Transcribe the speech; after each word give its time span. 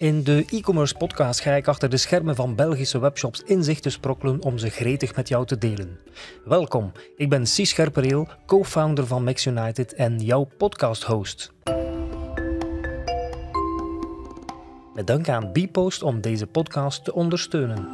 In 0.00 0.22
de 0.22 0.44
e-commerce 0.50 0.94
podcast 0.94 1.40
ga 1.40 1.52
ik 1.52 1.68
achter 1.68 1.88
de 1.88 1.96
schermen 1.96 2.34
van 2.34 2.54
Belgische 2.54 2.98
webshops 2.98 3.40
inzicht 3.40 3.82
te 3.82 3.90
sprokkelen 3.90 4.42
om 4.42 4.58
ze 4.58 4.68
gretig 4.68 5.16
met 5.16 5.28
jou 5.28 5.46
te 5.46 5.58
delen. 5.58 5.98
Welkom, 6.44 6.92
ik 7.16 7.28
ben 7.28 7.46
Cies 7.46 7.70
Scherpereel, 7.70 8.28
co-founder 8.46 9.06
van 9.06 9.24
Max 9.24 9.46
United 9.46 9.94
en 9.94 10.18
jouw 10.18 10.48
podcast-host. 10.56 11.52
Met 14.94 15.06
dank 15.06 15.28
aan 15.28 15.52
Bpost 15.52 16.02
om 16.02 16.20
deze 16.20 16.46
podcast 16.46 17.04
te 17.04 17.14
ondersteunen. 17.14 17.88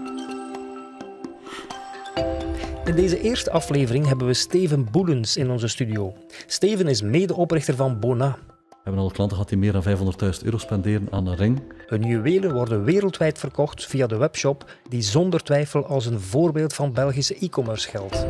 In 2.84 2.94
deze 2.94 3.20
eerste 3.20 3.50
aflevering 3.50 4.06
hebben 4.06 4.26
we 4.26 4.34
Steven 4.34 4.90
Boelens 4.90 5.36
in 5.36 5.50
onze 5.50 5.68
studio. 5.68 6.14
Steven 6.46 6.86
is 6.86 7.02
medeoprichter 7.02 7.74
van 7.76 8.00
Bona, 8.00 8.38
we 8.86 8.92
hebben 8.92 9.10
al 9.10 9.16
klanten 9.16 9.36
gehad 9.36 9.48
die 9.48 9.58
meer 9.58 9.72
dan 9.72 10.34
500.000 10.38 10.44
euro 10.44 10.58
spenderen 10.58 11.08
aan 11.10 11.26
een 11.26 11.36
ring. 11.36 11.62
Hun 11.86 12.02
juwelen 12.02 12.54
worden 12.54 12.84
wereldwijd 12.84 13.38
verkocht 13.38 13.86
via 13.86 14.06
de 14.06 14.16
webshop 14.16 14.70
die 14.88 15.02
zonder 15.02 15.42
twijfel 15.42 15.86
als 15.86 16.06
een 16.06 16.20
voorbeeld 16.20 16.74
van 16.74 16.92
Belgische 16.92 17.36
e-commerce 17.38 17.88
geldt. 17.88 18.26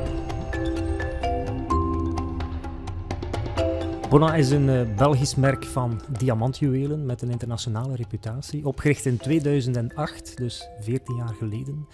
Bona 4.09 4.35
is 4.35 4.51
een 4.51 4.69
uh, 4.69 4.97
Belgisch 4.97 5.35
merk 5.35 5.65
van 5.65 6.01
diamantjuwelen 6.19 7.07
met 7.07 7.23
een 7.23 7.31
internationale 7.31 7.97
reputatie. 7.97 8.67
Opgericht 8.67 9.05
in 9.07 9.17
2008, 9.17 10.37
dus 10.37 10.69
14 10.81 11.17
jaar 11.17 11.35
geleden. 11.35 11.87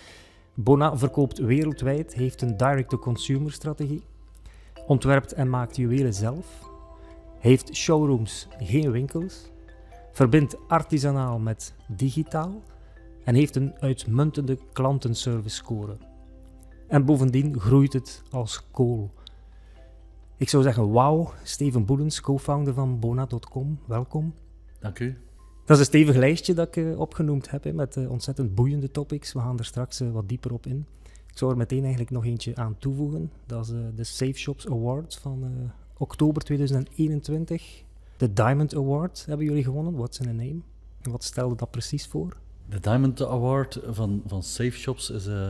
Bona 0.55 0.97
verkoopt 0.97 1.39
wereldwijd, 1.39 2.15
heeft 2.15 2.42
een 2.42 2.56
direct-to-consumer 2.56 3.53
strategie, 3.53 4.03
ontwerpt 4.87 5.33
en 5.33 5.51
maakt 5.51 5.77
juwelen 5.77 6.15
zelf 6.15 6.70
heeft 7.42 7.77
showrooms, 7.77 8.48
geen 8.59 8.91
winkels, 8.91 9.50
verbindt 10.12 10.56
artisanaal 10.69 11.38
met 11.38 11.74
digitaal 11.88 12.62
en 13.24 13.34
heeft 13.34 13.56
een 13.56 13.74
uitmuntende 13.78 14.59
klantenservice 14.73 15.56
score. 15.56 15.97
En 16.89 17.05
bovendien 17.05 17.61
groeit 17.61 17.92
het 17.92 18.22
als 18.30 18.70
kool. 18.70 19.11
Ik 20.36 20.48
zou 20.48 20.62
zeggen, 20.62 20.91
wauw, 20.91 21.33
Steven 21.42 21.84
Boelens, 21.84 22.20
co-founder 22.20 22.75
van 22.75 22.98
Bona.com, 23.00 23.78
welkom. 23.86 24.34
Dank 24.80 24.98
u. 24.98 25.19
Dat 25.64 25.77
is 25.77 25.78
een 25.78 25.84
stevig 25.84 26.17
lijstje 26.17 26.55
dat 26.55 26.69
ik 26.69 26.77
uh, 26.77 26.98
opgenoemd 26.98 27.50
heb, 27.50 27.64
hè, 27.64 27.72
met 27.72 27.97
uh, 27.97 28.11
ontzettend 28.11 28.55
boeiende 28.55 28.91
topics. 28.91 29.33
We 29.33 29.39
gaan 29.39 29.58
er 29.58 29.64
straks 29.64 30.00
uh, 30.00 30.11
wat 30.11 30.28
dieper 30.28 30.52
op 30.52 30.67
in. 30.67 30.86
Ik 31.02 31.39
zou 31.39 31.50
er 31.50 31.56
meteen 31.56 31.80
eigenlijk 31.80 32.11
nog 32.11 32.24
eentje 32.24 32.56
aan 32.56 32.77
toevoegen. 32.78 33.33
Dat 33.47 33.64
is 33.64 33.72
de 33.95 34.05
Safe 34.05 34.39
Shops 34.39 34.69
Awards 34.69 35.19
van 35.19 35.70
oktober 36.03 36.42
2021. 36.42 37.83
De 38.17 38.33
Diamond 38.33 38.75
Award 38.75 39.25
hebben 39.27 39.47
jullie 39.47 39.64
gewonnen. 39.64 39.95
What's 39.95 40.19
in 40.19 40.28
a 40.28 40.33
name? 40.33 40.61
En 41.00 41.11
wat 41.11 41.25
stelde 41.25 41.55
dat 41.55 41.70
precies 41.70 42.06
voor? 42.06 42.36
De 42.69 42.81
Diamond 42.81 43.22
Award 43.22 43.81
van, 43.86 44.23
van 44.27 44.42
Safe 44.42 44.70
Shops 44.70 45.11
is 45.11 45.27
uh, 45.27 45.48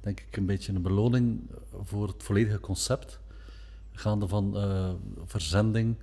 denk 0.00 0.20
ik 0.20 0.36
een 0.36 0.46
beetje 0.46 0.72
een 0.72 0.82
beloning 0.82 1.40
voor 1.82 2.06
het 2.06 2.22
volledige 2.22 2.60
concept. 2.60 3.20
Gaande 3.92 4.28
van 4.28 4.56
uh, 4.56 4.90
verzending, 5.24 5.96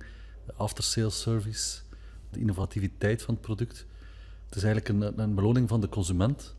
after-sales 0.56 1.20
service, 1.20 1.80
de 2.30 2.40
innovativiteit 2.40 3.22
van 3.22 3.34
het 3.34 3.42
product. 3.42 3.86
Het 4.46 4.56
is 4.56 4.62
eigenlijk 4.62 4.88
een, 4.88 5.20
een 5.20 5.34
beloning 5.34 5.68
van 5.68 5.80
de 5.80 5.88
consument 5.88 6.54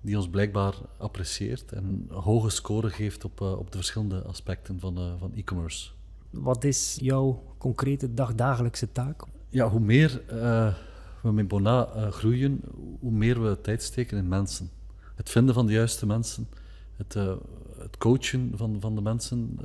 die 0.00 0.16
ons 0.16 0.28
blijkbaar 0.28 0.74
apprecieert 0.96 1.72
en 1.72 1.84
een 1.84 2.16
hoge 2.16 2.50
score 2.50 2.90
geeft 2.90 3.24
op, 3.24 3.40
uh, 3.40 3.58
op 3.58 3.70
de 3.70 3.78
verschillende 3.78 4.22
aspecten 4.22 4.80
van, 4.80 5.18
van 5.18 5.32
e-commerce. 5.34 5.96
Wat 6.30 6.64
is 6.64 6.96
jouw 7.00 7.42
concrete 7.58 8.14
dagdagelijkse 8.14 8.92
taak? 8.92 9.22
Ja, 9.48 9.68
hoe 9.68 9.80
meer 9.80 10.22
uh, 10.32 10.74
we 11.22 11.32
met 11.32 11.48
Bona 11.48 11.88
uh, 11.96 12.08
groeien, 12.08 12.60
hoe 13.00 13.10
meer 13.10 13.42
we 13.42 13.60
tijd 13.60 13.82
steken 13.82 14.18
in 14.18 14.28
mensen. 14.28 14.70
Het 15.14 15.30
vinden 15.30 15.54
van 15.54 15.66
de 15.66 15.72
juiste 15.72 16.06
mensen, 16.06 16.48
het, 16.96 17.14
uh, 17.14 17.34
het 17.78 17.96
coachen 17.96 18.52
van, 18.54 18.76
van 18.80 18.94
de 18.94 19.00
mensen 19.00 19.58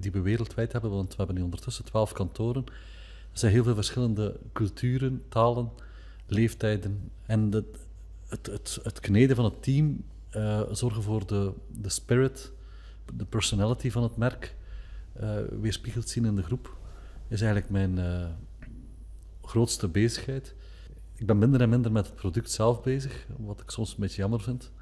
die 0.00 0.12
we 0.12 0.20
wereldwijd 0.20 0.72
hebben, 0.72 0.90
want 0.90 1.08
we 1.08 1.16
hebben 1.16 1.36
nu 1.36 1.42
ondertussen 1.42 1.84
twaalf 1.84 2.12
kantoren. 2.12 2.64
Er 3.32 3.38
zijn 3.38 3.52
heel 3.52 3.64
veel 3.64 3.74
verschillende 3.74 4.36
culturen, 4.52 5.22
talen, 5.28 5.70
leeftijden. 6.26 7.10
En 7.26 7.52
het, 7.52 8.46
het, 8.46 8.78
het 8.82 9.00
kneden 9.00 9.36
van 9.36 9.44
het 9.44 9.62
team 9.62 10.04
zorgen 10.70 11.02
voor 11.02 11.26
de, 11.26 11.52
de 11.80 11.88
spirit, 11.88 12.52
de 13.16 13.24
personality 13.24 13.90
van 13.90 14.02
het 14.02 14.16
merk 14.16 14.54
weerspiegeld 15.60 16.08
zien 16.08 16.24
in 16.24 16.36
de 16.36 16.42
groep, 16.42 16.76
is 17.28 17.40
eigenlijk 17.40 17.70
mijn 17.70 17.98
uh, 17.98 18.28
grootste 19.42 19.88
bezigheid. 19.88 20.54
Ik 21.14 21.26
ben 21.26 21.38
minder 21.38 21.60
en 21.60 21.68
minder 21.68 21.92
met 21.92 22.06
het 22.06 22.14
product 22.14 22.50
zelf 22.50 22.82
bezig, 22.82 23.26
wat 23.36 23.60
ik 23.60 23.70
soms 23.70 23.90
een 23.90 24.00
beetje 24.00 24.22
jammer 24.22 24.40
vind. 24.40 24.72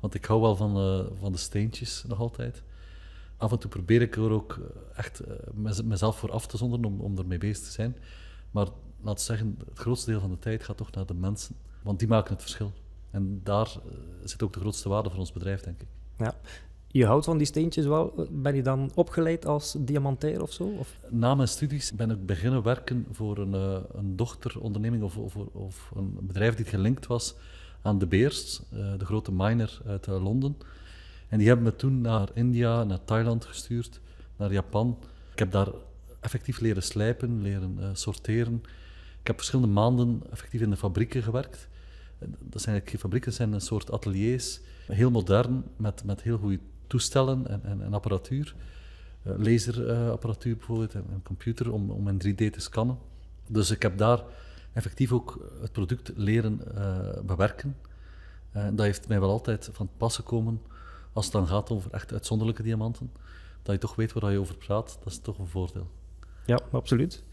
Want 0.00 0.14
ik 0.14 0.24
hou 0.24 0.40
wel 0.40 0.56
van, 0.56 0.76
uh, 0.76 1.06
van 1.20 1.32
de 1.32 1.38
steentjes 1.38 2.04
nog 2.08 2.20
altijd. 2.20 2.62
Af 3.36 3.52
en 3.52 3.58
toe 3.58 3.70
probeer 3.70 4.02
ik 4.02 4.16
er 4.16 4.30
ook 4.30 4.60
echt 4.94 5.22
mezelf 5.84 6.18
voor 6.18 6.32
af 6.32 6.46
te 6.46 6.56
zonderen 6.56 6.84
om, 6.84 7.00
om 7.00 7.18
ermee 7.18 7.38
bezig 7.38 7.64
te 7.64 7.70
zijn. 7.70 7.96
Maar 8.50 8.66
laat 9.00 9.20
zeggen, 9.20 9.58
het 9.68 9.78
grootste 9.78 10.10
deel 10.10 10.20
van 10.20 10.30
de 10.30 10.38
tijd 10.38 10.64
gaat 10.64 10.76
toch 10.76 10.90
naar 10.90 11.06
de 11.06 11.14
mensen. 11.14 11.56
Want 11.82 11.98
die 11.98 12.08
maken 12.08 12.32
het 12.32 12.42
verschil. 12.42 12.72
En 13.10 13.40
daar 13.42 13.76
zit 14.24 14.42
ook 14.42 14.52
de 14.52 14.60
grootste 14.60 14.88
waarde 14.88 15.10
voor 15.10 15.18
ons 15.18 15.32
bedrijf, 15.32 15.60
denk 15.60 15.80
ik. 15.80 15.88
Ja, 16.18 16.34
je 16.96 17.06
houdt 17.06 17.24
van 17.24 17.38
die 17.38 17.46
steentjes 17.46 17.86
wel. 17.86 18.28
Ben 18.30 18.54
je 18.54 18.62
dan 18.62 18.90
opgeleid 18.94 19.46
als 19.46 19.76
diamantair 19.78 20.42
of 20.42 20.52
zo? 20.52 20.64
Of? 20.64 20.98
Na 21.08 21.34
mijn 21.34 21.48
studies 21.48 21.92
ben 21.92 22.10
ik 22.10 22.26
beginnen 22.26 22.62
werken 22.62 23.06
voor 23.12 23.38
een, 23.38 23.54
uh, 23.54 23.78
een 23.92 24.16
dochteronderneming 24.16 25.02
of, 25.02 25.16
of, 25.16 25.36
of, 25.36 25.90
een 25.94 26.18
bedrijf 26.20 26.54
die 26.54 26.64
gelinkt 26.64 27.06
was 27.06 27.34
aan 27.82 27.98
De 27.98 28.06
Beers, 28.06 28.62
uh, 28.74 28.92
de 28.98 29.04
grote 29.04 29.32
miner 29.32 29.80
uit 29.86 30.06
uh, 30.06 30.22
Londen. 30.22 30.56
En 31.28 31.38
die 31.38 31.46
hebben 31.46 31.64
me 31.64 31.76
toen 31.76 32.00
naar 32.00 32.28
India, 32.34 32.84
naar 32.84 33.04
Thailand 33.04 33.44
gestuurd, 33.44 34.00
naar 34.36 34.52
Japan. 34.52 34.98
Ik 35.32 35.38
heb 35.38 35.50
daar 35.50 35.68
effectief 36.20 36.60
leren 36.60 36.82
slijpen, 36.82 37.42
leren 37.42 37.78
sorteren. 37.92 38.62
Ik 39.20 39.26
heb 39.26 39.36
verschillende 39.36 39.72
maanden 39.72 40.22
effectief 40.30 40.60
in 40.60 40.70
de 40.70 40.76
fabrieken 40.76 41.22
gewerkt. 41.22 41.68
Dat 42.18 42.62
zijn 42.62 42.74
eigenlijk 42.74 43.00
fabrieken, 43.00 43.32
zijn 43.32 43.52
een 43.52 43.60
soort 43.60 43.90
ateliers. 43.90 44.60
Heel 44.86 45.10
modern, 45.10 45.64
met, 45.76 46.04
met 46.04 46.22
heel 46.22 46.38
goede 46.38 46.58
toestellen 46.86 47.48
en, 47.48 47.60
en, 47.64 47.82
en 47.82 47.94
apparatuur. 47.94 48.54
Uh, 49.26 49.32
laserapparatuur 49.36 50.56
bijvoorbeeld 50.56 50.94
en 50.94 51.04
een 51.12 51.22
computer 51.22 51.72
om, 51.72 51.90
om 51.90 52.08
in 52.08 52.22
3D 52.26 52.50
te 52.50 52.60
scannen. 52.60 52.98
Dus 53.46 53.70
ik 53.70 53.82
heb 53.82 53.98
daar 53.98 54.22
effectief 54.72 55.12
ook 55.12 55.50
het 55.60 55.72
product 55.72 56.12
leren 56.16 56.60
uh, 56.74 56.98
bewerken. 57.22 57.76
Dat 58.52 58.86
heeft 58.86 59.08
mij 59.08 59.20
wel 59.20 59.30
altijd 59.30 59.68
van 59.72 59.86
het 59.86 59.96
pas 59.96 60.16
gekomen 60.16 60.60
als 61.12 61.24
het 61.24 61.34
dan 61.34 61.46
gaat 61.46 61.70
over 61.70 61.92
echt 61.92 62.12
uitzonderlijke 62.12 62.62
diamanten. 62.62 63.10
Dat 63.62 63.74
je 63.74 63.80
toch 63.80 63.94
weet 63.94 64.12
waar 64.12 64.32
je 64.32 64.38
over 64.38 64.56
praat, 64.56 64.98
dat 65.02 65.12
is 65.12 65.18
toch 65.18 65.38
een 65.38 65.46
voordeel. 65.46 65.90
Ja, 66.46 66.60
absoluut. 66.70 67.24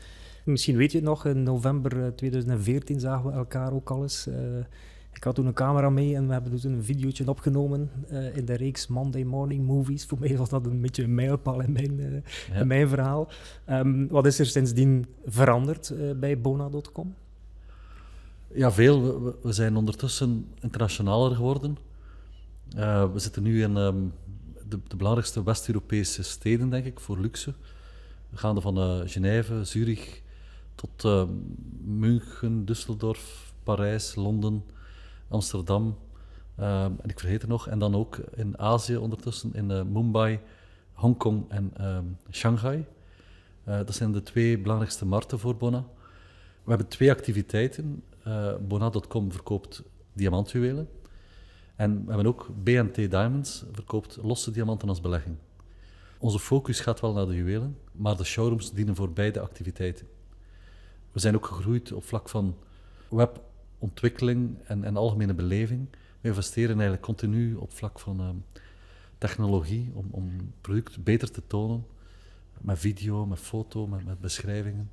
Misschien 0.46 0.78
weet 0.78 0.92
je 0.92 0.98
het 0.98 1.08
nog, 1.08 1.26
in 1.26 1.44
november 1.44 2.16
2014 2.16 3.00
zagen 3.00 3.30
we 3.30 3.36
elkaar 3.36 3.74
ook 3.74 3.90
al 3.90 4.02
eens. 4.02 4.28
Ik 5.14 5.24
had 5.24 5.36
toen 5.36 5.46
een 5.46 5.54
camera 5.54 5.90
mee 5.90 6.16
en 6.16 6.28
we 6.28 6.34
hebben 6.34 6.60
toen 6.60 6.72
een 6.72 6.84
videootje 6.84 7.30
opgenomen 7.30 7.92
uh, 8.12 8.38
in 8.38 8.46
de 8.46 8.54
reeks 8.54 8.88
Monday 8.88 9.24
Morning 9.24 9.66
Movies. 9.66 10.06
Voor 10.06 10.20
mij 10.20 10.38
was 10.38 10.50
dat 10.50 10.66
een 10.66 10.82
beetje 10.82 11.04
een 11.04 11.16
mijlpaal 11.16 11.62
in 11.62 11.72
mijn, 11.72 12.00
uh, 12.00 12.22
ja. 12.52 12.60
in 12.60 12.68
mijn 12.68 12.88
verhaal. 12.88 13.30
Um, 13.70 14.08
wat 14.08 14.26
is 14.26 14.40
er 14.40 14.46
sindsdien 14.46 15.06
veranderd 15.26 15.90
uh, 15.90 16.12
bij 16.12 16.42
Bona.com? 16.42 17.16
Ja, 18.54 18.72
veel. 18.72 19.24
We, 19.24 19.36
we, 19.42 19.52
zijn 19.52 19.76
ondertussen 19.76 20.48
internationaler 20.60 21.36
geworden. 21.36 21.78
we 23.14 23.14
zitten 23.16 23.44
nu 23.44 23.64
in 23.64 23.76
um, 23.76 24.14
de, 24.70 24.80
de, 24.88 24.96
belangrijkste 24.96 25.44
West-Europese 25.44 26.24
steden, 26.24 26.70
denk 26.70 26.86
ik, 26.86 27.00
voor 27.00 27.20
luxe. 27.20 27.54
We 28.30 28.38
gaan 28.38 28.62
van 28.62 29.08
Genève, 29.10 29.64
Zurich 29.64 30.22
tot 30.76 31.28
München, 31.86 32.66
Düsseldorf, 32.66 33.54
Parijs, 33.64 34.16
Londen, 34.16 34.64
Amsterdam, 35.28 35.84
um, 36.60 36.66
en 37.02 37.10
ik 37.10 37.20
vergeet 37.20 37.42
er 37.42 37.48
nog. 37.48 37.68
En 37.68 37.80
dan 37.80 37.96
ook 37.96 38.16
in 38.36 38.60
Azië 38.60 38.98
ondertussen, 38.98 39.54
in 39.54 39.70
uh, 39.70 39.82
Mumbai, 39.84 40.40
Hongkong 40.94 41.46
en 41.50 41.88
um, 41.88 42.18
Shanghai. 42.32 42.86
Uh, 43.68 43.76
dat 43.78 43.96
zijn 43.96 44.12
de 44.12 44.24
twee 44.24 44.60
belangrijkste 44.60 45.06
markten 45.06 45.40
voor 45.40 45.56
Bona. 45.56 45.86
We 46.64 46.70
hebben 46.70 46.88
twee 46.88 47.12
activiteiten. 47.12 48.04
Uh, 48.28 48.56
Bona.com 48.68 49.32
verkoopt 49.32 49.84
diamantjuwelen. 50.14 50.90
En 51.76 52.06
we 52.06 52.08
hebben 52.08 52.28
ook 52.28 52.50
BNT 52.64 52.96
Diamonds, 52.96 53.66
verkoopt 53.72 54.18
losse 54.22 54.52
diamanten 54.52 54.90
als 54.90 55.02
belegging. 55.02 55.36
Onze 56.20 56.40
focus 56.40 56.80
gaat 56.80 57.00
wel 57.00 57.14
naar 57.14 57.26
de 57.26 57.36
juwelen, 57.36 57.78
maar 57.92 58.18
de 58.18 58.24
showrooms 58.24 58.72
dienen 58.72 58.96
voor 58.96 59.12
beide 59.12 59.40
activiteiten. 59.40 60.08
We 61.12 61.20
zijn 61.20 61.36
ook 61.36 61.46
gegroeid 61.46 61.92
op 61.92 62.04
vlak 62.04 62.30
van 62.30 62.56
web 63.10 63.42
ontwikkeling 63.84 64.58
en, 64.64 64.84
en 64.84 64.98
algemene 64.98 65.34
beleving. 65.34 65.88
We 66.22 66.28
investeren 66.28 66.72
eigenlijk 66.72 67.02
continu 67.02 67.56
op 67.56 67.74
vlak 67.74 68.00
van 68.00 68.22
uh, 68.22 68.30
technologie 69.18 69.92
om, 69.94 70.08
om 70.12 70.54
product 70.62 71.04
beter 71.04 71.32
te 71.32 71.42
tonen. 71.48 71.86
Met 72.62 72.80
video, 72.80 73.26
met 73.26 73.40
foto, 73.40 73.88
met, 73.88 74.06
met 74.06 74.20
beschrijvingen. 74.20 74.90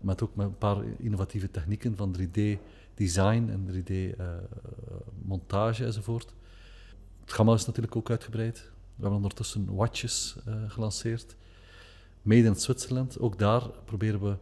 met 0.00 0.22
ook 0.22 0.34
met 0.34 0.46
een 0.46 0.58
paar 0.58 0.82
innovatieve 0.98 1.50
technieken 1.50 1.96
van 1.96 2.16
3D-design 2.18 3.48
en 3.50 3.68
3D-montage 3.72 5.84
enzovoort. 5.84 6.34
Het 7.20 7.32
gamma 7.32 7.54
is 7.54 7.66
natuurlijk 7.66 7.96
ook 7.96 8.10
uitgebreid. 8.10 8.70
We 8.94 9.00
hebben 9.00 9.16
ondertussen 9.16 9.74
watches 9.74 10.36
gelanceerd. 10.68 11.36
Made 12.22 12.46
in 12.46 12.56
Zwitserland, 12.56 13.18
ook 13.18 13.38
daar 13.38 13.68
proberen 13.84 14.20
we 14.20 14.36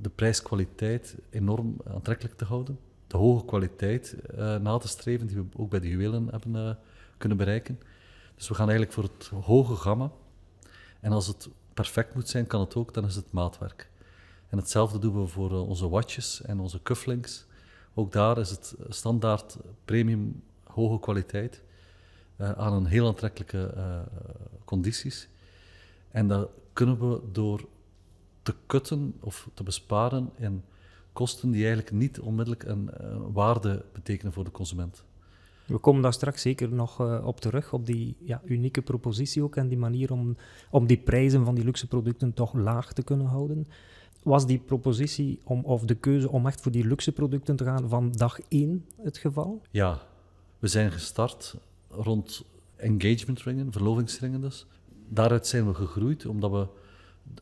de 0.00 0.08
prijskwaliteit 0.08 1.16
enorm 1.30 1.76
aantrekkelijk 1.84 2.36
te 2.36 2.44
houden. 2.44 2.78
De 3.12 3.18
hoge 3.18 3.44
kwaliteit 3.44 4.16
uh, 4.34 4.56
na 4.56 4.78
te 4.78 4.88
streven, 4.88 5.26
die 5.26 5.36
we 5.36 5.44
ook 5.56 5.70
bij 5.70 5.80
de 5.80 5.88
juwelen 5.88 6.28
hebben 6.30 6.54
uh, 6.54 6.74
kunnen 7.18 7.38
bereiken. 7.38 7.80
Dus 8.34 8.48
we 8.48 8.54
gaan 8.54 8.68
eigenlijk 8.68 8.92
voor 8.92 9.02
het 9.02 9.44
hoge 9.44 9.76
gamma. 9.76 10.10
En 11.00 11.12
als 11.12 11.26
het 11.26 11.48
perfect 11.74 12.14
moet 12.14 12.28
zijn, 12.28 12.46
kan 12.46 12.60
het 12.60 12.74
ook, 12.74 12.94
dan 12.94 13.04
is 13.04 13.14
het 13.14 13.32
maatwerk. 13.32 13.90
En 14.48 14.58
hetzelfde 14.58 14.98
doen 14.98 15.20
we 15.20 15.26
voor 15.26 15.50
uh, 15.50 15.68
onze 15.68 15.88
watches 15.88 16.42
en 16.42 16.60
onze 16.60 16.82
cufflinks. 16.82 17.46
Ook 17.94 18.12
daar 18.12 18.38
is 18.38 18.50
het 18.50 18.74
standaard 18.88 19.56
premium 19.84 20.42
hoge 20.64 21.00
kwaliteit 21.00 21.62
aan 22.36 22.72
een 22.72 22.86
heel 22.86 23.06
aantrekkelijke 23.06 23.74
condities. 24.64 25.28
En 26.10 26.28
dat 26.28 26.48
kunnen 26.72 27.10
we 27.10 27.20
door 27.32 27.68
te 28.42 28.54
kutten 28.66 29.14
of 29.20 29.48
te 29.54 29.62
besparen 29.62 30.30
in 30.36 30.64
kosten 31.12 31.50
die 31.50 31.64
eigenlijk 31.64 31.90
niet 31.96 32.20
onmiddellijk 32.20 32.64
een, 32.64 32.90
waarde 33.32 33.84
betekenen 33.92 34.32
voor 34.32 34.44
de 34.44 34.50
consument. 34.50 35.04
We 35.66 35.78
komen 35.78 36.02
daar 36.02 36.12
straks 36.12 36.42
zeker 36.42 36.72
nog 36.72 37.00
uh, 37.00 37.26
op 37.26 37.40
terug, 37.40 37.72
op 37.72 37.86
die 37.86 38.16
ja, 38.20 38.42
unieke 38.44 38.82
propositie 38.82 39.42
ook 39.42 39.56
en 39.56 39.68
die 39.68 39.78
manier 39.78 40.12
om, 40.12 40.36
om 40.70 40.86
die 40.86 40.96
prijzen 40.96 41.44
van 41.44 41.54
die 41.54 41.64
luxe 41.64 41.86
producten 41.86 42.34
toch 42.34 42.54
laag 42.54 42.92
te 42.92 43.02
kunnen 43.02 43.26
houden. 43.26 43.68
Was 44.22 44.46
die 44.46 44.58
propositie 44.58 45.40
om, 45.44 45.64
of 45.64 45.84
de 45.84 45.94
keuze 45.94 46.30
om 46.30 46.46
echt 46.46 46.60
voor 46.60 46.72
die 46.72 46.86
luxe 46.86 47.12
producten 47.12 47.56
te 47.56 47.64
gaan 47.64 47.88
van 47.88 48.12
dag 48.12 48.38
één 48.48 48.86
het 49.02 49.18
geval? 49.18 49.62
Ja, 49.70 50.02
we 50.58 50.68
zijn 50.68 50.92
gestart 50.92 51.56
rond 51.88 52.44
engagement 52.76 53.42
ringen, 53.42 53.72
verlovingsringen 53.72 54.40
dus. 54.40 54.66
Daaruit 55.08 55.46
zijn 55.46 55.66
we 55.66 55.74
gegroeid 55.74 56.26
omdat 56.26 56.50
we 56.50 56.66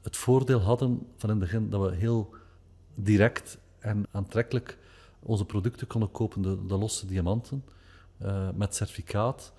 het 0.02 0.16
voordeel 0.16 0.60
hadden 0.60 1.06
van 1.16 1.30
in 1.30 1.40
het 1.40 1.44
begin 1.50 1.70
dat 1.70 1.90
we 1.90 1.96
heel 1.96 2.34
direct 3.02 3.58
en 3.78 4.06
aantrekkelijk 4.10 4.78
onze 5.22 5.44
producten 5.44 5.86
konden 5.86 6.10
kopen, 6.10 6.42
de, 6.42 6.66
de 6.66 6.78
losse 6.78 7.06
diamanten, 7.06 7.64
uh, 8.22 8.48
met 8.54 8.74
certificaat. 8.74 9.52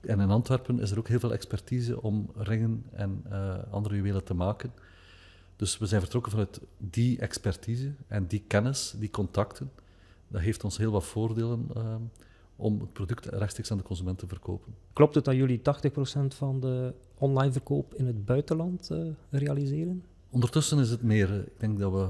En 0.00 0.20
in 0.20 0.30
Antwerpen 0.30 0.80
is 0.80 0.90
er 0.90 0.98
ook 0.98 1.08
heel 1.08 1.18
veel 1.18 1.32
expertise 1.32 2.02
om 2.02 2.30
ringen 2.36 2.84
en 2.92 3.24
uh, 3.30 3.54
andere 3.70 3.94
juwelen 3.94 4.24
te 4.24 4.34
maken. 4.34 4.72
Dus 5.56 5.78
we 5.78 5.86
zijn 5.86 6.00
vertrokken 6.00 6.30
vanuit 6.30 6.60
die 6.78 7.18
expertise 7.18 7.92
en 8.06 8.26
die 8.26 8.44
kennis, 8.46 8.94
die 8.98 9.10
contacten. 9.10 9.70
Dat 10.28 10.40
heeft 10.40 10.64
ons 10.64 10.76
heel 10.76 10.90
wat 10.90 11.04
voordelen 11.04 11.68
uh, 11.76 11.94
om 12.56 12.80
het 12.80 12.92
product 12.92 13.26
rechtstreeks 13.26 13.70
aan 13.70 13.76
de 13.76 13.82
consument 13.82 14.18
te 14.18 14.26
verkopen. 14.26 14.74
Klopt 14.92 15.14
het 15.14 15.24
dat 15.24 15.34
jullie 15.34 15.58
80% 15.58 15.62
van 16.28 16.60
de 16.60 16.94
online 17.14 17.52
verkoop 17.52 17.94
in 17.94 18.06
het 18.06 18.24
buitenland 18.24 18.90
realiseren? 19.30 20.04
Ondertussen 20.30 20.78
is 20.78 20.90
het 20.90 21.02
meer. 21.02 21.34
Ik 21.34 21.60
denk 21.60 21.78
dat 21.78 21.92
we 21.92 22.08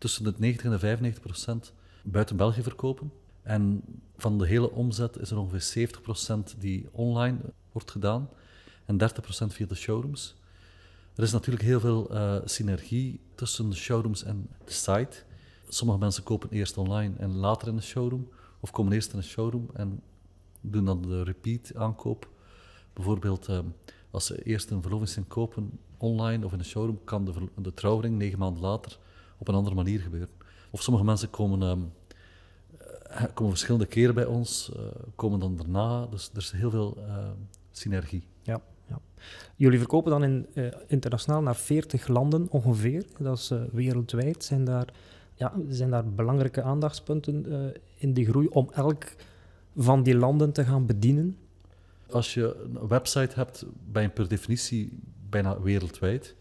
tussen 0.00 0.24
de 0.24 0.34
90 0.36 0.64
en 0.64 0.70
de 0.70 0.78
95 0.78 1.22
procent 1.22 1.72
buiten 2.02 2.36
België 2.36 2.62
verkopen. 2.62 3.12
En 3.42 3.82
van 4.16 4.38
de 4.38 4.46
hele 4.46 4.70
omzet 4.70 5.18
is 5.18 5.30
er 5.30 5.38
ongeveer 5.38 5.60
70 5.60 6.00
procent 6.00 6.54
die 6.58 6.88
online 6.90 7.38
wordt 7.72 7.90
gedaan 7.90 8.28
en 8.84 8.96
30 8.96 9.22
procent 9.22 9.52
via 9.52 9.66
de 9.66 9.74
showrooms. 9.74 10.36
Er 11.14 11.22
is 11.22 11.32
natuurlijk 11.32 11.64
heel 11.64 11.80
veel 11.80 12.14
uh, 12.14 12.36
synergie 12.44 13.20
tussen 13.34 13.70
de 13.70 13.76
showrooms 13.76 14.22
en 14.22 14.48
de 14.64 14.72
site. 14.72 15.22
Sommige 15.68 15.98
mensen 15.98 16.22
kopen 16.22 16.50
eerst 16.50 16.76
online 16.76 17.14
en 17.18 17.36
later 17.36 17.68
in 17.68 17.76
de 17.76 17.82
showroom, 17.82 18.28
of 18.60 18.70
komen 18.70 18.92
eerst 18.92 19.12
in 19.12 19.18
de 19.18 19.24
showroom 19.24 19.68
en 19.72 20.02
doen 20.60 20.84
dan 20.84 21.02
de 21.02 21.22
repeat 21.22 21.74
aankoop. 21.74 22.28
Bijvoorbeeld, 22.92 23.48
uh, 23.48 23.58
als 24.10 24.26
ze 24.26 24.42
eerst 24.42 24.70
een 24.70 24.82
verlovingsring 24.82 25.26
kopen 25.28 25.78
online 25.96 26.44
of 26.44 26.52
in 26.52 26.58
een 26.58 26.64
showroom, 26.64 27.00
kan 27.04 27.24
de, 27.24 27.32
de 27.56 27.74
trouwring 27.74 28.18
negen 28.18 28.38
maanden 28.38 28.62
later 28.62 28.98
op 29.40 29.48
een 29.48 29.54
andere 29.54 29.74
manier 29.74 30.00
gebeuren. 30.00 30.28
Of 30.70 30.82
sommige 30.82 31.04
mensen 31.04 31.30
komen, 31.30 31.62
um, 31.62 31.92
komen 33.34 33.52
verschillende 33.52 33.86
keren 33.86 34.14
bij 34.14 34.24
ons, 34.24 34.70
uh, 34.76 34.82
komen 35.14 35.40
dan 35.40 35.56
daarna. 35.56 36.06
Dus 36.06 36.30
er 36.30 36.36
is 36.36 36.50
heel 36.50 36.70
veel 36.70 36.96
uh, 36.98 37.28
synergie. 37.70 38.22
Ja, 38.42 38.60
ja. 38.88 39.00
Jullie 39.56 39.78
verkopen 39.78 40.10
dan 40.10 40.22
in, 40.24 40.46
uh, 40.54 40.66
internationaal 40.86 41.42
naar 41.42 41.56
40 41.56 42.08
landen 42.08 42.46
ongeveer. 42.50 43.06
Dat 43.18 43.38
is 43.38 43.52
wereldwijd. 43.72 44.44
Zijn 44.44 44.64
daar, 44.64 44.88
ja, 45.34 45.52
zijn 45.68 45.90
daar 45.90 46.08
belangrijke 46.08 46.62
aandachtspunten 46.62 47.46
in 47.94 48.14
de 48.14 48.24
groei 48.24 48.48
om 48.48 48.70
elk 48.72 49.04
van 49.76 50.02
die 50.02 50.16
landen 50.16 50.52
te 50.52 50.64
gaan 50.64 50.86
bedienen? 50.86 51.36
Als 52.10 52.34
je 52.34 52.68
een 52.74 52.88
website 52.88 53.34
hebt, 53.34 53.64
ben 53.90 54.02
je 54.02 54.08
per 54.08 54.28
definitie 54.28 54.98
bijna 55.28 55.60
wereldwijd. 55.60 56.34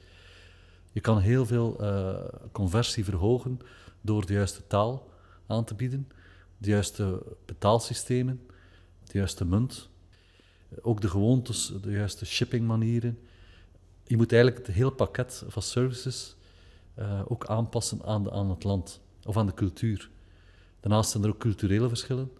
Je 0.91 0.99
kan 0.99 1.19
heel 1.19 1.45
veel 1.45 1.77
uh, 1.81 2.17
conversie 2.51 3.03
verhogen 3.03 3.59
door 4.01 4.25
de 4.25 4.33
juiste 4.33 4.67
taal 4.67 5.09
aan 5.47 5.63
te 5.63 5.73
bieden, 5.73 6.09
de 6.57 6.69
juiste 6.69 7.23
betaalsystemen, 7.45 8.41
de 9.03 9.17
juiste 9.17 9.45
munt, 9.45 9.89
ook 10.81 11.01
de 11.01 11.09
gewoontes, 11.09 11.73
de 11.81 11.91
juiste 11.91 12.25
shippingmanieren. 12.25 13.19
Je 14.03 14.17
moet 14.17 14.31
eigenlijk 14.31 14.67
het 14.67 14.75
hele 14.75 14.91
pakket 14.91 15.43
van 15.47 15.61
services 15.61 16.35
uh, 16.99 17.21
ook 17.27 17.45
aanpassen 17.45 18.03
aan, 18.03 18.23
de, 18.23 18.31
aan 18.31 18.49
het 18.49 18.63
land 18.63 19.01
of 19.25 19.37
aan 19.37 19.45
de 19.45 19.53
cultuur. 19.53 20.09
Daarnaast 20.79 21.11
zijn 21.11 21.23
er 21.23 21.29
ook 21.29 21.39
culturele 21.39 21.87
verschillen. 21.87 22.31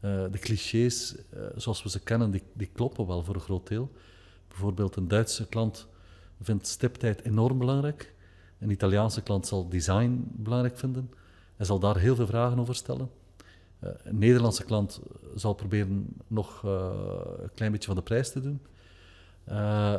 De 0.00 0.38
clichés, 0.40 1.14
zoals 1.56 1.82
we 1.82 1.90
ze 1.90 2.00
kennen, 2.00 2.30
die, 2.30 2.42
die, 2.52 2.70
kloppen 2.72 3.06
wel 3.06 3.22
voor 3.22 3.34
een 3.34 3.40
groot 3.40 3.66
deel. 3.66 3.92
Bijvoorbeeld 4.48 4.96
een 4.96 5.08
Duitse 5.08 5.46
klant 5.46 5.86
vindt 6.44 6.66
stiptijd 6.66 7.22
enorm 7.22 7.58
belangrijk. 7.58 8.14
Een 8.58 8.70
Italiaanse 8.70 9.22
klant 9.22 9.46
zal 9.46 9.68
design 9.68 10.30
belangrijk 10.32 10.78
vinden 10.78 11.10
en 11.56 11.66
zal 11.66 11.78
daar 11.78 11.98
heel 11.98 12.14
veel 12.14 12.26
vragen 12.26 12.58
over 12.58 12.74
stellen. 12.74 13.10
Uh, 13.84 13.90
een 14.02 14.18
Nederlandse 14.18 14.64
klant 14.64 15.00
zal 15.34 15.54
proberen 15.54 16.06
nog 16.26 16.62
een 16.62 17.50
klein 17.54 17.72
beetje 17.72 17.86
van 17.86 17.96
de 17.96 18.02
prijs 18.02 18.32
te 18.32 18.40
doen. 18.40 18.60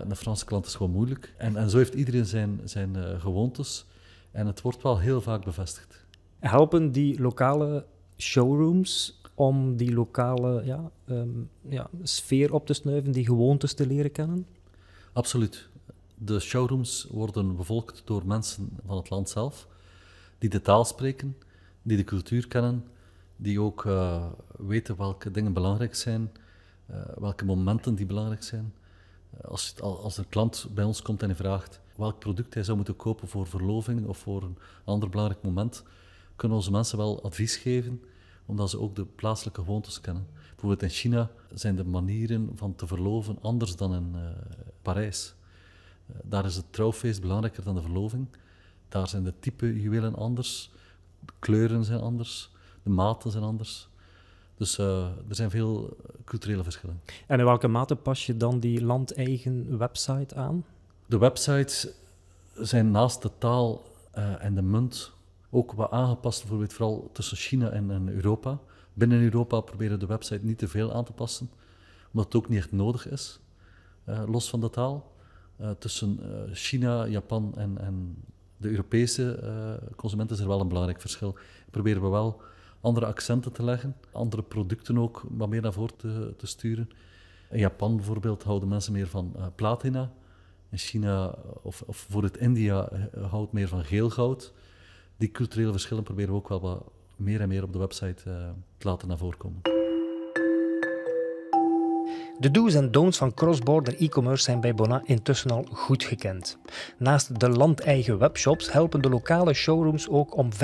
een 0.09 0.15
Franse 0.15 0.45
klant 0.45 0.65
is 0.65 0.75
gewoon 0.75 0.91
moeilijk. 0.91 1.33
En, 1.37 1.55
en 1.55 1.69
zo 1.69 1.77
heeft 1.77 1.93
iedereen 1.93 2.25
zijn, 2.25 2.61
zijn 2.63 2.95
gewoontes. 3.19 3.85
En 4.31 4.47
het 4.47 4.61
wordt 4.61 4.81
wel 4.81 4.99
heel 4.99 5.21
vaak 5.21 5.43
bevestigd. 5.43 6.05
Helpen 6.39 6.91
die 6.91 7.21
lokale 7.21 7.85
showrooms 8.17 9.21
om 9.35 9.77
die 9.77 9.93
lokale 9.93 10.65
ja, 10.65 10.91
um, 11.05 11.49
ja, 11.69 11.89
sfeer 12.03 12.53
op 12.53 12.65
te 12.65 12.73
snuiven, 12.73 13.11
die 13.11 13.25
gewoontes 13.25 13.73
te 13.73 13.87
leren 13.87 14.11
kennen? 14.11 14.45
Absoluut. 15.13 15.69
De 16.25 16.39
showrooms 16.39 17.07
worden 17.11 17.55
bevolkt 17.55 18.01
door 18.05 18.25
mensen 18.25 18.69
van 18.85 18.97
het 18.97 19.09
land 19.09 19.29
zelf, 19.29 19.67
die 20.37 20.49
de 20.49 20.61
taal 20.61 20.85
spreken, 20.85 21.37
die 21.81 21.97
de 21.97 22.03
cultuur 22.03 22.47
kennen, 22.47 22.85
die 23.35 23.61
ook 23.61 23.83
uh, 23.83 24.25
weten 24.57 24.97
welke 24.97 25.31
dingen 25.31 25.53
belangrijk 25.53 25.95
zijn, 25.95 26.31
uh, 26.91 26.97
welke 27.17 27.45
momenten 27.45 27.95
die 27.95 28.05
belangrijk 28.05 28.43
zijn. 28.43 28.73
Uh, 29.35 29.49
als, 29.49 29.81
als 29.81 30.17
een 30.17 30.29
klant 30.29 30.67
bij 30.73 30.83
ons 30.83 31.01
komt 31.01 31.21
en 31.21 31.27
hij 31.27 31.37
vraagt 31.37 31.79
welk 31.95 32.19
product 32.19 32.53
hij 32.53 32.63
zou 32.63 32.77
moeten 32.77 32.95
kopen 32.95 33.27
voor 33.27 33.47
verloving 33.47 34.07
of 34.07 34.17
voor 34.17 34.43
een 34.43 34.57
ander 34.83 35.09
belangrijk 35.09 35.43
moment, 35.43 35.83
kunnen 36.35 36.57
onze 36.57 36.71
mensen 36.71 36.97
wel 36.97 37.23
advies 37.23 37.55
geven 37.55 38.01
omdat 38.45 38.69
ze 38.69 38.79
ook 38.79 38.95
de 38.95 39.05
plaatselijke 39.05 39.61
gewoontes 39.61 40.01
kennen. 40.01 40.27
Bijvoorbeeld 40.49 40.81
in 40.81 40.89
China 40.89 41.31
zijn 41.53 41.75
de 41.75 41.85
manieren 41.85 42.49
van 42.55 42.75
te 42.75 42.87
verloven 42.87 43.37
anders 43.41 43.75
dan 43.75 43.93
in 43.93 44.15
Parijs. 44.81 45.35
Daar 46.23 46.45
is 46.45 46.55
het 46.55 46.73
trouwfeest 46.73 47.21
belangrijker 47.21 47.63
dan 47.63 47.75
de 47.75 47.81
verloving. 47.81 48.27
Daar 48.89 49.07
zijn 49.07 49.23
de 49.23 49.33
type 49.39 49.81
juwelen 49.81 50.15
anders, 50.15 50.71
de 51.19 51.33
kleuren 51.39 51.83
zijn 51.83 51.99
anders, 51.99 52.51
de 52.83 52.89
maten 52.89 53.31
zijn 53.31 53.43
anders. 53.43 53.87
Dus 54.57 54.79
uh, 54.79 55.05
er 55.05 55.35
zijn 55.35 55.49
veel 55.49 55.97
culturele 56.23 56.63
verschillen. 56.63 57.01
En 57.27 57.39
in 57.39 57.45
welke 57.45 57.67
mate 57.67 57.95
pas 57.95 58.25
je 58.25 58.37
dan 58.37 58.59
die 58.59 58.83
landeigen 58.83 59.77
website 59.77 60.35
aan? 60.35 60.65
De 61.05 61.17
websites 61.17 61.87
zijn 62.53 62.91
naast 62.91 63.21
de 63.21 63.31
taal 63.37 63.83
en 64.39 64.55
de 64.55 64.61
munt 64.61 65.11
ook 65.49 65.71
wat 65.71 65.91
aangepast, 65.91 66.39
bijvoorbeeld 66.39 66.73
vooral 66.73 67.09
tussen 67.13 67.37
China 67.37 67.69
en, 67.69 67.91
en 67.91 68.09
Europa. 68.09 68.59
Binnen 68.93 69.21
Europa 69.21 69.59
proberen 69.59 69.99
de 69.99 70.05
website 70.05 70.45
niet 70.45 70.57
te 70.57 70.67
veel 70.67 70.93
aan 70.93 71.03
te 71.03 71.11
passen, 71.11 71.49
omdat 72.11 72.25
het 72.25 72.35
ook 72.35 72.49
niet 72.49 72.59
echt 72.59 72.71
nodig 72.71 73.09
is, 73.09 73.39
uh, 74.09 74.23
los 74.27 74.49
van 74.49 74.59
de 74.59 74.69
taal. 74.69 75.11
Uh, 75.61 75.69
tussen 75.69 76.19
uh, 76.21 76.53
China, 76.53 77.07
Japan 77.07 77.53
en, 77.57 77.77
en 77.77 78.23
de 78.57 78.69
Europese 78.69 79.39
consumenten 79.95 80.35
is 80.35 80.41
er 80.41 80.47
wel 80.47 80.59
een 80.59 80.67
belangrijk 80.67 81.01
verschil. 81.01 81.35
Proberen 81.71 82.01
we 82.01 82.07
wel 82.07 82.41
andere 82.81 83.05
accenten 83.05 83.51
te 83.51 83.63
leggen, 83.63 83.95
andere 84.11 84.41
producten 84.41 84.97
ook 84.97 85.25
wat 85.29 85.49
meer 85.49 85.61
naar 85.61 85.73
voren 85.73 85.95
te, 86.37 86.47
sturen. 86.47 86.89
In 87.49 87.59
Japan 87.59 87.95
bijvoorbeeld 87.95 88.43
houden 88.43 88.69
mensen 88.69 88.93
meer 88.93 89.07
van 89.07 89.35
platina. 89.55 90.11
In 90.69 90.77
China 90.77 91.35
of, 91.61 91.81
of 91.81 92.07
voor 92.09 92.23
het 92.23 92.37
India 92.37 92.89
houdt 93.29 93.51
meer 93.51 93.67
van 93.67 93.83
geel 93.83 94.09
goud. 94.09 94.53
die 95.17 95.31
culturele 95.31 95.71
verschillen 95.71 96.03
proberen 96.03 96.31
we 96.31 96.37
ook 96.37 96.49
wel 96.49 96.61
wat 96.61 96.83
meer 97.15 97.41
en 97.41 97.47
meer 97.47 97.63
op 97.63 97.73
de 97.73 97.79
website 97.79 98.23
te 98.77 98.87
laten 98.87 99.07
naar 99.07 99.17
voren 99.17 99.37
komen. 99.37 99.74
De 102.39 102.51
do's 102.51 102.73
en 102.73 102.91
don'ts 102.91 103.17
van 103.17 103.33
cross-border 103.33 103.95
e-commerce 103.99 104.43
zijn 104.43 104.61
bij 104.61 104.75
Bona 104.75 105.01
intussen 105.05 105.51
al 105.51 105.65
goed 105.71 106.03
gekend. 106.03 106.57
Naast 106.97 107.39
de 107.39 107.49
landeigen 107.49 108.17
webshops 108.17 108.71
helpen 108.71 109.01
de 109.01 109.09
lokale 109.09 109.53
showrooms 109.53 110.09
ook 110.09 110.37
om 110.37 110.49
95% 110.53 110.57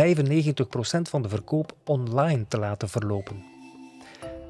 van 1.02 1.22
de 1.22 1.30
verkoop 1.30 1.76
online 1.86 2.46
te 2.48 2.60
laten 2.60 2.90
verlopen. 2.90 3.44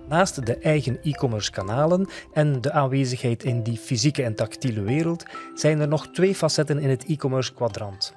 Naast 0.10 0.46
de 0.46 0.58
eigen 0.58 1.00
e-commerce 1.04 1.52
kanalen 1.52 2.08
en 2.34 2.62
de 2.62 2.72
aanwezigheid 2.72 3.44
in 3.44 3.64
die 3.64 3.78
fysieke 3.78 4.24
en 4.24 4.36
tactiele 4.36 4.82
wereld 4.82 5.26
zijn 5.56 5.80
er 5.80 5.88
nog 5.88 6.08
twee 6.08 6.36
facetten 6.36 6.80
in 6.80 6.90
het 6.90 7.06
e-commerce 7.06 7.54
kwadrant: 7.54 8.14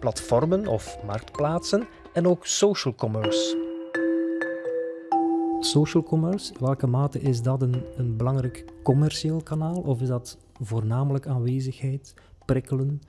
platformen 0.00 0.66
of 0.66 0.98
marktplaatsen 1.06 1.86
en 2.12 2.26
ook 2.26 2.46
social 2.46 2.94
commerce 2.94 3.70
social 5.64 6.02
commerce, 6.02 6.52
welke 6.60 6.86
mate 6.86 7.20
is 7.20 7.42
dat 7.42 7.62
een, 7.62 7.84
een 7.96 8.16
belangrijk 8.16 8.64
commercieel 8.82 9.42
kanaal 9.42 9.80
of 9.80 10.00
is 10.00 10.08
dat 10.08 10.38
voornamelijk 10.60 11.26
aanwezigheid, 11.26 12.14
prikkelen? 12.44 13.02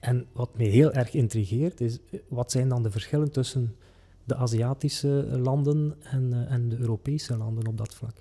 En 0.00 0.26
wat 0.32 0.56
mij 0.56 0.66
heel 0.66 0.92
erg 0.92 1.14
intrigeert 1.14 1.80
is, 1.80 1.98
wat 2.28 2.50
zijn 2.50 2.68
dan 2.68 2.82
de 2.82 2.90
verschillen 2.90 3.32
tussen 3.32 3.76
de 4.24 4.36
Aziatische 4.36 5.38
landen 5.42 5.94
en, 6.02 6.30
uh, 6.30 6.52
en 6.52 6.68
de 6.68 6.76
Europese 6.76 7.36
landen 7.36 7.66
op 7.66 7.78
dat 7.78 7.94
vlak? 7.94 8.16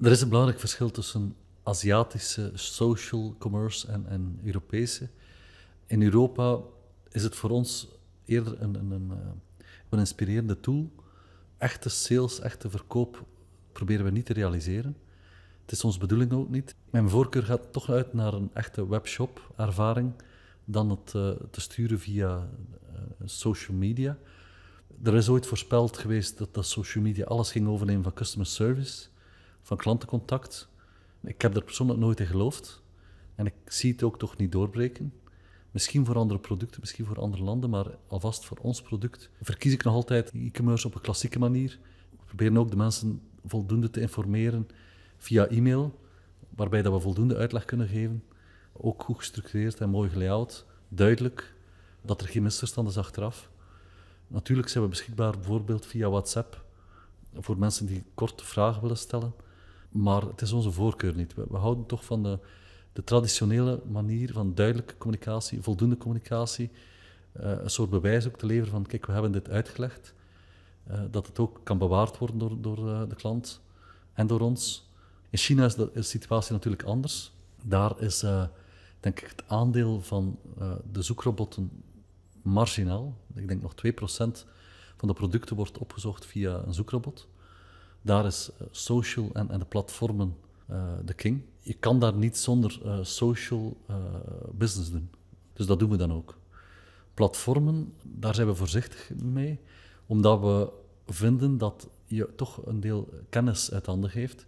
Er 0.00 0.10
is 0.10 0.20
een 0.20 0.28
belangrijk 0.28 0.60
verschil 0.60 0.90
tussen 0.90 1.34
Aziatische 1.62 2.50
social 2.54 3.34
commerce 3.38 3.88
en, 3.88 4.06
en 4.06 4.40
Europese. 4.44 5.08
In 5.86 6.02
Europa 6.02 6.58
is 7.10 7.22
het 7.22 7.36
voor 7.36 7.50
ons 7.50 7.88
eerder 8.24 8.62
een, 8.62 8.74
een, 8.74 8.90
een, 8.90 9.10
een 9.10 9.32
eh, 9.90 9.98
inspirerende 9.98 10.60
tool 10.60 10.90
echte 11.58 11.88
sales, 11.88 12.40
echte 12.40 12.70
verkoop 12.70 13.24
proberen 13.72 14.04
we 14.04 14.10
niet 14.10 14.26
te 14.26 14.32
realiseren. 14.32 14.96
Het 15.62 15.72
is 15.72 15.84
onze 15.84 15.98
bedoeling 15.98 16.32
ook 16.32 16.48
niet. 16.48 16.74
Mijn 16.90 17.08
voorkeur 17.08 17.42
gaat 17.42 17.72
toch 17.72 17.90
uit 17.90 18.12
naar 18.12 18.34
een 18.34 18.50
echte 18.52 18.88
webshop-ervaring 18.88 20.12
dan 20.64 20.90
het 20.90 21.12
uh, 21.16 21.30
te 21.50 21.60
sturen 21.60 22.00
via 22.00 22.48
uh, 22.92 23.00
social 23.24 23.76
media. 23.76 24.18
Er 25.02 25.14
is 25.14 25.28
ooit 25.28 25.46
voorspeld 25.46 25.98
geweest 25.98 26.38
dat, 26.38 26.54
dat 26.54 26.66
social 26.66 27.04
media 27.04 27.24
alles 27.24 27.50
ging 27.50 27.68
overnemen 27.68 28.02
van 28.02 28.14
customer 28.14 28.46
service, 28.46 29.08
van 29.62 29.76
klantencontact. 29.76 30.68
Ik 31.22 31.42
heb 31.42 31.56
er 31.56 31.64
persoonlijk 31.64 31.98
nooit 31.98 32.20
in 32.20 32.26
geloofd 32.26 32.82
en 33.34 33.46
ik 33.46 33.54
zie 33.64 33.92
het 33.92 34.02
ook 34.02 34.18
toch 34.18 34.36
niet 34.36 34.52
doorbreken. 34.52 35.12
Misschien 35.78 36.06
voor 36.06 36.16
andere 36.16 36.40
producten, 36.40 36.80
misschien 36.80 37.06
voor 37.06 37.20
andere 37.20 37.42
landen, 37.42 37.70
maar 37.70 37.86
alvast 38.06 38.44
voor 38.44 38.58
ons 38.60 38.82
product 38.82 39.30
verkies 39.42 39.72
ik 39.72 39.84
nog 39.84 39.94
altijd 39.94 40.30
e-commerce 40.30 40.86
op 40.86 40.94
een 40.94 41.00
klassieke 41.00 41.38
manier. 41.38 41.78
We 42.10 42.24
proberen 42.24 42.56
ook 42.56 42.70
de 42.70 42.76
mensen 42.76 43.20
voldoende 43.46 43.90
te 43.90 44.00
informeren 44.00 44.68
via 45.16 45.46
e-mail, 45.46 45.98
waarbij 46.50 46.82
dat 46.82 46.92
we 46.92 47.00
voldoende 47.00 47.36
uitleg 47.36 47.64
kunnen 47.64 47.88
geven. 47.88 48.24
Ook 48.72 49.02
goed 49.02 49.16
gestructureerd 49.16 49.80
en 49.80 49.90
mooi 49.90 50.10
gelayout, 50.10 50.66
duidelijk, 50.88 51.54
dat 52.02 52.20
er 52.20 52.28
geen 52.28 52.42
misverstand 52.42 52.88
is 52.88 52.98
achteraf. 52.98 53.50
Natuurlijk 54.26 54.68
zijn 54.68 54.84
we 54.84 54.90
beschikbaar 54.90 55.32
bijvoorbeeld 55.32 55.86
via 55.86 56.08
WhatsApp 56.08 56.64
voor 57.34 57.58
mensen 57.58 57.86
die 57.86 58.04
korte 58.14 58.44
vragen 58.44 58.82
willen 58.82 58.98
stellen. 58.98 59.34
Maar 59.88 60.22
het 60.22 60.40
is 60.40 60.52
onze 60.52 60.70
voorkeur 60.70 61.14
niet. 61.14 61.34
We, 61.34 61.44
we 61.48 61.56
houden 61.56 61.86
toch 61.86 62.04
van 62.04 62.22
de, 62.22 62.38
de 62.98 63.04
traditionele 63.04 63.80
manier 63.90 64.32
van 64.32 64.54
duidelijke 64.54 64.96
communicatie, 64.96 65.62
voldoende 65.62 65.96
communicatie, 65.96 66.70
uh, 67.40 67.50
een 67.50 67.70
soort 67.70 67.90
bewijs 67.90 68.26
ook 68.26 68.38
te 68.38 68.46
leveren 68.46 68.70
van 68.70 68.86
kijk, 68.86 69.06
we 69.06 69.12
hebben 69.12 69.32
dit 69.32 69.48
uitgelegd, 69.48 70.14
uh, 70.90 71.00
dat 71.10 71.26
het 71.26 71.38
ook 71.38 71.60
kan 71.62 71.78
bewaard 71.78 72.18
worden 72.18 72.38
door, 72.38 72.60
door 72.60 72.78
uh, 72.78 73.02
de 73.08 73.14
klant 73.14 73.60
en 74.12 74.26
door 74.26 74.40
ons. 74.40 74.90
In 75.30 75.38
China 75.38 75.64
is 75.64 75.74
de, 75.74 75.90
situatie 75.94 76.52
natuurlijk 76.52 76.82
anders. 76.82 77.32
Daar 77.64 78.00
is 78.00 78.20
denk 79.00 79.20
ik 79.20 79.28
het 79.28 79.42
aandeel 79.46 80.00
van 80.00 80.38
de 80.92 81.02
zoekrobotten 81.02 81.70
marginaal. 82.42 83.16
Ik 83.34 83.48
denk 83.48 83.62
nog 83.62 83.74
2% 83.74 83.84
van 84.96 85.08
de 85.08 85.14
producten 85.14 85.56
wordt 85.56 85.78
opgezocht 85.78 86.26
via 86.26 86.62
een 86.66 86.74
zoekrobot. 86.74 87.28
Daar 88.02 88.26
is 88.26 88.50
social 88.70 89.30
en, 89.32 89.50
en 89.50 89.58
de 89.58 89.64
platformen 89.64 90.36
de 91.04 91.14
king 91.14 91.42
je 91.68 91.74
kan 91.74 91.98
daar 91.98 92.14
niet 92.14 92.36
zonder 92.36 92.80
uh, 92.84 92.98
social 93.02 93.76
uh, 93.90 93.96
business 94.52 94.90
doen. 94.90 95.10
Dus 95.52 95.66
dat 95.66 95.78
doen 95.78 95.90
we 95.90 95.96
dan 95.96 96.12
ook. 96.12 96.38
Platformen, 97.14 97.94
daar 98.02 98.34
zijn 98.34 98.46
we 98.46 98.54
voorzichtig 98.54 99.10
mee, 99.22 99.60
omdat 100.06 100.40
we 100.40 100.72
vinden 101.06 101.58
dat 101.58 101.88
je 102.04 102.34
toch 102.36 102.66
een 102.66 102.80
deel 102.80 103.08
kennis 103.28 103.72
uit 103.72 103.86
handen 103.86 104.10
geeft. 104.10 104.46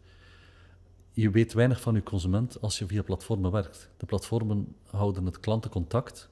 Je 1.12 1.30
weet 1.30 1.52
weinig 1.52 1.80
van 1.80 1.94
je 1.94 2.02
consument 2.02 2.60
als 2.60 2.78
je 2.78 2.86
via 2.86 3.02
platformen 3.02 3.50
werkt. 3.50 3.90
De 3.96 4.06
platformen 4.06 4.74
houden 4.86 5.26
het 5.26 5.40
klantencontact 5.40 6.28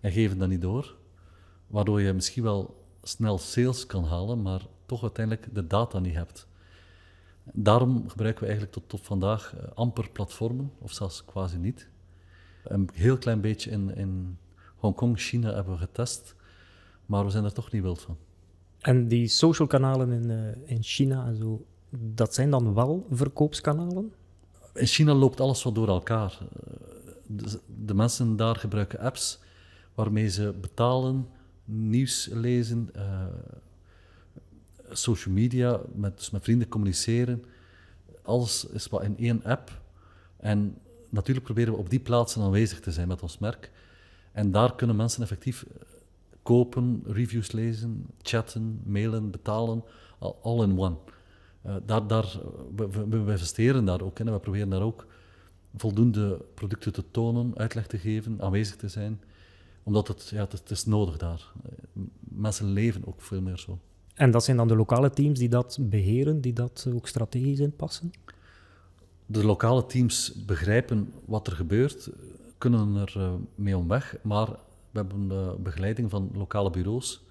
en 0.00 0.12
geven 0.12 0.38
dat 0.38 0.48
niet 0.48 0.60
door, 0.60 0.96
waardoor 1.66 2.00
je 2.00 2.12
misschien 2.12 2.42
wel 2.42 2.84
snel 3.02 3.38
sales 3.38 3.86
kan 3.86 4.04
halen, 4.04 4.42
maar 4.42 4.66
toch 4.86 5.02
uiteindelijk 5.02 5.54
de 5.54 5.66
data 5.66 5.98
niet 5.98 6.14
hebt. 6.14 6.47
Daarom 7.52 8.08
gebruiken 8.08 8.42
we 8.42 8.48
eigenlijk 8.48 8.78
tot, 8.78 8.88
tot 8.88 9.06
vandaag 9.06 9.54
uh, 9.54 9.60
amper 9.74 10.10
platformen, 10.10 10.72
of 10.78 10.92
zelfs 10.92 11.24
quasi 11.24 11.56
niet. 11.56 11.88
Een 12.64 12.88
heel 12.92 13.18
klein 13.18 13.40
beetje 13.40 13.70
in, 13.70 13.96
in 13.96 14.38
Hongkong, 14.76 15.18
China 15.18 15.54
hebben 15.54 15.72
we 15.72 15.78
getest, 15.78 16.34
maar 17.06 17.24
we 17.24 17.30
zijn 17.30 17.44
er 17.44 17.52
toch 17.52 17.70
niet 17.70 17.82
wild 17.82 18.00
van. 18.00 18.16
En 18.78 19.08
die 19.08 19.28
social 19.28 19.68
kanalen 19.68 20.12
in, 20.12 20.30
uh, 20.30 20.70
in 20.70 20.82
China 20.82 21.26
en 21.26 21.36
zo, 21.36 21.64
dat 21.90 22.34
zijn 22.34 22.50
dan 22.50 22.74
wel 22.74 23.06
verkoopskanalen? 23.10 24.12
In 24.74 24.86
China 24.86 25.14
loopt 25.14 25.40
alles 25.40 25.62
wat 25.62 25.74
door 25.74 25.88
elkaar. 25.88 26.38
Eh, 26.40 26.74
de, 27.26 27.60
de 27.84 27.94
mensen 27.94 28.36
daar 28.36 28.56
gebruiken 28.56 28.98
apps 28.98 29.40
waarmee 29.94 30.28
ze 30.28 30.54
betalen, 30.60 31.28
nieuws 31.64 32.28
lezen, 32.32 32.90
uh, 32.96 33.24
social 34.90 35.34
media, 35.34 35.80
met, 35.94 36.16
dus 36.16 36.30
met 36.30 36.44
vrienden 36.44 36.68
communiceren. 36.68 37.44
Alles 38.22 38.64
is 38.64 38.86
wat 38.86 39.02
in 39.02 39.18
één 39.18 39.44
app. 39.44 39.80
En 40.36 40.78
natuurlijk 41.08 41.44
proberen 41.44 41.72
we 41.72 41.78
op 41.78 41.90
die 41.90 42.00
plaatsen 42.00 42.42
aanwezig 42.42 42.80
te 42.80 42.92
zijn 42.92 43.08
met 43.08 43.22
ons 43.22 43.38
merk. 43.38 43.70
En 44.32 44.50
daar 44.50 44.74
kunnen 44.74 44.96
mensen 44.96 45.22
effectief 45.22 45.62
eh, 45.62 45.86
kopen, 46.42 47.02
reviews 47.06 47.52
lezen, 47.52 48.06
chatten, 48.22 48.80
mailen, 48.84 49.30
betalen, 49.30 49.84
all 50.42 50.62
in 50.62 50.78
one. 50.78 50.96
Uh, 51.66 51.76
daar, 51.86 52.06
daar, 52.06 52.40
we, 52.76 53.08
we, 53.08 53.30
investeren 53.30 53.84
daar 53.84 54.02
ook 54.02 54.18
in 54.18 54.26
en 54.26 54.32
we 54.32 54.38
proberen 54.38 54.68
daar 54.68 54.82
ook 54.82 55.06
voldoende 55.76 56.44
producten 56.54 56.92
te 56.92 57.04
tonen, 57.10 57.52
uitleg 57.56 57.86
te 57.86 57.98
geven, 57.98 58.42
aanwezig 58.42 58.76
te 58.76 58.88
zijn. 58.88 59.20
Omdat 59.82 60.08
het, 60.08 60.28
ja, 60.28 60.40
het, 60.40 60.52
het 60.52 60.70
is 60.70 60.84
nodig 60.84 61.16
daar. 61.16 61.52
Eh, 61.64 62.02
mensen 62.18 62.66
leven 62.66 63.06
ook 63.06 63.22
veel 63.22 63.40
meer 63.40 63.58
zo. 63.58 63.78
En 64.18 64.30
dat 64.30 64.44
zijn 64.44 64.56
dan 64.56 64.68
de 64.68 64.76
lokale 64.76 65.10
teams 65.10 65.38
die 65.38 65.48
dat 65.48 65.78
beheren, 65.80 66.40
die 66.40 66.52
dat 66.52 66.86
ook 66.94 67.08
strategisch 67.08 67.58
inpassen? 67.58 68.10
De 69.26 69.44
lokale 69.44 69.86
teams 69.86 70.44
begrijpen 70.46 71.12
wat 71.24 71.46
er 71.46 71.52
gebeurt, 71.52 72.10
kunnen 72.58 72.94
er 72.94 73.14
uh, 73.16 73.32
mee 73.54 73.76
omweg, 73.76 74.16
maar 74.22 74.46
we 74.90 74.98
hebben 74.98 75.28
de 75.28 75.56
begeleiding 75.58 76.10
van 76.10 76.30
lokale 76.34 76.70
bureaus, 76.70 77.24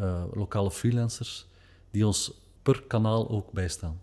uh, 0.00 0.24
lokale 0.32 0.70
freelancers, 0.70 1.46
die 1.90 2.06
ons 2.06 2.32
per 2.62 2.82
kanaal 2.86 3.30
ook 3.30 3.52
bijstaan. 3.52 4.00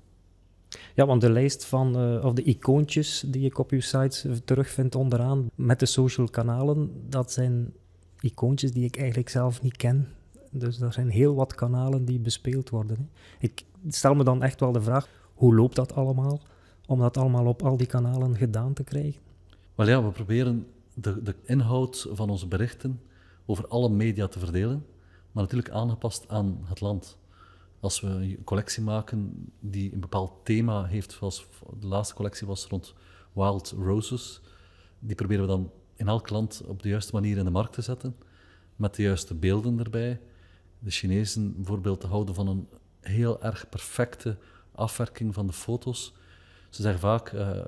Ja, 0.96 1.06
want 1.06 1.22
de 1.22 1.30
lijst 1.30 1.66
van, 1.66 2.14
uh, 2.16 2.26
of 2.26 2.34
de 2.34 2.44
icoontjes 2.44 3.24
die 3.28 3.46
ik 3.46 3.58
op 3.58 3.72
uw 3.72 3.82
site 3.82 4.44
terugvind 4.46 4.96
onderaan 4.96 5.50
met 5.56 5.80
de 5.80 5.86
social 5.86 6.30
kanalen, 6.30 6.92
dat 7.10 7.32
zijn 7.32 7.74
icoontjes 8.20 8.72
die 8.72 8.86
ik 8.86 8.98
eigenlijk 8.98 9.30
zelf 9.30 9.62
niet 9.62 9.78
ken. 9.78 10.08
Dus 10.50 10.82
er 10.82 10.94
zijn 10.94 11.10
heel 11.10 11.36
wat 11.36 11.56
kanalen 11.56 12.06
die 12.06 12.20
bespeeld 12.20 12.70
worden. 12.70 12.98
Hè. 12.98 13.06
Ik 13.40 13.64
stel 13.88 14.16
me 14.16 14.24
dan 14.24 14.44
echt 14.44 14.60
wel 14.60 14.72
de 14.72 14.82
vraag, 14.82 15.08
hoe 15.34 15.56
loopt 15.56 15.76
dat 15.76 15.94
allemaal? 15.94 16.42
Om 16.88 17.00
dat 17.00 17.18
allemaal 17.18 17.46
op 17.46 17.64
al 17.64 17.78
die 17.78 17.88
kanalen 17.88 18.36
gedaan 18.36 18.74
te 18.74 18.84
krijgen? 18.84 19.22
Wel 19.76 19.88
ja, 19.88 20.04
we 20.04 20.12
proberen 20.12 20.68
de, 20.94 21.24
de 21.24 21.36
inhoud 21.44 22.08
van 22.12 22.30
onze 22.30 22.48
berichten 22.48 23.02
over 23.46 23.68
alle 23.68 23.90
media 23.90 24.28
te 24.28 24.40
verdelen, 24.40 24.86
maar 25.32 25.44
natuurlijk 25.44 25.70
aangepast 25.74 26.28
aan 26.28 26.60
het 26.64 26.82
land. 26.82 27.18
Als 27.80 28.02
we 28.02 28.08
een 28.08 28.44
collectie 28.44 28.84
maken 28.84 29.52
die 29.60 29.94
een 29.94 30.00
bepaald 30.00 30.32
thema 30.44 30.86
heeft, 30.86 31.12
zoals 31.12 31.46
de 31.80 31.88
laatste 31.88 32.16
collectie 32.16 32.48
was 32.48 32.66
rond 32.66 32.94
Wild 33.34 33.74
Roses, 33.78 34.42
die 35.00 35.16
proberen 35.16 35.44
we 35.44 35.50
dan 35.50 35.72
in 35.96 36.08
elk 36.08 36.30
land 36.30 36.64
op 36.68 36.84
de 36.84 36.90
juiste 36.90 37.14
manier 37.14 37.38
in 37.38 37.44
de 37.44 37.50
markt 37.50 37.74
te 37.74 37.82
zetten, 37.82 38.16
met 38.76 38.96
de 38.96 39.02
juiste 39.02 39.36
beelden 39.36 39.80
erbij, 39.80 40.20
de 40.80 40.92
Chinezen 40.92 41.56
bijvoorbeeld 41.56 42.04
houden 42.04 42.36
van 42.36 42.48
een 42.48 42.68
heel 43.02 43.44
erg 43.44 43.70
perfecte 43.70 44.38
afwerking 44.72 45.34
van 45.34 45.48
de 45.48 45.54
foto's. 45.54 46.14
Ze 46.70 46.82
zeggen 46.82 47.02
vaak 47.02 47.32
uh, 47.32 47.60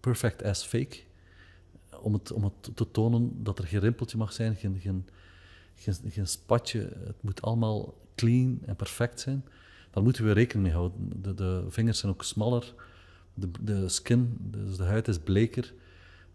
perfect 0.00 0.42
as 0.42 0.64
fake, 0.64 0.98
om 2.00 2.12
het, 2.12 2.32
om 2.32 2.44
het 2.44 2.76
te 2.76 2.90
tonen 2.90 3.42
dat 3.42 3.58
er 3.58 3.66
geen 3.66 3.80
rimpeltje 3.80 4.16
mag 4.16 4.32
zijn, 4.32 4.56
geen, 4.56 4.78
geen, 4.80 5.04
geen, 6.08 6.26
spatje. 6.26 6.78
Het 7.04 7.22
moet 7.22 7.42
allemaal 7.42 7.94
clean 8.14 8.58
en 8.64 8.76
perfect 8.76 9.20
zijn. 9.20 9.44
Daar 9.90 10.02
moeten 10.02 10.24
we 10.24 10.32
rekening 10.32 10.66
mee 10.66 10.76
houden. 10.76 11.22
De, 11.22 11.34
de 11.34 11.64
vingers 11.68 11.98
zijn 11.98 12.12
ook 12.12 12.24
smaller, 12.24 12.74
de, 13.34 13.50
de 13.60 13.88
skin, 13.88 14.36
dus 14.40 14.76
de 14.76 14.84
huid 14.84 15.08
is 15.08 15.18
bleker. 15.18 15.74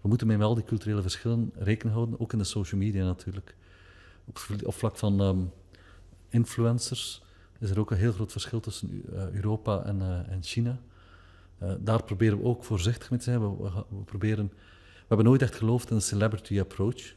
We 0.01 0.07
moeten 0.07 0.27
met 0.27 0.41
al 0.41 0.55
die 0.55 0.63
culturele 0.63 1.01
verschillen 1.01 1.51
rekening 1.55 1.95
houden, 1.95 2.19
ook 2.19 2.33
in 2.33 2.37
de 2.37 2.43
social 2.43 2.81
media 2.81 3.05
natuurlijk. 3.05 3.55
Op, 4.25 4.47
op 4.63 4.73
vlak 4.73 4.97
van 4.97 5.21
ehm, 5.21 5.39
influencers 6.35 7.23
is 7.59 7.69
er 7.69 7.79
ook 7.79 7.91
een 7.91 7.97
heel 7.97 8.11
groot 8.11 8.31
verschil 8.31 8.59
tussen 8.59 8.89
uh, 8.91 9.29
Europa 9.29 9.83
en, 9.83 9.99
uh, 10.01 10.31
en 10.31 10.43
China. 10.43 10.79
Uh, 11.63 11.73
daar 11.79 12.03
proberen 12.03 12.37
we 12.37 12.43
ook 12.43 12.63
voorzichtig 12.63 13.09
mee 13.09 13.19
te 13.19 13.25
zijn. 13.25 13.57
We, 13.57 13.83
proberen, 14.05 14.47
we 14.47 15.07
hebben 15.07 15.25
nooit 15.25 15.41
echt 15.41 15.55
geloofd 15.55 15.89
in 15.89 15.95
een 15.95 16.01
celebrity 16.01 16.59
approach, 16.59 17.15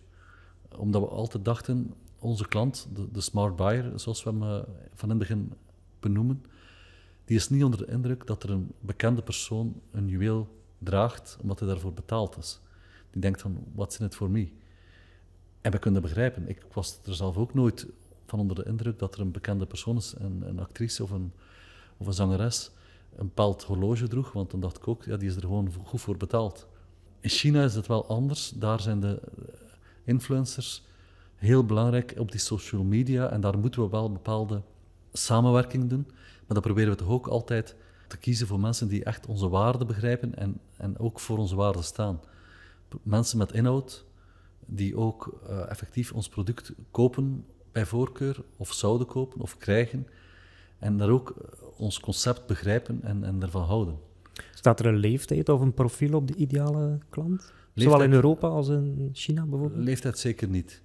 omdat 0.77 1.03
we 1.03 1.09
altijd 1.09 1.45
dachten, 1.45 1.95
onze 2.19 2.49
klant, 2.49 2.89
de, 2.95 3.11
de 3.13 3.21
smart 3.21 3.57
buyer, 3.57 4.01
zoals 4.01 4.23
we 4.23 4.31
hem 4.31 4.65
van 4.95 5.11
in 5.11 5.19
het 5.19 5.19
begin 5.19 5.53
benoemen, 6.01 6.45
die 7.25 7.37
is 7.37 7.49
niet 7.49 7.65
onder 7.65 7.79
de 7.87 7.93
indruk 7.93 8.27
dat 8.27 8.43
er 8.43 8.51
een 8.51 8.73
bekende 8.81 9.23
persoon 9.23 9.81
een 9.91 10.09
juweel 10.09 10.49
draagt 10.79 11.39
omdat 11.43 11.59
hij 11.59 11.69
daarvoor 11.69 11.93
betaald 11.93 12.37
is. 12.37 12.61
Die 13.11 13.21
denkt 13.21 13.41
van, 13.41 13.65
what's 13.75 13.99
in 13.99 14.07
it 14.07 14.15
for 14.15 14.31
me? 14.31 14.49
En 15.61 15.73
we 15.73 15.79
kunnen 15.79 16.03
begrijpen. 16.03 16.49
Ik 16.49 16.67
was 16.73 16.99
er 17.05 17.15
zelf 17.15 17.37
ook 17.37 17.55
nooit 17.55 17.87
van 18.29 18.39
onder 18.39 18.57
de 18.57 18.65
indruk 18.65 18.99
dat 18.99 19.15
er 19.15 19.21
een 19.21 19.31
bekende 19.31 19.67
persoon 19.67 19.97
is, 19.97 20.15
een, 20.19 20.43
een 20.49 20.61
actrice 20.61 21.03
of 21.03 21.11
een, 21.11 21.33
of 21.97 22.07
een 22.07 22.13
zangeres, 22.13 22.71
een 23.17 23.27
bepaald 23.27 23.63
horloge 23.63 24.09
droeg, 24.09 24.33
want 24.33 24.51
dan 24.51 24.61
dacht 24.61 24.77
ik 24.77 24.89
ook, 24.89 25.05
ja, 25.05 25.17
die 25.17 25.29
is 25.29 25.37
er 25.37 25.41
gewoon 25.41 25.73
goed 25.85 26.01
voor 26.01 26.17
betaald. 26.17 26.67
In 27.21 27.31
China 27.31 27.65
is 27.65 27.75
het 27.75 27.87
wel 27.87 28.07
anders. 28.07 28.51
Daar 28.51 28.81
zijn 28.81 29.01
de 29.01 29.21
influencers 30.05 30.83
heel 31.35 31.65
belangrijk 31.65 32.15
op 32.19 32.31
die 32.31 32.41
social 32.41 32.83
media 32.83 33.29
en 33.31 33.41
daar 33.41 33.59
moeten 33.59 33.83
we 33.83 33.89
wel 33.89 34.13
bepaalde 34.13 34.63
samenwerking 35.13 35.89
doen. 35.89 36.05
Maar 36.09 36.57
dan 36.57 36.63
proberen 36.63 36.91
we 36.91 36.97
toch 36.97 37.09
ook 37.09 37.27
altijd 37.27 37.77
te 38.09 38.17
kiezen 38.17 38.47
voor 38.47 38.61
mensen 38.61 38.89
die 38.89 39.05
echt 39.05 39.27
onze 39.27 39.49
waarden 39.49 39.87
begrijpen 39.87 40.37
en, 40.37 40.61
en 40.77 40.99
ook 40.99 41.21
voor 41.21 41.39
onze 41.39 41.57
waarden 41.57 41.85
staan. 41.85 42.21
Mensen 43.03 43.39
met 43.39 43.53
inhoud 43.53 44.05
die 44.67 44.97
ook 44.97 45.41
uh, 45.49 45.71
effectief 45.71 46.13
ons 46.13 46.29
product 46.29 46.73
kopen 46.91 47.45
bij 47.79 47.87
voorkeur, 47.87 48.37
of 48.57 48.73
zouden 48.73 49.07
kopen 49.07 49.41
of 49.41 49.57
krijgen. 49.57 50.07
En 50.79 50.97
daar 50.97 51.09
ook 51.09 51.31
eh, 51.31 51.63
ons 51.77 52.01
concept 52.01 52.47
begrijpen 52.47 53.03
en, 53.03 53.25
en 53.25 53.43
ervan 53.43 53.65
houden. 53.65 53.99
Staat 54.55 54.81
er 54.81 54.87
een 54.87 54.97
leeftijd 54.97 55.49
of 55.49 55.61
een 55.61 55.75
profiel 55.75 56.15
op 56.15 56.27
de 56.29 56.35
ideale 56.35 56.99
klant? 57.09 57.41
Leeftijd, 57.41 57.55
Zowel 57.75 58.03
in 58.03 58.13
Europa 58.13 58.49
als 58.49 58.69
in 58.69 59.11
China 59.13 59.45
bijvoorbeeld? 59.45 59.85
Leeftijd 59.85 60.19
zeker 60.19 60.49
niet. 60.49 60.83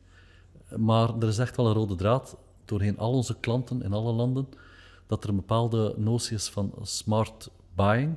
Maar 0.77 1.17
er 1.19 1.27
is 1.27 1.37
echt 1.37 1.55
wel 1.57 1.67
een 1.67 1.73
rode 1.73 1.95
draad 1.95 2.37
doorheen 2.65 2.97
al 2.97 3.11
onze 3.11 3.39
klanten 3.39 3.83
in 3.83 3.93
alle 3.93 4.13
landen 4.13 4.47
dat 5.07 5.23
er 5.23 5.29
een 5.29 5.35
bepaalde 5.35 5.93
notie 5.97 6.35
is 6.35 6.49
van 6.49 6.73
smart 6.81 7.49
buying. 7.75 8.15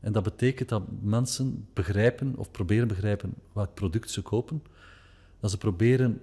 En 0.00 0.12
dat 0.12 0.22
betekent 0.22 0.68
dat 0.68 0.82
mensen 1.00 1.68
begrijpen 1.72 2.34
of 2.36 2.50
proberen 2.50 2.88
begrijpen 2.88 3.34
welk 3.52 3.74
product 3.74 4.10
ze 4.10 4.22
kopen. 4.22 4.62
Dat 5.40 5.50
ze 5.50 5.58
proberen 5.58 6.20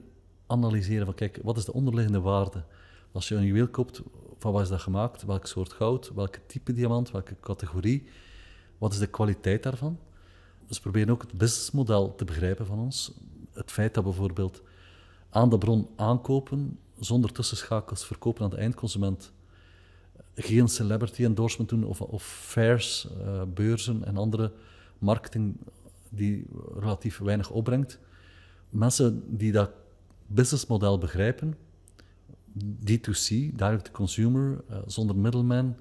analyseren 0.49 1.05
van 1.05 1.15
kijk, 1.15 1.39
wat 1.43 1.57
is 1.57 1.65
de 1.65 1.73
onderliggende 1.73 2.19
waarde? 2.19 2.63
Als 3.11 3.27
je 3.27 3.35
een 3.35 3.45
juweel 3.45 3.67
koopt, 3.67 4.01
van 4.37 4.51
wat 4.51 4.61
is 4.61 4.69
dat 4.69 4.81
gemaakt? 4.81 5.23
Welk 5.23 5.45
soort 5.45 5.73
goud? 5.73 6.11
Welke 6.15 6.39
type 6.45 6.73
diamant? 6.73 7.11
Welke 7.11 7.35
categorie? 7.39 8.07
Wat 8.77 8.93
is 8.93 8.99
de 8.99 9.07
kwaliteit 9.07 9.63
daarvan? 9.63 9.99
Ze 10.69 10.81
proberen 10.81 11.09
ook 11.09 11.21
het 11.21 11.37
businessmodel 11.37 12.15
te 12.15 12.25
begrijpen 12.25 12.65
van 12.65 12.79
ons. 12.79 13.11
Het 13.53 13.71
feit 13.71 13.93
dat 13.93 14.03
we 14.03 14.09
bijvoorbeeld 14.09 14.61
aan 15.29 15.49
de 15.49 15.57
bron 15.57 15.87
aankopen, 15.95 16.79
zonder 16.99 17.31
tussenschakels 17.31 18.05
verkopen 18.05 18.43
aan 18.43 18.49
de 18.49 18.57
eindconsument, 18.57 19.31
geen 20.35 20.67
celebrity 20.67 21.23
endorsement 21.23 21.69
doen 21.69 21.83
of, 21.83 22.01
of 22.01 22.23
fairs, 22.23 23.07
uh, 23.21 23.41
beurzen 23.53 24.05
en 24.05 24.17
andere 24.17 24.51
marketing 24.97 25.57
die 26.09 26.45
relatief 26.79 27.17
weinig 27.17 27.49
opbrengt. 27.49 27.99
Mensen 28.69 29.37
die 29.37 29.51
dat 29.51 29.69
businessmodel 30.29 30.97
begrijpen, 30.97 31.57
D2C, 32.79 33.27
direct 33.55 33.85
to 33.85 33.91
consumer, 33.91 34.63
uh, 34.69 34.77
zonder 34.85 35.15
middleman, 35.15 35.75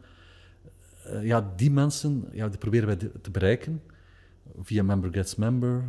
uh, 1.06 1.24
ja, 1.24 1.52
die 1.56 1.70
mensen 1.70 2.28
ja, 2.32 2.48
die 2.48 2.58
proberen 2.58 2.87
wij 2.87 2.96
te 2.96 3.30
bereiken 3.30 3.82
via 4.62 4.82
Member 4.82 5.12
Gets 5.12 5.34
Member, 5.34 5.84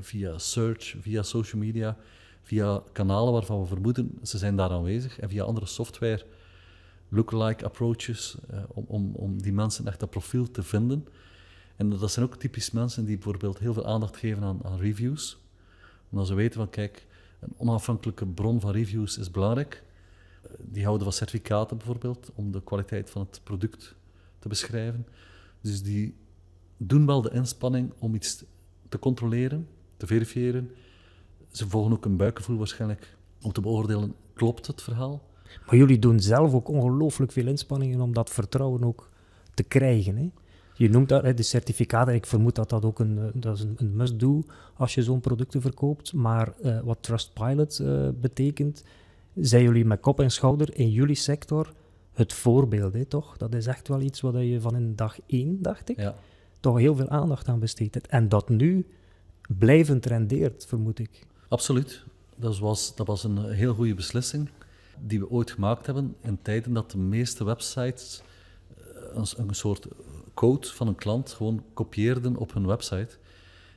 via 0.00 0.38
search, 0.38 0.94
via 1.00 1.22
social 1.22 1.60
media, 1.60 1.96
via 2.42 2.82
kanalen 2.92 3.32
waarvan 3.32 3.60
we 3.60 3.66
vermoeden 3.66 4.18
ze 4.22 4.38
zijn 4.38 4.56
daar 4.56 4.70
aanwezig 4.70 5.18
en 5.18 5.28
via 5.28 5.44
andere 5.44 5.66
software 5.66 6.24
lookalike 7.08 7.64
approaches 7.64 8.36
om, 8.68 8.84
om, 8.88 9.14
om 9.14 9.42
die 9.42 9.52
mensen 9.52 9.86
echt 9.86 10.00
dat 10.00 10.10
profiel 10.10 10.50
te 10.50 10.62
vinden. 10.62 11.06
En 11.76 11.90
dat 11.90 12.12
zijn 12.12 12.24
ook 12.24 12.36
typisch 12.36 12.70
mensen 12.70 13.04
die 13.04 13.14
bijvoorbeeld 13.16 13.58
heel 13.58 13.74
veel 13.74 13.86
aandacht 13.86 14.16
geven 14.16 14.42
aan, 14.42 14.60
aan 14.64 14.78
reviews. 14.78 15.38
Omdat 16.10 16.26
ze 16.26 16.34
weten 16.34 16.60
van, 16.60 16.70
kijk, 16.70 17.06
een 17.42 17.54
onafhankelijke 17.56 18.26
bron 18.26 18.60
van 18.60 18.70
reviews 18.70 19.18
is 19.18 19.30
belangrijk. 19.30 19.82
Die 20.58 20.84
houden 20.84 21.04
van 21.04 21.12
certificaten 21.12 21.76
bijvoorbeeld, 21.76 22.30
om 22.34 22.52
de 22.52 22.62
kwaliteit 22.62 23.10
van 23.10 23.22
het 23.22 23.40
product 23.44 23.94
te 24.38 24.48
beschrijven. 24.48 25.06
Dus 25.60 25.82
die 25.82 26.14
doen 26.76 27.06
wel 27.06 27.22
de 27.22 27.30
inspanning 27.30 27.92
om 27.98 28.14
iets 28.14 28.44
te 28.88 28.98
controleren, 28.98 29.68
te 29.96 30.06
verifiëren. 30.06 30.70
Ze 31.50 31.68
volgen 31.68 31.92
ook 31.92 32.04
een 32.04 32.16
buikgevoel 32.16 32.56
waarschijnlijk 32.56 33.16
om 33.42 33.52
te 33.52 33.60
beoordelen, 33.60 34.14
klopt 34.32 34.66
het 34.66 34.82
verhaal? 34.82 35.30
Maar 35.66 35.76
jullie 35.76 35.98
doen 35.98 36.20
zelf 36.20 36.54
ook 36.54 36.68
ongelooflijk 36.68 37.32
veel 37.32 37.46
inspanningen 37.46 38.00
om 38.00 38.12
dat 38.12 38.30
vertrouwen 38.30 38.84
ook 38.84 39.10
te 39.54 39.62
krijgen. 39.62 40.16
Hè? 40.16 40.30
Je 40.82 40.90
noemt 40.90 41.08
dat 41.08 41.36
de 41.36 41.42
certificaten. 41.42 42.14
Ik 42.14 42.26
vermoed 42.26 42.54
dat 42.54 42.68
dat 42.68 42.84
ook 42.84 42.98
een, 42.98 43.18
eh, 43.18 43.24
dat 43.34 43.56
is 43.56 43.64
een, 43.76 43.96
must-do 43.96 44.42
als 44.76 44.94
je 44.94 45.02
zo'n 45.02 45.20
producten 45.20 45.60
verkoopt. 45.60 46.12
Maar 46.12 46.52
uh, 46.64 46.80
wat 46.80 46.98
Trustpilot 47.00 47.78
uh, 47.80 48.08
betekent, 48.20 48.84
zijn 49.34 49.62
jullie 49.62 49.84
met 49.84 50.00
kop 50.00 50.20
en 50.20 50.30
schouder 50.30 50.76
in 50.76 50.90
jullie 50.90 51.14
sector 51.14 51.72
het 52.12 52.32
voorbeeld, 52.32 52.92
hè, 52.92 53.04
toch? 53.04 53.36
Dat 53.36 53.54
is 53.54 53.66
echt 53.66 53.88
wel 53.88 54.00
iets 54.00 54.20
wat 54.20 54.34
je 54.34 54.60
van 54.60 54.76
in 54.76 54.96
dag 54.96 55.18
één, 55.26 55.62
dacht 55.62 55.88
ik, 55.88 55.96
ja. 55.96 56.14
toch 56.60 56.78
heel 56.78 56.96
veel 56.96 57.08
aandacht 57.08 57.48
aan 57.48 57.58
besteedt. 57.58 58.06
En 58.06 58.28
dat 58.28 58.48
nu 58.48 58.86
blijvend 59.48 60.06
rendeert, 60.06 60.66
vermoed 60.66 60.98
ik. 60.98 61.26
Absoluut. 61.48 62.04
Dat 62.36 62.58
was, 62.58 62.94
dat 62.94 63.06
was 63.06 63.24
een 63.24 63.50
heel 63.50 63.74
goede 63.74 63.94
beslissing 63.94 64.48
die 65.00 65.18
we 65.18 65.30
ooit 65.30 65.50
gemaakt 65.50 65.86
hebben 65.86 66.14
in 66.20 66.38
tijden 66.42 66.72
dat 66.72 66.90
de 66.90 66.98
meeste 66.98 67.44
websites 67.44 68.22
eh, 68.76 68.84
een, 69.14 69.26
een 69.36 69.54
soort 69.54 69.88
code 70.34 70.66
van 70.66 70.88
een 70.88 70.94
klant 70.94 71.32
gewoon 71.32 71.64
kopieerden 71.74 72.36
op 72.36 72.52
hun 72.52 72.66
website. 72.66 73.16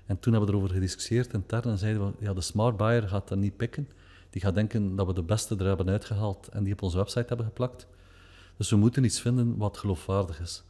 En 0.06 0.20
toen 0.20 0.34
hebben 0.34 0.50
we 0.50 0.56
erover 0.56 0.76
gediscussieerd 0.76 1.34
intern 1.34 1.70
en 1.70 1.78
zeiden 1.78 2.06
we, 2.06 2.14
ja, 2.20 2.34
de 2.34 2.42
smart 2.42 2.78
buyer 2.78 3.08
gaat 3.08 3.28
dat 3.28 3.38
niet 3.38 3.58
pikken. 3.58 3.90
Die 4.30 4.42
gaat 4.42 4.54
denken 4.56 4.96
dat 4.96 5.08
we 5.08 5.14
de 5.14 5.24
beste 5.24 5.56
er 5.56 5.66
hebben 5.66 5.90
uitgehaald 5.90 6.48
en 6.48 6.64
die 6.64 6.74
op 6.74 6.82
onze 6.82 6.98
website 6.98 7.26
hebben 7.28 7.46
geplakt. 7.46 7.88
Dus 8.58 8.70
we 8.70 8.76
moeten 8.76 9.04
iets 9.04 9.22
vinden 9.22 9.58
wat 9.58 9.78
geloofwaardig 9.78 10.40
is. 10.40 10.64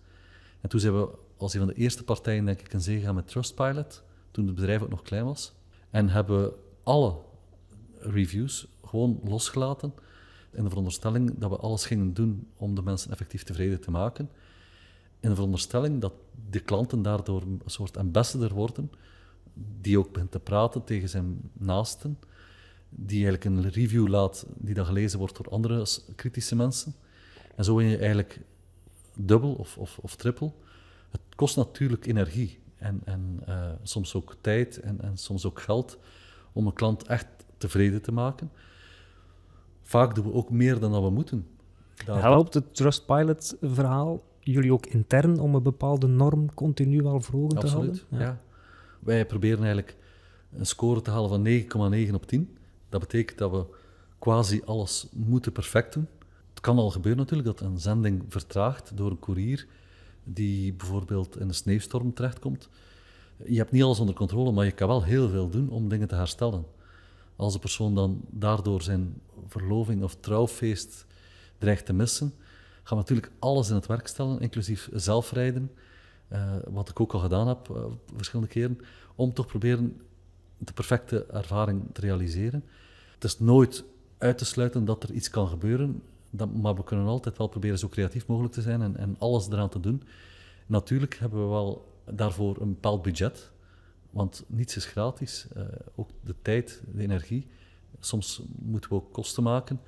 En 0.61 0.69
toen 0.69 0.79
zijn 0.79 0.99
we 0.99 1.09
als 1.37 1.53
een 1.53 1.59
van 1.59 1.69
de 1.69 1.75
eerste 1.75 2.03
partijen, 2.03 2.45
denk 2.45 2.59
ik, 2.59 2.73
in 2.73 2.81
zee 2.81 3.01
gaan 3.01 3.15
met 3.15 3.27
Trustpilot, 3.27 4.03
toen 4.31 4.45
het 4.45 4.55
bedrijf 4.55 4.81
ook 4.81 4.89
nog 4.89 5.01
klein 5.01 5.25
was. 5.25 5.53
En 5.89 6.09
hebben 6.09 6.41
we 6.41 6.53
alle 6.83 7.15
reviews 7.99 8.67
gewoon 8.85 9.19
losgelaten 9.23 9.93
in 10.51 10.63
de 10.63 10.69
veronderstelling 10.69 11.37
dat 11.37 11.49
we 11.49 11.57
alles 11.57 11.85
gingen 11.85 12.13
doen 12.13 12.47
om 12.57 12.75
de 12.75 12.81
mensen 12.81 13.11
effectief 13.11 13.43
tevreden 13.43 13.81
te 13.81 13.91
maken. 13.91 14.29
In 15.19 15.30
de 15.30 15.36
veronderstelling 15.36 16.01
dat 16.01 16.13
de 16.49 16.60
klanten 16.60 17.01
daardoor 17.01 17.41
een 17.41 17.62
soort 17.65 17.97
ambassador 17.97 18.54
worden, 18.54 18.91
die 19.82 19.99
ook 19.99 20.12
begint 20.12 20.32
te 20.32 20.39
praten 20.39 20.84
tegen 20.84 21.10
zijn 21.10 21.49
naasten, 21.54 22.19
die 22.89 23.25
eigenlijk 23.25 23.45
een 23.45 23.71
review 23.71 24.08
laat 24.08 24.45
die 24.56 24.73
dan 24.73 24.86
gelezen 24.86 25.19
wordt 25.19 25.36
door 25.36 25.49
andere 25.49 25.88
kritische 26.15 26.56
mensen. 26.56 26.93
En 27.56 27.63
zo 27.63 27.75
win 27.75 27.88
je 27.88 27.97
eigenlijk 27.97 28.41
dubbel 29.15 29.54
of, 29.54 29.78
of, 29.78 29.97
of 30.01 30.15
trippel. 30.15 30.60
Het 31.12 31.21
kost 31.36 31.56
natuurlijk 31.56 32.06
energie 32.06 32.60
en, 32.78 33.01
en 33.06 33.43
uh, 33.49 33.69
soms 33.84 34.15
ook 34.15 34.36
tijd 34.41 34.80
en, 34.80 35.01
en 35.01 35.17
soms 35.17 35.45
ook 35.45 35.62
geld 35.62 35.97
om 36.54 36.67
een 36.67 36.73
klant 36.73 37.04
echt 37.04 37.28
tevreden 37.58 38.01
te 38.01 38.12
maken 38.12 38.51
vaak 39.86 40.15
doen 40.15 40.25
we 40.25 40.34
ook 40.34 40.49
meer 40.49 40.80
dan 40.80 40.91
dat 40.91 41.04
we 41.04 41.10
moeten. 41.10 41.47
Helpt 42.06 42.54
het 42.54 42.75
Trustpilot-verhaal 42.75 44.23
jullie 44.53 44.73
ook 44.73 44.86
intern 44.86 45.39
om 45.39 45.55
een 45.55 45.63
bepaalde 45.63 46.08
norm 46.08 46.53
continu 46.53 47.01
wel 47.01 47.21
voor 47.21 47.43
ogen 47.43 47.60
te 47.60 47.67
houden? 47.67 47.99
Ja. 48.10 48.19
ja. 48.19 48.41
Wij 48.99 49.25
proberen 49.25 49.58
eigenlijk 49.58 49.97
een 50.53 50.65
score 50.65 51.01
te 51.01 51.12
halen 51.12 51.29
van 51.29 51.91
9,9 52.08 52.13
op 52.13 52.27
10. 52.27 52.58
Dat 52.89 52.99
betekent 52.99 53.38
dat 53.38 53.51
we 53.51 53.65
quasi 54.19 54.62
alles 54.65 55.08
moeten 55.12 55.51
perfect 55.51 55.93
doen. 55.93 56.08
Het 56.49 56.60
kan 56.60 56.77
al 56.77 56.91
gebeuren 56.91 57.21
natuurlijk 57.21 57.58
dat 57.58 57.67
een 57.67 57.79
zending 57.79 58.23
vertraagt 58.27 58.97
door 58.97 59.12
een 59.12 59.19
koerier 59.19 59.67
die 60.23 60.73
bijvoorbeeld 60.73 61.39
in 61.39 61.47
een 61.47 61.53
sneeuwstorm 61.53 62.13
terechtkomt. 62.13 62.69
Je 63.45 63.58
hebt 63.58 63.71
niet 63.71 63.84
alles 63.84 63.99
onder 63.99 64.15
controle, 64.15 64.51
maar 64.51 64.65
je 64.65 64.71
kan 64.71 64.88
wel 64.88 65.03
heel 65.03 65.29
veel 65.29 65.49
doen 65.49 65.69
om 65.69 65.89
dingen 65.89 66.08
te 66.08 66.15
herstellen. 66.15 66.65
Als 67.36 67.53
de 67.53 67.60
persoon 67.60 67.95
dan 67.95 68.21
daardoor 68.29 68.81
zijn 68.81 69.21
verloving 69.47 70.03
of 70.03 70.15
trouwfeest 70.19 71.05
dreigt 71.58 71.86
te 71.86 71.93
missen, 71.93 72.34
gaan 72.85 72.97
we 72.97 73.03
natuurlijk 73.03 73.31
alles 73.39 73.69
in 73.69 73.75
het 73.75 73.85
werk 73.85 74.07
stellen, 74.07 74.39
inclusief 74.39 74.89
zelfrijden, 74.93 75.71
uh, 76.31 76.55
wat 76.67 76.89
ik 76.89 76.99
ook 76.99 77.13
al 77.13 77.19
gedaan 77.19 77.47
heb 77.47 77.69
uh, 77.69 77.85
verschillende 78.15 78.51
keren, 78.51 78.79
om 79.15 79.33
toch 79.33 79.45
proberen 79.45 80.01
de 80.57 80.73
perfecte 80.73 81.25
ervaring 81.25 81.83
te 81.93 82.01
realiseren. 82.01 82.63
Het 83.13 83.23
is 83.23 83.39
nooit 83.39 83.83
uit 84.17 84.37
te 84.37 84.45
sluiten 84.45 84.85
dat 84.85 85.03
er 85.03 85.11
iets 85.11 85.29
kan 85.29 85.47
gebeuren, 85.47 86.01
maar 86.53 86.75
we 86.75 86.83
kunnen 86.83 87.05
altijd 87.05 87.37
wel 87.37 87.47
proberen 87.47 87.79
zo 87.79 87.89
creatief 87.89 88.27
mogelijk 88.27 88.53
te 88.53 88.61
zijn 88.61 88.81
en, 88.81 88.97
en 88.97 89.15
alles 89.19 89.47
eraan 89.47 89.69
te 89.69 89.79
doen. 89.79 90.03
Natuurlijk 90.65 91.17
hebben 91.17 91.43
we 91.43 91.49
wel 91.49 91.93
daarvoor 92.11 92.61
een 92.61 92.73
bepaald 92.73 93.01
budget, 93.01 93.51
want 94.09 94.43
niets 94.47 94.75
is 94.75 94.85
gratis. 94.85 95.47
Uh, 95.57 95.63
ook 95.95 96.09
de 96.21 96.35
tijd, 96.41 96.81
de 96.93 97.01
energie. 97.01 97.47
Soms 97.99 98.41
moeten 98.55 98.89
we 98.89 98.95
ook 98.95 99.13
kosten 99.13 99.43
maken. 99.43 99.79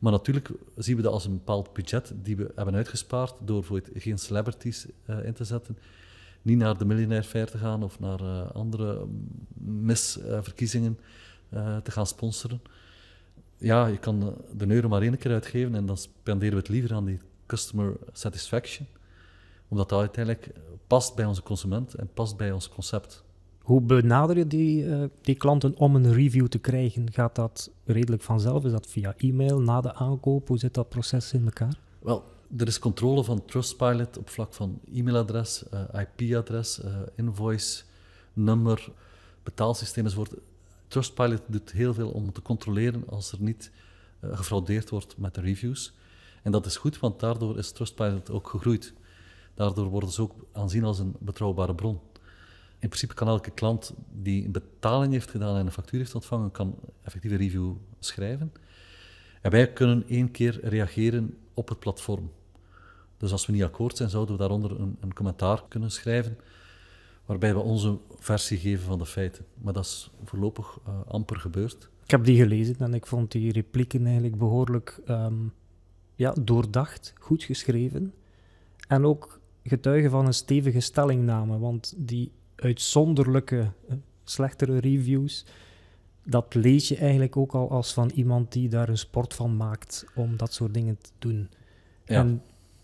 Maar 0.00 0.12
natuurlijk 0.12 0.50
zien 0.76 0.96
we 0.96 1.02
dat 1.02 1.12
als 1.12 1.24
een 1.24 1.32
bepaald 1.32 1.72
budget 1.72 2.12
die 2.22 2.36
we 2.36 2.52
hebben 2.54 2.74
uitgespaard 2.74 3.34
door 3.44 3.64
voor 3.64 3.80
geen 3.94 4.18
celebrities 4.18 4.86
uh, 5.06 5.24
in 5.24 5.32
te 5.32 5.44
zetten. 5.44 5.78
Niet 6.42 6.58
naar 6.58 6.78
de 6.78 6.84
Millionaire 6.84 7.26
Fair 7.26 7.50
te 7.50 7.58
gaan 7.58 7.82
of 7.82 8.00
naar 8.00 8.20
uh, 8.20 8.50
andere 8.50 9.06
misverkiezingen 9.58 10.98
te 11.82 11.90
gaan 11.90 12.06
sponsoren. 12.06 12.62
Ja, 13.56 13.86
je 13.86 13.98
kan 13.98 14.36
de 14.56 14.66
euro 14.66 14.88
maar 14.88 15.02
één 15.02 15.18
keer 15.18 15.32
uitgeven 15.32 15.74
en 15.74 15.86
dan 15.86 15.96
spenderen 15.96 16.54
we 16.54 16.60
het 16.60 16.68
liever 16.68 16.94
aan 16.94 17.04
die 17.04 17.18
customer 17.46 17.96
satisfaction. 18.12 18.86
Omdat 19.68 19.88
dat 19.88 20.00
uiteindelijk 20.00 20.50
past 20.86 21.14
bij 21.14 21.24
onze 21.24 21.42
consument 21.42 21.94
en 21.94 22.10
past 22.14 22.36
bij 22.36 22.52
ons 22.52 22.68
concept. 22.68 23.24
Hoe 23.62 23.80
benader 23.80 24.36
je 24.36 24.46
die, 24.46 24.84
uh, 24.84 25.04
die 25.20 25.34
klanten 25.34 25.76
om 25.76 25.94
een 25.96 26.12
review 26.12 26.46
te 26.46 26.58
krijgen? 26.58 27.12
Gaat 27.12 27.34
dat 27.34 27.70
redelijk 27.84 28.22
vanzelf? 28.22 28.64
Is 28.64 28.72
dat 28.72 28.86
via 28.86 29.14
e-mail, 29.16 29.60
na 29.60 29.80
de 29.80 29.94
aankoop? 29.94 30.48
Hoe 30.48 30.58
zit 30.58 30.74
dat 30.74 30.88
proces 30.88 31.32
in 31.32 31.44
elkaar? 31.44 31.78
Wel, 31.98 32.24
er 32.56 32.66
is 32.66 32.78
controle 32.78 33.24
van 33.24 33.44
Trustpilot 33.44 34.18
op 34.18 34.28
vlak 34.28 34.54
van 34.54 34.80
e-mailadres, 34.94 35.64
uh, 35.74 36.00
IP-adres, 36.00 36.80
uh, 36.84 36.96
invoice, 37.14 37.82
nummer, 38.32 38.88
betaalsysteem 39.42 40.04
enzovoort. 40.04 40.34
Trustpilot 40.88 41.42
doet 41.46 41.72
heel 41.72 41.94
veel 41.94 42.10
om 42.10 42.32
te 42.32 42.42
controleren 42.42 43.04
als 43.08 43.32
er 43.32 43.40
niet 43.40 43.70
gefraudeerd 44.20 44.90
wordt 44.90 45.18
met 45.18 45.34
de 45.34 45.40
reviews. 45.40 45.92
En 46.42 46.52
dat 46.52 46.66
is 46.66 46.76
goed, 46.76 46.98
want 46.98 47.20
daardoor 47.20 47.58
is 47.58 47.72
Trustpilot 47.72 48.30
ook 48.30 48.48
gegroeid. 48.48 48.94
Daardoor 49.54 49.86
worden 49.86 50.10
ze 50.10 50.22
ook 50.22 50.34
aanzien 50.52 50.84
als 50.84 50.98
een 50.98 51.14
betrouwbare 51.18 51.74
bron 51.74 52.00
in 52.80 52.88
principe 52.88 53.14
kan 53.14 53.28
elke 53.28 53.50
klant 53.50 53.94
die 54.12 54.44
een 54.44 54.52
betaling 54.52 55.12
heeft 55.12 55.30
gedaan 55.30 55.56
en 55.56 55.66
een 55.66 55.72
factuur 55.72 56.00
heeft 56.00 56.14
ontvangen, 56.14 56.50
kan 56.50 56.74
effectief 57.02 57.30
een 57.30 57.36
review 57.36 57.72
schrijven. 57.98 58.52
En 59.40 59.50
wij 59.50 59.72
kunnen 59.72 60.04
één 60.08 60.30
keer 60.30 60.60
reageren 60.62 61.36
op 61.54 61.68
het 61.68 61.78
platform. 61.78 62.30
Dus 63.16 63.32
als 63.32 63.46
we 63.46 63.52
niet 63.52 63.62
akkoord 63.62 63.96
zijn, 63.96 64.10
zouden 64.10 64.34
we 64.34 64.40
daaronder 64.40 64.80
een, 64.80 64.96
een 65.00 65.14
commentaar 65.14 65.64
kunnen 65.68 65.90
schrijven, 65.90 66.38
waarbij 67.26 67.54
we 67.54 67.60
onze 67.60 67.98
versie 68.18 68.58
geven 68.58 68.84
van 68.84 68.98
de 68.98 69.06
feiten. 69.06 69.44
Maar 69.54 69.72
dat 69.72 69.84
is 69.84 70.10
voorlopig 70.24 70.78
uh, 70.88 70.94
amper 71.06 71.36
gebeurd. 71.36 71.88
Ik 72.04 72.10
heb 72.10 72.24
die 72.24 72.36
gelezen 72.36 72.76
en 72.78 72.94
ik 72.94 73.06
vond 73.06 73.32
die 73.32 73.52
replieken 73.52 74.04
eigenlijk 74.04 74.38
behoorlijk 74.38 75.00
um, 75.08 75.52
ja, 76.14 76.34
doordacht, 76.42 77.12
goed 77.18 77.42
geschreven. 77.42 78.14
En 78.88 79.04
ook 79.04 79.40
getuigen 79.64 80.10
van 80.10 80.26
een 80.26 80.34
stevige 80.34 80.80
stellingname, 80.80 81.58
want 81.58 81.94
die 81.96 82.32
uitzonderlijke, 82.60 83.72
eh, 83.88 83.96
slechtere 84.24 84.78
reviews, 84.78 85.44
dat 86.24 86.54
lees 86.54 86.88
je 86.88 86.96
eigenlijk 86.96 87.36
ook 87.36 87.52
al 87.52 87.70
als 87.70 87.92
van 87.92 88.10
iemand 88.14 88.52
die 88.52 88.68
daar 88.68 88.88
een 88.88 88.98
sport 88.98 89.34
van 89.34 89.56
maakt 89.56 90.06
om 90.14 90.36
dat 90.36 90.52
soort 90.52 90.74
dingen 90.74 90.98
te 90.98 91.10
doen. 91.18 91.48
Ja. 92.04 92.18
En 92.18 92.42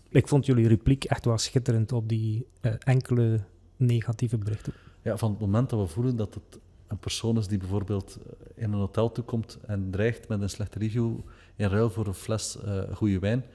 ik 0.09 0.27
vond 0.27 0.45
jullie 0.45 0.67
repliek 0.67 1.03
echt 1.03 1.25
wel 1.25 1.37
schitterend 1.37 1.91
op 1.91 2.09
die 2.09 2.45
uh, 2.61 2.71
enkele 2.79 3.39
negatieve 3.75 4.37
berichten. 4.37 4.73
Ja, 5.01 5.17
van 5.17 5.31
het 5.31 5.39
moment 5.39 5.69
dat 5.69 5.79
we 5.79 5.87
voelen 5.87 6.15
dat 6.15 6.33
het 6.33 6.59
een 6.87 6.97
persoon 6.97 7.37
is 7.37 7.47
die 7.47 7.57
bijvoorbeeld 7.57 8.17
eh, 8.17 8.63
in 8.63 8.73
een 8.73 8.79
hotel 8.79 9.11
toekomt 9.11 9.57
en 9.65 9.91
dreigt 9.91 10.27
met 10.27 10.41
een 10.41 10.49
slechte 10.49 10.79
review 10.79 11.17
in 11.55 11.69
ruil 11.69 11.89
voor 11.89 12.07
een 12.07 12.13
fles 12.13 12.57
uh, 12.65 12.81
goede 12.93 13.19
wijn, 13.19 13.45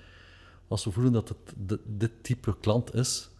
als 0.68 0.84
we 0.84 0.90
voelen 0.90 1.12
dat 1.12 1.28
het 1.28 1.54
de, 1.66 1.80
dit 1.86 2.12
type 2.22 2.58
klant 2.60 2.94
is, 2.94 3.30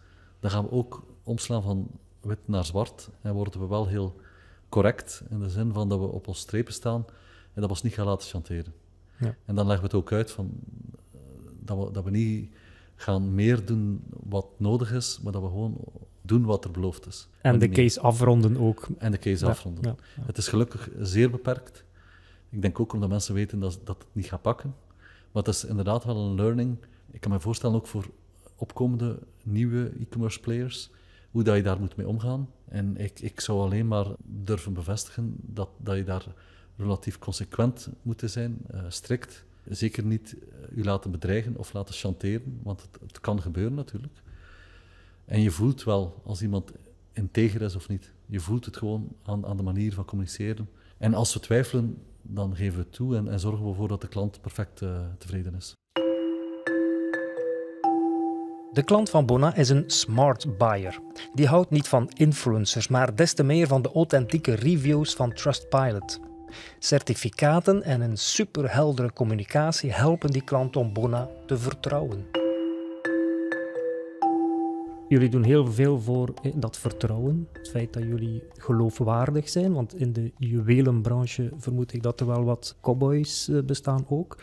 dan 0.40 0.51
gaan 0.51 0.64
we 0.64 0.71
ook 0.71 1.05
omslaan 1.23 1.62
van 1.62 1.90
wit 2.24 2.38
naar 2.44 2.64
zwart 2.64 3.08
en 3.20 3.32
worden 3.32 3.61
we 3.61 3.66
wel 3.66 3.87
heel 3.87 4.20
correct 4.68 5.22
in 5.30 5.38
de 5.38 5.48
zin 5.48 5.72
van 5.72 5.88
dat 5.88 5.98
we 5.98 6.04
op 6.04 6.28
ons 6.28 6.38
strepen 6.38 6.72
staan 6.72 7.04
en 7.54 7.61
dat 7.61 7.64
we 7.64 7.70
ons 7.70 7.82
niet 7.82 7.94
gaan 7.94 8.06
laten 8.06 8.28
chanteren. 8.28 8.74
Ja. 9.18 9.35
En 9.44 9.54
dan 9.54 9.66
leggen 9.66 9.88
we 9.88 9.96
het 9.96 10.04
ook 10.04 10.12
uit 10.12 10.30
van, 10.30 10.50
eh, 11.12 11.18
dat, 11.61 11.78
we, 11.78 11.92
dat 11.92 12.04
we 12.04 12.11
niet 12.11 12.50
gaan 12.94 13.35
meer 13.35 13.64
doen 13.64 14.04
wat 14.22 14.46
nodig 14.56 14.92
is, 14.92 15.20
maar 15.22 15.32
dat 15.32 15.42
we 15.42 15.48
gewoon 15.48 15.76
doen 16.22 16.44
wat 16.44 16.64
er 16.64 16.70
beloofd 16.70 17.06
is. 17.06 17.28
En 17.40 17.58
de 17.58 17.68
case 17.68 18.00
afronden 18.00 18.56
ook. 18.56 18.87
En 18.98 19.11
de 19.11 19.18
case 19.18 19.46
afronden. 19.46 19.85
Ja, 19.85 20.22
het 20.22 20.38
is 20.38 20.48
gelukkig 20.48 20.88
zeer 20.98 21.30
beperkt. 21.30 21.85
Ik 22.48 22.62
denk 22.62 22.80
ook 22.80 22.92
omdat 22.92 23.08
mensen 23.08 23.35
weten 23.35 23.61
dat, 23.61 23.80
dat 23.85 23.98
het 23.98 24.06
niet 24.12 24.26
gaat 24.26 24.42
pakken. 24.42 24.74
Maar 25.32 25.42
het 25.42 25.54
is 25.54 25.64
inderdaad 25.64 26.04
wel 26.04 26.16
een 26.16 26.35
learning. 26.35 26.76
Ik 27.11 27.20
kan 27.20 27.30
me 27.30 27.40
voorstellen 27.40 27.76
ook 27.76 27.87
voor 27.87 28.11
opkomende 28.56 29.18
nieuwe 29.42 29.92
e-commerce 30.00 30.40
players 30.40 30.90
hoe 31.33 31.42
dat 31.42 31.57
je 31.57 31.62
daar 31.62 31.81
moet 31.81 31.97
mee 31.97 32.09
omgaan. 32.09 32.49
En 32.68 32.97
ik, 32.97 33.21
ik 33.21 33.40
zou 33.40 33.61
alleen 33.61 33.88
maar 33.88 34.07
durven 34.23 34.73
bevestigen 34.73 35.35
dat, 35.40 35.68
dat 35.77 35.97
je 35.97 36.05
daar 36.05 36.27
relatief 36.77 37.18
consequent 37.18 37.88
moet 38.03 38.23
zijn, 38.25 38.59
uh, 38.75 38.81
strikt. 38.88 39.45
Zeker 39.68 40.05
niet 40.05 40.35
uh, 40.35 40.79
u 40.79 40.85
laten 40.85 41.11
bedreigen 41.11 41.57
of 41.57 41.73
laten 41.73 41.95
chanteren, 41.95 42.61
want 42.62 42.88
het, 43.01 43.21
kan 43.21 43.42
gebeuren 43.42 43.75
natuurlijk. 43.75 44.23
En 45.25 45.40
je 45.40 45.51
voelt 45.51 45.85
wel 45.85 46.21
als 46.25 46.42
iemand 46.42 46.73
integer 47.12 47.62
is 47.62 47.77
of 47.77 47.88
niet. 47.88 48.12
Je 48.27 48.40
voelt 48.40 48.64
het 48.64 48.77
gewoon 48.77 49.09
aan, 49.23 49.47
aan 49.47 49.57
de 49.57 49.62
manier 49.62 49.92
van 49.92 50.05
communiceren. 50.05 50.68
En 50.99 51.14
als 51.14 51.35
we 51.35 51.40
twijfelen, 51.40 51.99
dan 52.23 52.57
geven 52.57 52.79
we 52.79 52.85
het 52.85 52.92
toe 52.92 53.16
en, 53.16 53.29
en 53.29 53.40
zorgen 53.40 53.64
we 53.64 53.71
ervoor 53.71 53.88
dat 53.88 54.01
de 54.01 54.09
klant 54.09 54.40
perfect 54.40 54.81
uh, 54.81 55.01
tevreden 55.18 55.55
is. 55.55 55.75
De 58.72 58.82
klant 58.82 59.11
van 59.11 59.26
Bona 59.26 59.54
is 59.54 59.68
een 59.68 59.85
smart 59.87 60.58
buyer. 60.58 60.98
Die 61.35 61.46
houdt 61.46 61.70
niet 61.70 61.88
van 61.88 62.11
influencers, 62.14 62.88
maar 62.88 63.14
des 63.14 63.32
te 63.32 63.42
meer 63.42 63.66
van 63.66 63.82
de 63.82 63.92
authentieke 63.92 64.54
reviews 64.54 65.14
van 65.14 65.32
Trustpilot. 65.32 66.20
Certificaten 66.78 67.82
en 67.82 68.00
een 68.00 68.16
superheldere 68.16 69.12
communicatie 69.12 69.92
helpen 69.92 70.30
die 70.30 70.44
klant 70.44 70.76
om 70.76 70.92
Bona 70.92 71.28
te 71.46 71.56
vertrouwen. 71.58 72.26
Jullie 75.08 75.28
doen 75.28 75.44
heel 75.44 75.66
veel 75.66 76.00
voor 76.00 76.35
dat 76.54 76.78
vertrouwen, 76.78 77.48
het 77.52 77.68
feit 77.68 77.92
dat 77.92 78.02
jullie 78.02 78.42
geloofwaardig 78.56 79.48
zijn, 79.48 79.72
want 79.72 79.94
in 79.94 80.12
de 80.12 80.32
juwelenbranche 80.38 81.50
vermoed 81.56 81.92
ik 81.92 82.02
dat 82.02 82.20
er 82.20 82.26
wel 82.26 82.44
wat 82.44 82.76
cowboys 82.80 83.48
eh, 83.48 83.58
bestaan 83.62 84.06
ook. 84.08 84.37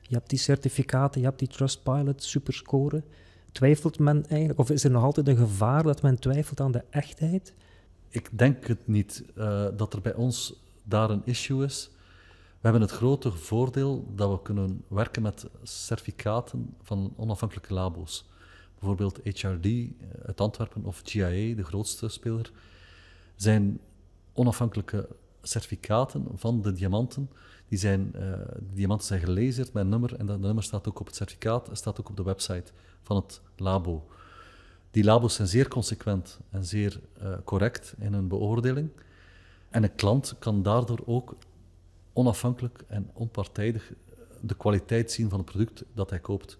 Je 0.00 0.14
hebt 0.14 0.30
die 0.30 0.38
certificaten, 0.38 1.20
je 1.20 1.26
hebt 1.26 1.38
die 1.38 1.48
Trustpilot 1.48 2.22
superscore 2.22 3.02
twijfelt 3.56 3.98
men 3.98 4.26
eigenlijk, 4.28 4.58
of 4.58 4.70
is 4.70 4.84
er 4.84 4.90
nog 4.90 5.02
altijd 5.02 5.28
een 5.28 5.36
gevaar 5.36 5.82
dat 5.82 6.02
men 6.02 6.18
twijfelt 6.18 6.60
aan 6.60 6.72
de 6.72 6.84
echtheid? 6.90 7.54
Ik 8.08 8.38
denk 8.38 8.66
het 8.66 8.86
niet 8.86 9.24
uh, 9.38 9.66
dat 9.76 9.92
er 9.92 10.00
bij 10.00 10.14
ons 10.14 10.54
daar 10.82 11.10
een 11.10 11.22
issue 11.24 11.64
is. 11.64 11.90
We 12.32 12.72
hebben 12.72 12.80
het 12.80 12.90
grote 12.90 13.32
voordeel 13.32 14.12
dat 14.14 14.30
we 14.30 14.42
kunnen 14.42 14.84
werken 14.88 15.22
met 15.22 15.46
certificaten 15.62 16.74
van 16.82 17.12
onafhankelijke 17.16 17.74
labo's. 17.74 18.28
Bijvoorbeeld 18.78 19.20
HRD 19.24 19.66
uit 20.26 20.40
Antwerpen 20.40 20.84
of 20.84 21.00
GIA, 21.04 21.54
de 21.54 21.64
grootste 21.64 22.08
speler, 22.08 22.50
zijn 23.36 23.80
onafhankelijke 24.32 25.08
certificaten 25.42 26.26
van 26.34 26.62
de 26.62 26.72
diamanten. 26.72 27.30
Die, 27.68 27.78
zijn, 27.78 28.12
uh, 28.14 28.20
de 28.54 28.74
diamanten 28.74 29.06
zijn 29.06 29.20
gelezerd 29.20 29.72
met 29.72 29.82
een 29.82 29.88
nummer 29.88 30.14
en 30.14 30.26
dat 30.26 30.40
nummer 30.40 30.62
staat 30.62 30.88
ook 30.88 31.00
op 31.00 31.06
het 31.06 31.16
certificaat 31.16 31.68
staat 31.72 32.00
ook 32.00 32.08
op 32.08 32.16
de 32.16 32.22
website 32.22 32.72
van 33.06 33.16
het 33.16 33.40
labo. 33.56 34.06
Die 34.90 35.04
labo's 35.04 35.34
zijn 35.34 35.48
zeer 35.48 35.68
consequent 35.68 36.38
en 36.50 36.64
zeer 36.64 37.00
uh, 37.22 37.34
correct 37.44 37.94
in 37.98 38.12
hun 38.12 38.28
beoordeling. 38.28 38.90
En 39.70 39.82
een 39.82 39.94
klant 39.94 40.36
kan 40.38 40.62
daardoor 40.62 41.02
ook 41.04 41.36
onafhankelijk 42.12 42.84
en 42.86 43.10
onpartijdig 43.12 43.92
de 44.40 44.54
kwaliteit 44.56 45.12
zien 45.12 45.28
van 45.28 45.38
het 45.38 45.50
product 45.50 45.84
dat 45.94 46.10
hij 46.10 46.18
koopt. 46.18 46.58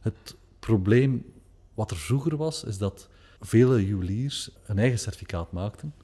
Het 0.00 0.36
probleem 0.58 1.32
wat 1.74 1.90
er 1.90 1.96
vroeger 1.96 2.36
was, 2.36 2.64
is 2.64 2.78
dat 2.78 3.08
vele 3.40 3.86
juweliers 3.86 4.50
een 4.66 4.78
eigen 4.78 4.98
certificaat 4.98 5.52
maakten. 5.52 5.94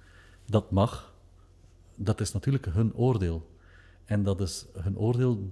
Dat 0.47 0.71
mag. 0.71 1.15
Dat 1.95 2.21
is 2.21 2.33
natuurlijk 2.33 2.65
hun 2.65 2.95
oordeel. 2.95 3.51
En 4.05 4.23
dat 4.23 4.41
is 4.41 4.67
hun 4.73 4.99
oordeel 4.99 5.51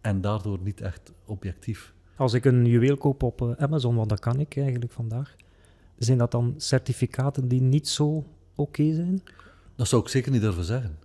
en 0.00 0.20
daardoor 0.20 0.58
niet 0.60 0.80
echt 0.80 1.12
objectief. 1.24 1.93
Als 2.16 2.32
ik 2.32 2.44
een 2.44 2.66
juweel 2.66 2.96
koop 2.96 3.22
op 3.22 3.42
eh, 3.42 3.50
Amazon, 3.62 3.94
want 3.94 4.08
dat 4.08 4.20
kan 4.20 4.40
ik 4.40 4.56
eigenlijk 4.56 4.92
vandaag, 4.92 5.34
zijn 5.98 6.18
dat 6.18 6.30
dan 6.30 6.54
certificaten 6.56 7.48
die 7.48 7.60
niet 7.60 7.88
zo 7.88 8.24
oké 8.54 8.94
zijn? 8.94 9.22
Dat 9.76 9.88
zou 9.88 10.02
ik 10.02 10.08
zeker 10.08 10.32
niet 10.32 10.40
durven 10.40 10.64
zeggen. 10.64 10.98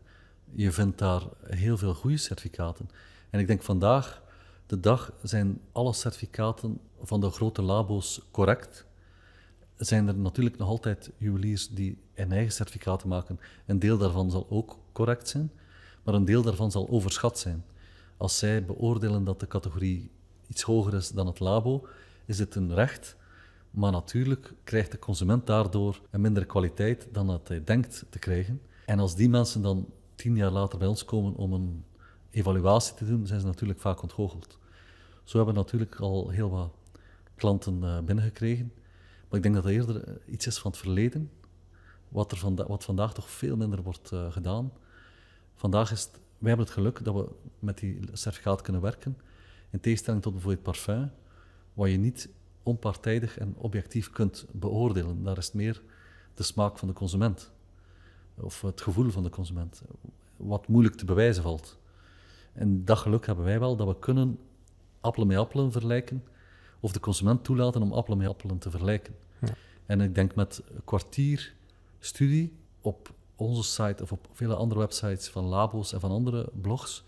Je 0.51 0.71
vindt 0.71 0.97
daar 0.97 1.21
heel 1.43 1.77
veel 1.77 1.93
goede 1.93 2.17
certificaten. 2.17 2.89
En 3.29 3.39
ik 3.39 3.47
denk 3.47 3.61
vandaag 3.61 4.21
de 4.65 4.79
dag 4.79 5.13
zijn 5.23 5.61
alle 5.71 5.93
certificaten 5.93 6.79
van 7.01 7.21
de 7.21 7.29
grote 7.29 7.61
labo's 7.61 8.21
correct. 8.31 8.85
Zijn 9.77 10.07
er 10.07 10.15
natuurlijk 10.15 10.57
nog 10.57 10.67
altijd 10.67 11.11
juweliers 11.17 11.69
die 11.69 11.97
een 12.15 12.31
eigen 12.31 12.53
certificaten 12.53 13.07
maken. 13.07 13.39
Een 13.65 13.79
deel 13.79 13.97
daarvan 13.97 14.31
zal 14.31 14.47
ook 14.49 14.77
correct 14.91 15.29
zijn, 15.29 15.51
maar 16.03 16.13
een 16.13 16.25
deel 16.25 16.41
daarvan 16.41 16.71
zal 16.71 16.89
overschat 16.89 17.39
zijn. 17.39 17.63
Als 18.17 18.37
zij 18.37 18.65
beoordelen 18.65 19.23
dat 19.23 19.39
de 19.39 19.47
categorie 19.47 20.11
iets 20.49 20.61
hoger 20.61 20.93
is 20.93 21.09
dan 21.09 21.27
het 21.27 21.39
labo, 21.39 21.87
is 22.25 22.39
het 22.39 22.55
een 22.55 22.73
recht. 22.73 23.15
Maar 23.71 23.91
natuurlijk 23.91 24.53
krijgt 24.63 24.91
de 24.91 24.99
consument 24.99 25.47
daardoor 25.47 26.01
een 26.09 26.21
mindere 26.21 26.45
kwaliteit 26.45 27.07
dan 27.11 27.27
dat 27.27 27.47
hij 27.47 27.63
denkt 27.63 28.05
te 28.09 28.19
krijgen. 28.19 28.61
En 28.85 28.99
als 28.99 29.15
die 29.15 29.29
mensen 29.29 29.61
dan 29.61 29.87
tien 30.15 30.35
jaar 30.35 30.51
later 30.51 30.79
bij 30.79 30.87
ons 30.87 31.05
komen 31.05 31.35
om 31.35 31.53
een 31.53 31.83
evaluatie 32.29 32.93
te 32.93 33.05
doen, 33.05 33.27
zijn 33.27 33.39
ze 33.39 33.45
natuurlijk 33.45 33.79
vaak 33.79 34.01
ontgoocheld. 34.01 34.57
Zo 35.23 35.37
hebben 35.37 35.55
we 35.55 35.61
natuurlijk 35.61 35.95
al 35.95 36.29
heel 36.29 36.49
wat 36.49 36.71
klanten 37.35 37.79
uh, 37.83 37.99
binnengekregen. 37.99 38.73
Maar 39.27 39.37
ik 39.37 39.43
denk 39.43 39.55
dat 39.55 39.63
dat 39.63 39.73
eerder 39.73 40.03
eh, 40.03 40.13
iets 40.25 40.47
is 40.47 40.57
van 40.57 40.71
het 40.71 40.79
verleden, 40.79 41.31
wat, 42.07 42.31
er 42.31 42.67
wat 42.67 42.83
vandaag 42.83 43.13
toch 43.13 43.29
veel 43.29 43.55
minder 43.55 43.81
wordt 43.81 44.11
uh, 44.11 44.31
gedaan. 44.31 44.71
Vandaag 45.55 45.91
is 45.91 46.09
wij 46.39 46.49
hebben 46.49 46.65
het 46.65 46.75
geluk 46.75 47.03
dat 47.03 47.13
we 47.13 47.29
met 47.59 47.77
die 47.77 47.99
certificaat 48.13 48.61
kunnen 48.61 48.81
werken, 48.81 49.17
in 49.69 49.79
tegenstelling 49.79 50.21
tot 50.21 50.33
bijvoorbeeld 50.33 50.63
parfum, 50.63 51.11
waar 51.73 51.89
je 51.89 51.97
niet 51.97 52.29
onpartijdig 52.63 53.37
en 53.37 53.53
objectief 53.57 54.09
kunt 54.09 54.45
beoordelen. 54.51 55.23
Daar 55.23 55.37
is 55.37 55.45
het 55.45 55.53
meer 55.53 55.81
de 56.33 56.43
smaak 56.43 56.77
van 56.77 56.87
de 56.87 56.93
consument, 56.93 57.51
of 58.35 58.61
het 58.61 58.81
gevoel 58.81 59.09
van 59.09 59.23
de 59.23 59.29
consument, 59.29 59.81
wat 60.37 60.67
moeilijk 60.67 60.95
te 60.95 61.05
bewijzen 61.05 61.43
valt. 61.43 61.77
En 62.53 62.85
dat 62.85 62.97
geluk 62.97 63.25
hebben 63.25 63.45
wij 63.45 63.59
wel, 63.59 63.75
dat 63.75 63.87
we 63.87 63.99
kunnen 63.99 64.39
appelen 65.01 65.27
met 65.27 65.37
appelen 65.37 65.71
vergelijken, 65.71 66.23
of 66.79 66.91
de 66.91 66.99
consument 66.99 67.43
toelaten 67.43 67.81
om 67.81 67.93
appelen 67.93 68.17
met 68.17 68.27
appelen 68.27 68.57
te 68.57 68.69
vergelijken. 68.69 69.15
Ja. 69.41 69.53
En 69.85 70.01
ik 70.01 70.15
denk 70.15 70.35
met 70.35 70.61
een 70.73 70.83
kwartier 70.83 71.53
studie 71.99 72.53
op 72.81 73.13
onze 73.35 73.63
site 73.63 74.03
of 74.03 74.11
op 74.11 74.27
vele 74.33 74.55
andere 74.55 74.79
websites 74.79 75.29
van 75.29 75.45
labo's 75.45 75.93
en 75.93 75.99
van 75.99 76.11
andere 76.11 76.49
blogs, 76.61 77.03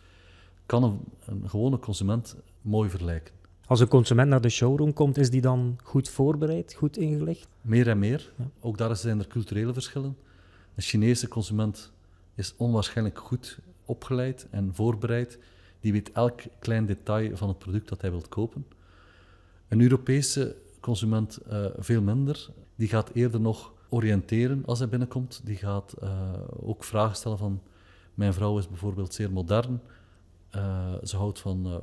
kan 0.66 0.84
een, 0.84 1.00
een 1.26 1.50
gewone 1.50 1.80
consument 1.80 2.36
mooi 2.62 2.90
vergelijken. 2.90 3.34
Als 3.66 3.80
een 3.80 3.88
consument 3.88 4.30
naar 4.30 4.42
de 4.42 4.50
showroom 4.50 4.94
komt, 4.94 5.18
is 5.18 5.30
die 5.30 5.42
dan 5.42 5.78
goed 5.84 6.10
voorbereid, 6.10 6.74
goed 6.74 6.98
ingelegd? 6.98 7.48
Meer 7.62 7.88
en 7.88 8.00
meer. 8.00 8.34
Ook 8.60 8.78
daar 8.78 8.96
zijn 8.96 9.20
er 9.20 9.28
culturele 9.28 9.74
verschillen. 9.74 10.18
Een 10.76 10.84
Chinese 10.84 11.28
consument 11.28 11.92
is 12.36 12.54
onwaarschijnlijk 12.58 13.20
goed 13.20 13.60
opgeleid 13.86 14.48
en 14.50 14.76
voorbereid. 14.76 15.38
Die 15.80 15.92
weet 15.92 16.12
elk 16.12 16.42
klein 16.60 16.86
detail 16.86 17.38
van 17.38 17.48
het 17.48 17.58
product 17.58 17.90
dat 17.90 18.02
hij 18.02 18.12
wilt 18.12 18.30
kopen. 18.30 18.66
Een 19.68 19.82
Europese 19.82 20.56
consument 20.80 21.40
uh, 21.52 21.66
veel 21.78 22.02
minder. 22.02 22.50
Die 22.76 22.88
gaat 22.88 23.10
eerder 23.14 23.40
nog 23.40 23.74
oriënteren 23.90 24.64
als 24.66 24.80
hij 24.80 24.90
binnenkomt. 24.90 25.42
Die 25.44 25.58
gaat 25.58 25.96
uh, 26.04 26.34
ook 26.60 26.84
vragen 26.84 27.16
stellen 27.16 27.38
van... 27.38 27.62
Mijn 28.14 28.34
vrouw 28.34 28.58
is 28.58 28.68
bijvoorbeeld 28.68 29.14
zeer 29.14 29.32
modern. 29.32 29.82
Uh, 30.56 30.94
ze 31.04 31.18
houdt 31.18 31.40
van 31.40 31.82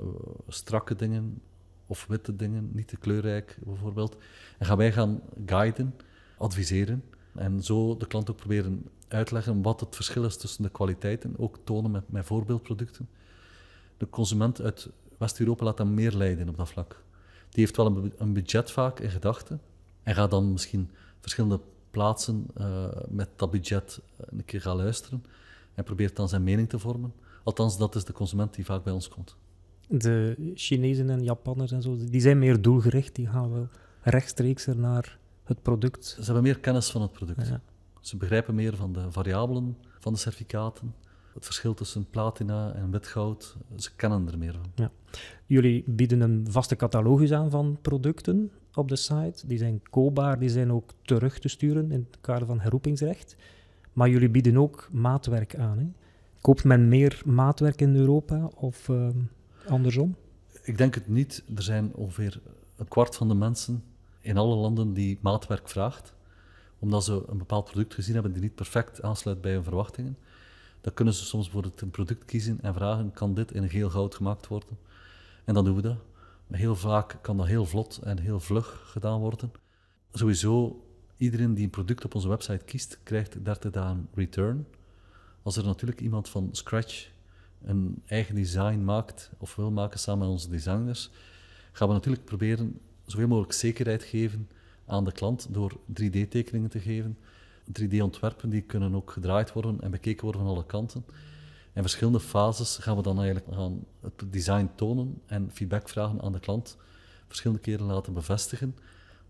strakke 0.49 0.95
dingen 0.95 1.43
of 1.87 2.07
witte 2.07 2.37
dingen, 2.37 2.71
niet 2.73 2.89
te 2.89 2.97
kleurrijk 2.97 3.59
bijvoorbeeld. 3.65 4.17
En 4.59 4.67
gaan 4.67 4.77
wij 4.77 4.93
gaan 4.93 5.21
guiden, 5.47 5.95
adviseren. 6.39 7.05
En 7.35 7.63
zo 7.63 7.97
de 7.97 8.07
klant 8.07 8.31
ook 8.31 8.37
proberen 8.37 8.87
uitleggen 9.09 9.63
wat 9.63 9.81
het 9.81 9.95
verschil 9.95 10.25
is 10.25 10.37
tussen 10.37 10.63
de 10.63 10.71
kwaliteiten. 10.71 11.35
Ook 11.39 11.59
tonen 11.65 11.91
met, 11.91 12.13
met 12.13 12.27
voorbeeldproducten. 12.27 13.09
De 13.97 14.09
consument 14.09 14.61
uit 14.61 14.89
West-Europa 15.19 15.65
laat 15.65 15.79
hem 15.79 15.95
meer 15.95 16.13
leiden 16.13 16.49
op 16.49 16.57
dat 16.57 16.69
vlak. 16.69 17.03
Die 17.49 17.65
heeft 17.65 17.77
wel 17.77 17.87
een, 17.87 18.13
een 18.17 18.33
budget 18.33 18.71
vaak 18.71 19.01
in 19.01 19.11
gedachten. 19.11 19.61
En 20.03 20.15
gaat 20.15 20.31
dan 20.31 20.53
misschien 20.53 20.91
verschillende 21.21 21.61
plaatsen 21.91 22.47
uh, 22.61 22.87
met 23.09 23.29
dat 23.37 23.51
budget 23.51 24.01
een 24.17 24.45
keer 24.45 24.61
gaan 24.61 24.77
luisteren. 24.77 25.25
En 25.75 25.85
probeert 25.85 26.17
dan 26.17 26.29
zijn 26.29 26.43
mening 26.45 26.69
te 26.69 26.79
vormen. 26.79 27.13
Althans, 27.49 27.79
dat 27.79 27.95
is 27.95 28.05
de 28.05 28.13
consument 28.13 28.55
die 28.55 28.65
vaak 28.65 28.85
bij 28.85 28.93
ons 28.93 29.09
komt. 29.09 29.37
De 29.87 30.51
Chinezen 30.55 31.11
en 31.11 31.23
Japanners 31.23 31.73
en 31.73 31.83
zo, 31.83 31.97
die 31.97 32.21
zijn 32.21 32.39
meer 32.39 32.63
doelgericht. 32.63 33.15
Die 33.15 33.27
gaan 33.27 33.53
wel 33.53 33.69
rechtstreeks 34.03 34.67
er 34.67 34.77
naar 34.77 35.19
het 35.45 35.63
product. 35.63 36.07
Ze 36.07 36.25
hebben 36.25 36.43
meer 36.43 36.59
kennis 36.59 36.91
van 36.91 37.03
het 37.03 37.13
product. 37.13 37.49
Ja. 37.49 37.61
Ze 38.01 38.17
begrijpen 38.17 38.55
meer 38.55 38.77
van 38.77 38.93
de 38.93 39.11
variabelen 39.11 39.77
van 39.99 40.13
de 40.13 40.19
certificaten. 40.19 40.95
Het 41.35 41.45
verschil 41.45 41.75
tussen 41.75 42.07
platina 42.11 42.73
en 42.75 42.91
wit 42.91 43.07
goud, 43.07 43.57
ze 43.77 43.91
kennen 43.97 44.29
er 44.29 44.39
meer 44.39 44.53
van. 44.53 44.73
Ja. 44.75 44.91
Jullie 45.47 45.85
bieden 45.87 46.21
een 46.21 46.47
vaste 46.51 46.77
catalogus 46.77 47.33
aan 47.33 47.51
van 47.51 47.79
producten 47.83 48.51
op 48.75 48.89
de 48.89 48.97
site. 48.97 49.47
Die 49.47 49.59
zijn 49.59 49.83
koopbaar, 49.91 50.39
die 50.39 50.49
zijn 50.49 50.73
ook 50.73 50.91
terug 51.03 51.39
te 51.39 51.49
sturen 51.49 51.93
in 51.93 52.07
het 52.11 52.19
kader 52.21 52.47
van 52.47 52.61
herroepingsrecht. 52.61 53.37
Maar 53.93 54.09
jullie 54.09 54.31
bieden 54.31 54.57
ook 54.57 54.89
maatwerk 54.93 55.57
aan. 55.57 55.79
Hè? 55.79 55.87
Koopt 56.41 56.65
men 56.65 56.89
meer 56.89 57.23
maatwerk 57.25 57.81
in 57.81 57.97
Europa 57.97 58.51
of 58.55 58.89
uh, 58.89 59.09
andersom? 59.69 60.17
Ik 60.63 60.79
denk 60.79 60.95
het 60.95 61.09
niet. 61.09 61.45
Er 61.57 61.63
zijn 61.63 61.95
ongeveer 61.95 62.41
een 62.77 62.89
kwart 62.89 63.17
van 63.17 63.29
de 63.29 63.35
mensen 63.35 63.85
in 64.21 64.37
alle 64.37 64.57
landen 64.57 64.93
die 64.93 65.19
maatwerk 65.21 65.69
vraagt 65.69 66.17
omdat 66.79 67.05
ze 67.05 67.25
een 67.27 67.39
bepaald 67.39 67.65
product 67.65 67.95
gezien 67.95 68.15
hebben 68.15 68.33
die 68.33 68.43
niet 68.43 68.55
perfect 68.55 69.03
aansluit 69.03 69.41
bij 69.41 69.53
hun 69.53 69.63
verwachtingen, 69.63 70.19
dan 70.81 70.95
kunnen 70.95 71.15
ze 71.15 71.25
soms 71.25 71.45
bijvoorbeeld 71.45 71.81
een 71.81 71.91
product 71.91 72.25
kiezen 72.25 72.59
en 72.63 72.75
vragen, 72.75 73.13
kan 73.13 73.35
dit 73.35 73.53
in 73.53 73.69
geel 73.69 73.91
goud 73.91 74.15
gemaakt 74.15 74.47
worden? 74.47 74.79
En 75.45 75.55
dan 75.55 75.65
doen 75.65 75.77
we 75.77 75.83
dat. 75.83 75.97
Maar 76.47 76.59
heel 76.59 76.77
vaak 76.77 77.19
kan 77.21 77.37
dat 77.37 77.47
heel 77.47 77.67
vlot 77.67 78.01
en 78.03 78.19
heel 78.19 78.41
vlug 78.41 78.83
gedaan 78.91 79.21
worden. 79.21 79.53
Sowieso, 80.13 80.85
iedereen 81.17 81.55
die 81.55 81.65
een 81.65 81.71
product 81.71 82.05
op 82.05 82.15
onze 82.15 82.29
website 82.29 82.65
kiest, 82.65 82.99
krijgt 83.03 83.45
30 83.45 83.71
dagen 83.71 84.09
return. 84.15 84.67
Als 85.49 85.57
er 85.57 85.65
natuurlijk 85.65 86.01
iemand 86.01 86.29
van 86.29 86.49
scratch 86.53 87.11
een 87.63 88.03
eigen 88.07 88.35
design 88.35 88.85
maakt 88.85 89.31
of 89.39 89.57
wil 89.57 89.71
maken 89.71 89.99
samen 89.99 90.19
met 90.19 90.29
onze 90.29 90.49
designers, 90.49 91.11
gaan 91.73 91.89
we 91.89 91.95
natuurlijk 91.95 92.25
proberen 92.25 92.81
zoveel 93.07 93.29
mogelijk 93.29 93.53
zekerheid 93.53 94.03
geven 94.03 94.49
aan 94.87 95.05
de 95.05 95.13
klant 95.13 95.55
door 95.55 95.79
3D-tekeningen 96.03 96.69
te 96.69 96.81
geven. 96.81 97.19
3D-ontwerpen 97.81 98.51
die 98.51 98.61
kunnen 98.61 98.95
ook 98.95 99.11
gedraaid 99.11 99.53
worden 99.53 99.81
en 99.81 99.91
bekeken 99.91 100.23
worden 100.23 100.41
van 100.41 100.51
alle 100.51 100.67
kanten. 100.67 101.05
In 101.73 101.83
verschillende 101.83 102.21
fases 102.21 102.77
gaan 102.77 102.97
we 102.97 103.03
dan 103.03 103.21
eigenlijk 103.21 103.47
het 104.01 104.33
design 104.33 104.71
tonen 104.75 105.23
en 105.27 105.51
feedback 105.53 105.89
vragen 105.89 106.23
aan 106.23 106.33
de 106.33 106.41
klant. 106.41 106.77
Verschillende 107.27 107.63
keren 107.63 107.87
laten 107.87 108.13
bevestigen. 108.13 108.77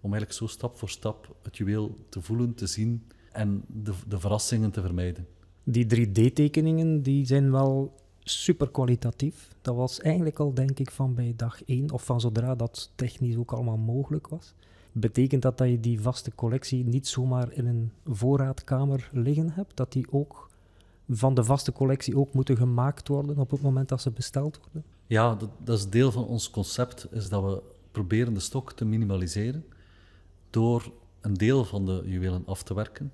Om 0.00 0.12
eigenlijk 0.12 0.32
zo 0.32 0.46
stap 0.46 0.78
voor 0.78 0.90
stap 0.90 1.36
het 1.42 1.56
juweel 1.56 2.06
te 2.08 2.22
voelen, 2.22 2.54
te 2.54 2.66
zien 2.66 3.06
en 3.32 3.64
de, 3.66 3.92
de 4.08 4.18
verrassingen 4.18 4.70
te 4.70 4.80
vermijden. 4.80 5.26
Die 5.70 5.86
3D-tekeningen 5.86 7.02
die 7.02 7.26
zijn 7.26 7.50
wel 7.52 7.94
super 8.22 8.70
kwalitatief. 8.70 9.54
Dat 9.62 9.76
was 9.76 10.00
eigenlijk 10.00 10.38
al, 10.38 10.54
denk 10.54 10.78
ik, 10.78 10.90
van 10.90 11.14
bij 11.14 11.32
dag 11.36 11.64
1 11.64 11.90
of 11.90 12.04
van 12.04 12.20
zodra 12.20 12.54
dat 12.54 12.90
technisch 12.94 13.36
ook 13.36 13.52
allemaal 13.52 13.76
mogelijk 13.76 14.28
was. 14.28 14.54
Betekent 14.92 15.42
dat 15.42 15.58
dat 15.58 15.68
je 15.68 15.80
die 15.80 16.00
vaste 16.00 16.34
collectie 16.34 16.84
niet 16.84 17.08
zomaar 17.08 17.52
in 17.52 17.66
een 17.66 17.92
voorraadkamer 18.06 19.10
liggen 19.12 19.50
hebt? 19.50 19.76
Dat 19.76 19.92
die 19.92 20.06
ook 20.10 20.50
van 21.08 21.34
de 21.34 21.44
vaste 21.44 21.72
collectie 21.72 22.16
ook 22.16 22.32
moeten 22.32 22.56
gemaakt 22.56 23.08
worden 23.08 23.38
op 23.38 23.50
het 23.50 23.62
moment 23.62 23.88
dat 23.88 24.02
ze 24.02 24.10
besteld 24.10 24.60
worden? 24.62 24.84
Ja, 25.06 25.34
dat, 25.34 25.50
dat 25.64 25.78
is 25.78 25.88
deel 25.88 26.12
van 26.12 26.26
ons 26.26 26.50
concept, 26.50 27.06
is 27.10 27.28
dat 27.28 27.42
we 27.42 27.62
proberen 27.92 28.34
de 28.34 28.40
stok 28.40 28.72
te 28.72 28.84
minimaliseren 28.84 29.64
door 30.50 30.92
een 31.20 31.34
deel 31.34 31.64
van 31.64 31.86
de 31.86 32.02
juwelen 32.04 32.42
af 32.46 32.62
te 32.62 32.74
werken. 32.74 33.12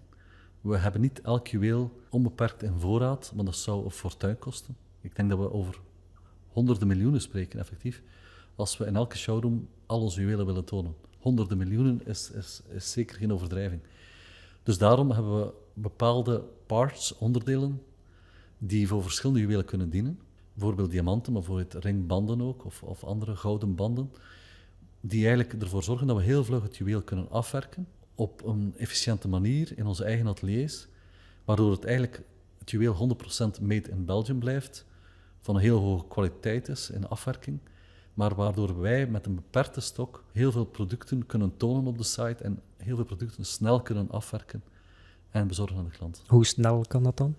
We 0.64 0.77
hebben 0.77 1.00
niet 1.00 1.20
elk 1.20 1.46
juweel 1.46 2.00
onbeperkt 2.11 2.62
in 2.62 2.79
voorraad, 2.79 3.33
want 3.35 3.46
dat 3.46 3.57
zou 3.57 3.85
een 3.85 3.90
fortuin 3.90 4.38
kosten. 4.38 4.77
Ik 5.00 5.16
denk 5.16 5.31
dat 5.31 5.38
we 5.38 5.53
over 5.53 5.81
honderden 6.48 6.88
miljoenen 6.88 7.20
spreken, 7.20 7.59
effectief, 7.59 8.03
als 8.55 8.77
we 8.77 8.87
in 8.87 8.96
elke 8.96 9.16
showroom 9.16 9.68
al 9.87 10.00
onze 10.00 10.20
juwelen 10.20 10.46
willen 10.46 10.64
tonen 10.64 10.94
honderden 11.24 11.59
miljoenen 11.59 12.07
is, 12.07 12.31
is, 12.31 12.62
is 12.68 12.92
zeker 12.92 13.16
geen 13.16 13.33
overdrijving. 13.33 13.81
Dus 14.62 14.79
daarom 14.79 15.11
hebben 15.11 15.38
we 15.38 15.53
bepaalde 15.74 16.44
parts, 16.66 17.14
onderdelen, 17.18 17.83
die 18.59 18.88
voor 18.88 19.03
verschillende 19.03 19.40
juwelen 19.40 19.64
kunnen 19.64 19.90
dienen. 19.90 20.18
Bijvoorbeeld 20.53 20.90
diamanten, 20.90 21.33
maar 21.33 21.42
bijvoorbeeld 21.42 21.85
ringbanden 21.85 22.40
ook, 22.40 22.64
of, 22.64 22.83
of 22.83 23.05
andere 23.05 23.37
gouden 23.37 23.74
banden. 23.74 24.11
Die 25.00 25.27
eigenlijk 25.27 25.62
ervoor 25.62 25.83
zorgen 25.83 26.07
dat 26.07 26.16
we 26.16 26.22
heel 26.22 26.44
vlug 26.44 26.62
het 26.62 26.77
juweel 26.77 27.03
kunnen 27.03 27.31
afwerken 27.31 27.87
op 28.14 28.44
een 28.44 28.74
efficiënte 28.77 29.29
manier 29.29 29.79
in 29.79 29.87
onze 29.87 30.05
eigen 30.05 30.27
ateliers, 30.27 30.87
waardoor 31.44 31.70
het 31.70 31.85
eigenlijk 31.85 32.22
het 32.59 32.70
juweel 32.70 33.16
100% 33.59 33.62
made 33.62 33.90
in 33.90 34.05
Belgium 34.05 34.38
blijft, 34.38 34.87
van 35.40 35.55
een 35.55 35.61
heel 35.61 35.79
hoge 35.79 36.07
kwaliteit 36.09 36.68
is 36.68 36.90
in 36.90 37.09
afwerking 37.09 37.61
maar 38.14 38.35
waardoor 38.35 38.81
wij 38.81 39.07
met 39.07 39.27
een 39.27 39.35
beperkte 39.35 39.81
stok 39.81 40.24
heel 40.33 40.53
veel 40.53 40.64
producten 40.64 41.27
kunnen 41.27 41.57
tonen 41.57 41.87
op 41.87 41.98
de 41.98 42.05
site 42.05 42.44
en 42.44 42.62
heel 42.77 42.96
veel 42.96 43.05
producten 43.05 43.44
snel 43.44 43.83
kunnen 43.83 44.11
afwerken 44.11 44.62
en 45.31 45.46
bezorgen 45.46 45.77
aan 45.77 45.85
de 45.85 45.90
klant. 45.90 46.22
Hoe 46.27 46.46
snel 46.46 46.85
kan 46.88 47.03
dat 47.03 47.16
dan? 47.16 47.37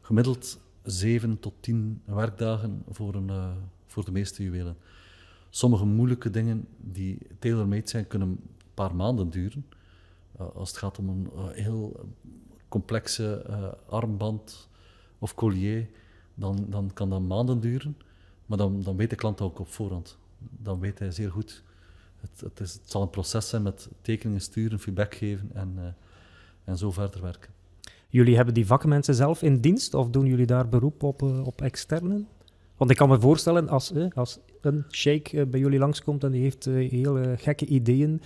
Gemiddeld 0.00 0.58
zeven 0.82 1.40
tot 1.40 1.54
tien 1.60 2.02
werkdagen 2.04 2.82
voor, 2.88 3.14
een, 3.14 3.28
uh, 3.28 3.50
voor 3.86 4.04
de 4.04 4.12
meeste 4.12 4.42
juwelen. 4.42 4.76
Sommige 5.50 5.84
moeilijke 5.84 6.30
dingen 6.30 6.66
die 6.76 7.18
tailor-made 7.38 7.88
zijn, 7.88 8.06
kunnen 8.06 8.28
een 8.28 8.40
paar 8.74 8.94
maanden 8.94 9.30
duren. 9.30 9.66
Uh, 10.40 10.46
als 10.54 10.68
het 10.68 10.78
gaat 10.78 10.98
om 10.98 11.08
een 11.08 11.28
uh, 11.36 11.44
heel 11.50 12.06
complexe 12.68 13.46
armband 13.88 14.68
of 15.18 15.34
collier, 15.34 15.88
dan, 16.34 16.66
dan 16.68 16.90
kan 16.94 17.10
dat 17.10 17.22
maanden 17.22 17.60
duren. 17.60 17.96
Maar 18.46 18.58
dan, 18.58 18.82
dan 18.82 18.96
weet 18.96 19.10
de 19.10 19.16
klant 19.16 19.40
ook 19.40 19.58
op 19.58 19.68
voorhand. 19.68 20.18
Dan 20.38 20.80
weet 20.80 20.98
hij 20.98 21.10
zeer 21.10 21.30
goed. 21.30 21.62
Het, 22.20 22.40
het, 22.40 22.60
is, 22.60 22.72
het 22.72 22.90
zal 22.90 23.02
een 23.02 23.10
proces 23.10 23.48
zijn 23.48 23.62
met 23.62 23.88
tekeningen 24.00 24.42
sturen, 24.42 24.78
feedback 24.78 25.14
geven 25.14 25.50
en, 25.52 25.96
en 26.64 26.78
zo 26.78 26.90
verder 26.90 27.22
werken. 27.22 27.52
Jullie 28.08 28.36
hebben 28.36 28.54
die 28.54 28.66
vakmensen 28.66 29.14
zelf 29.14 29.42
in 29.42 29.60
dienst 29.60 29.94
of 29.94 30.10
doen 30.10 30.26
jullie 30.26 30.46
daar 30.46 30.68
beroep 30.68 31.02
op, 31.02 31.22
op 31.22 31.60
externen? 31.60 32.28
Want 32.76 32.90
ik 32.90 32.96
kan 32.96 33.08
me 33.08 33.20
voorstellen, 33.20 33.68
als, 33.68 33.92
als 34.14 34.38
een 34.60 34.84
shake 34.90 35.46
bij 35.46 35.60
jullie 35.60 35.78
langskomt 35.78 36.24
en 36.24 36.30
die 36.30 36.42
heeft 36.42 36.64
hele 36.64 37.34
gekke 37.38 37.66
ideeën, 37.66 38.22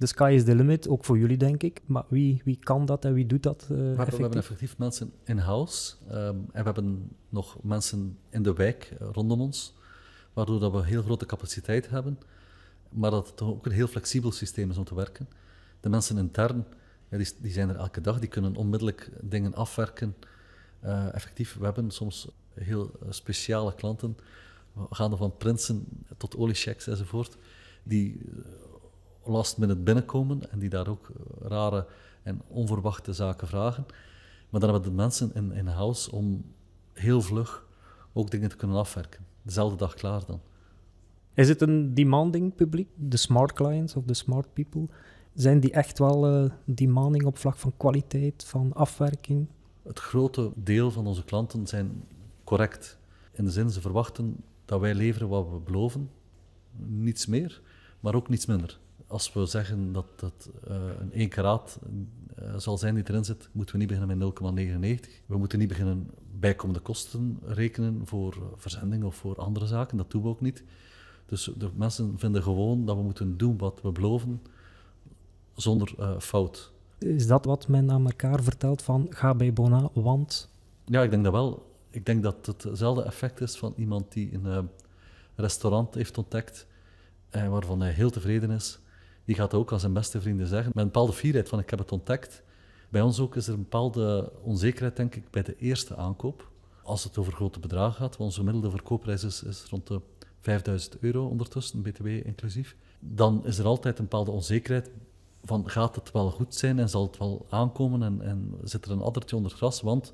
the 0.00 0.06
sky 0.06 0.32
is 0.34 0.44
the 0.44 0.54
limit, 0.54 0.88
ook 0.88 1.04
voor 1.04 1.18
jullie 1.18 1.36
denk 1.36 1.62
ik. 1.62 1.80
Maar 1.86 2.04
wie, 2.08 2.40
wie 2.44 2.56
kan 2.56 2.86
dat 2.86 3.04
en 3.04 3.14
wie 3.14 3.26
doet 3.26 3.42
dat 3.42 3.64
we, 3.68 3.74
hebben, 3.74 4.06
we 4.06 4.20
hebben 4.20 4.38
effectief 4.38 4.78
mensen 4.78 5.12
in-house 5.24 5.94
um, 6.10 6.16
en 6.16 6.48
we 6.52 6.62
hebben 6.62 7.10
nog 7.28 7.62
mensen 7.62 8.18
in 8.30 8.42
de 8.42 8.52
wijk 8.52 8.92
rondom 8.98 9.40
ons, 9.40 9.74
waardoor 10.32 10.60
dat 10.60 10.72
we 10.72 10.84
heel 10.84 11.02
grote 11.02 11.26
capaciteit 11.26 11.90
hebben, 11.90 12.18
maar 12.88 13.10
dat 13.10 13.30
het 13.30 13.40
ook 13.42 13.66
een 13.66 13.72
heel 13.72 13.86
flexibel 13.86 14.32
systeem 14.32 14.70
is 14.70 14.76
om 14.76 14.84
te 14.84 14.94
werken. 14.94 15.28
De 15.80 15.88
mensen 15.88 16.18
intern 16.18 16.64
ja, 17.08 17.16
die, 17.16 17.32
die, 17.38 17.52
zijn 17.52 17.68
er 17.68 17.76
elke 17.76 18.00
dag, 18.00 18.18
die 18.18 18.28
kunnen 18.28 18.56
onmiddellijk 18.56 19.10
dingen 19.20 19.54
afwerken. 19.54 20.16
Uh, 20.84 21.14
effectief, 21.14 21.56
we 21.58 21.64
hebben 21.64 21.90
soms 21.90 22.28
heel 22.54 22.90
eh, 23.02 23.06
speciale 23.10 23.74
klanten, 23.74 24.16
gaande 24.90 25.16
van 25.16 25.36
prinsen 25.36 25.84
tot 26.16 26.36
oliechecks 26.36 26.86
enzovoort, 26.86 27.36
die 27.82 28.18
eh, 28.18 28.69
last 29.30 29.58
minute 29.58 29.80
binnenkomen 29.80 30.50
en 30.50 30.58
die 30.58 30.68
daar 30.68 30.88
ook 30.88 31.10
rare 31.40 31.86
en 32.22 32.42
onverwachte 32.48 33.12
zaken 33.12 33.48
vragen. 33.48 33.86
Maar 34.50 34.60
dan 34.60 34.70
hebben 34.70 34.90
we 34.90 34.96
de 34.96 35.02
mensen 35.02 35.34
in, 35.34 35.52
in 35.52 35.66
house 35.66 36.12
om 36.12 36.44
heel 36.92 37.22
vlug 37.22 37.66
ook 38.12 38.30
dingen 38.30 38.48
te 38.48 38.56
kunnen 38.56 38.76
afwerken. 38.76 39.24
Dezelfde 39.42 39.76
dag 39.76 39.94
klaar 39.94 40.26
dan. 40.26 40.40
Is 41.34 41.48
het 41.48 41.60
een 41.60 41.94
demanding 41.94 42.54
publiek, 42.54 42.88
de 42.94 43.16
smart 43.16 43.52
clients 43.52 43.96
of 43.96 44.04
de 44.04 44.14
smart 44.14 44.52
people? 44.52 44.88
Zijn 45.34 45.60
die 45.60 45.72
echt 45.72 45.98
wel 45.98 46.42
uh, 46.44 46.50
demanding 46.64 47.24
op 47.24 47.38
vlak 47.38 47.56
van 47.56 47.72
kwaliteit, 47.76 48.44
van 48.44 48.72
afwerking? 48.72 49.46
Het 49.82 49.98
grote 49.98 50.52
deel 50.54 50.90
van 50.90 51.06
onze 51.06 51.24
klanten 51.24 51.66
zijn 51.66 52.04
correct. 52.44 52.98
In 53.32 53.44
de 53.44 53.50
zin, 53.50 53.70
ze 53.70 53.80
verwachten 53.80 54.36
dat 54.64 54.80
wij 54.80 54.94
leveren 54.94 55.28
wat 55.28 55.50
we 55.50 55.58
beloven. 55.58 56.10
Niets 56.76 57.26
meer, 57.26 57.62
maar 58.00 58.14
ook 58.14 58.28
niets 58.28 58.46
minder. 58.46 58.78
Als 59.10 59.32
we 59.32 59.46
zeggen 59.46 59.92
dat 59.92 60.06
het 60.20 60.50
uh, 60.68 60.76
een 60.98 61.12
1 61.12 61.28
karaat 61.28 61.78
uh, 62.42 62.56
zal 62.56 62.78
zijn 62.78 62.94
die 62.94 63.04
erin 63.06 63.24
zit, 63.24 63.48
moeten 63.52 63.74
we 63.74 63.80
niet 63.80 63.88
beginnen 63.88 64.18
met 64.18 65.04
0,99. 65.04 65.10
We 65.26 65.38
moeten 65.38 65.58
niet 65.58 65.68
beginnen 65.68 66.10
bijkomende 66.38 66.80
kosten 66.80 67.38
rekenen 67.44 68.06
voor 68.06 68.36
verzending 68.56 69.04
of 69.04 69.16
voor 69.16 69.36
andere 69.36 69.66
zaken. 69.66 69.96
Dat 69.96 70.10
doen 70.10 70.22
we 70.22 70.28
ook 70.28 70.40
niet. 70.40 70.64
Dus 71.26 71.50
de 71.56 71.70
mensen 71.74 72.18
vinden 72.18 72.42
gewoon 72.42 72.84
dat 72.84 72.96
we 72.96 73.02
moeten 73.02 73.36
doen 73.36 73.58
wat 73.58 73.80
we 73.82 73.92
beloven 73.92 74.42
zonder 75.54 75.94
uh, 75.98 76.18
fout. 76.18 76.72
Is 76.98 77.26
dat 77.26 77.44
wat 77.44 77.68
men 77.68 77.90
aan 77.90 78.06
elkaar 78.06 78.42
vertelt 78.42 78.82
van 78.82 79.06
ga 79.10 79.34
bij 79.34 79.52
Bona, 79.52 79.90
want... 79.92 80.50
Ja, 80.84 81.02
ik 81.02 81.10
denk 81.10 81.24
dat 81.24 81.32
wel. 81.32 81.72
Ik 81.90 82.06
denk 82.06 82.22
dat 82.22 82.46
het 82.46 82.62
hetzelfde 82.62 83.02
effect 83.02 83.40
is 83.40 83.56
van 83.56 83.72
iemand 83.76 84.12
die 84.12 84.34
een 84.34 84.68
restaurant 85.34 85.94
heeft 85.94 86.18
ontdekt 86.18 86.66
en 87.30 87.44
eh, 87.44 87.50
waarvan 87.50 87.80
hij 87.80 87.92
heel 87.92 88.10
tevreden 88.10 88.50
is. 88.50 88.78
Die 89.30 89.38
gaat 89.38 89.54
ook 89.54 89.72
aan 89.72 89.80
zijn 89.80 89.92
beste 89.92 90.20
vrienden 90.20 90.46
zeggen, 90.46 90.72
met 90.74 90.84
een 90.84 90.90
bepaalde 90.90 91.12
fierheid 91.12 91.48
van 91.48 91.58
ik 91.58 91.70
heb 91.70 91.78
het 91.78 91.92
ontdekt. 91.92 92.42
Bij 92.88 93.00
ons 93.00 93.20
ook 93.20 93.36
is 93.36 93.46
er 93.46 93.52
een 93.52 93.62
bepaalde 93.62 94.32
onzekerheid, 94.42 94.96
denk 94.96 95.14
ik, 95.14 95.30
bij 95.30 95.42
de 95.42 95.56
eerste 95.56 95.96
aankoop. 95.96 96.50
Als 96.82 97.04
het 97.04 97.18
over 97.18 97.32
grote 97.32 97.60
bedragen 97.60 97.94
gaat, 97.94 98.16
want 98.16 98.20
onze 98.20 98.38
gemiddelde 98.38 98.70
verkoopprijs 98.70 99.24
is, 99.24 99.42
is 99.42 99.64
rond 99.64 99.86
de 99.86 100.00
5000 100.40 100.98
euro 100.98 101.26
ondertussen, 101.26 101.82
btw 101.82 102.06
inclusief. 102.06 102.76
Dan 102.98 103.46
is 103.46 103.58
er 103.58 103.64
altijd 103.64 103.98
een 103.98 104.04
bepaalde 104.04 104.30
onzekerheid 104.30 104.90
van 105.44 105.70
gaat 105.70 105.94
het 105.94 106.12
wel 106.12 106.30
goed 106.30 106.54
zijn 106.54 106.78
en 106.78 106.88
zal 106.88 107.02
het 107.02 107.18
wel 107.18 107.46
aankomen 107.50 108.02
en, 108.02 108.20
en 108.22 108.54
zit 108.62 108.84
er 108.84 108.90
een 108.90 109.02
addertje 109.02 109.36
onder 109.36 109.50
het 109.50 109.60
gras, 109.60 109.80
want 109.80 110.12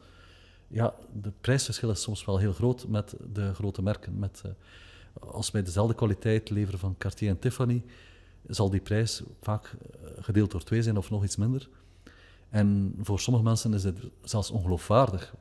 ja, 0.69 0.95
de 1.23 1.33
prijsverschil 1.41 1.91
is 1.91 2.03
soms 2.03 2.25
wel 2.25 2.39
heel 2.39 2.53
groot 2.53 2.89
met 2.89 3.17
de 3.33 3.55
grote 3.55 3.83
merken. 3.83 4.19
Met, 4.19 4.43
uh, 4.47 4.53
als 5.31 5.51
wij 5.51 5.63
dezelfde 5.63 5.95
kwaliteit 5.95 6.51
leveren 6.51 6.79
van 6.79 6.95
Cartier 6.99 7.29
en 7.29 7.39
Tiffany, 7.39 7.83
zal 8.49 8.71
die 8.71 8.81
prijs 8.81 9.23
vaak 9.41 9.73
uh, 9.75 10.09
gedeeld 10.19 10.51
door 10.51 10.63
twee 10.63 10.83
zijn 10.83 10.97
of 10.97 11.11
nog 11.11 11.25
iets 11.25 11.37
minder. 11.37 11.69
En 12.49 12.95
voor 13.03 13.21
sommige 13.21 13.45
mensen 13.45 13.75
is 13.75 13.85
het 13.85 13.99
zelfs 14.23 14.51
ongeloofwaardig. 14.51 15.35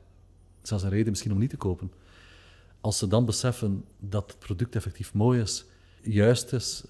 Zelfs 0.62 0.82
een 0.82 0.90
reden 0.90 1.10
misschien 1.10 1.32
om 1.32 1.38
niet 1.38 1.50
te 1.50 1.56
kopen. 1.56 1.92
Als 2.80 2.98
ze 2.98 3.08
dan 3.08 3.24
beseffen 3.24 3.84
dat 3.98 4.30
het 4.30 4.38
product 4.38 4.74
effectief 4.74 5.14
mooi 5.14 5.40
is, 5.40 5.64
juist 6.02 6.52
is, 6.52 6.84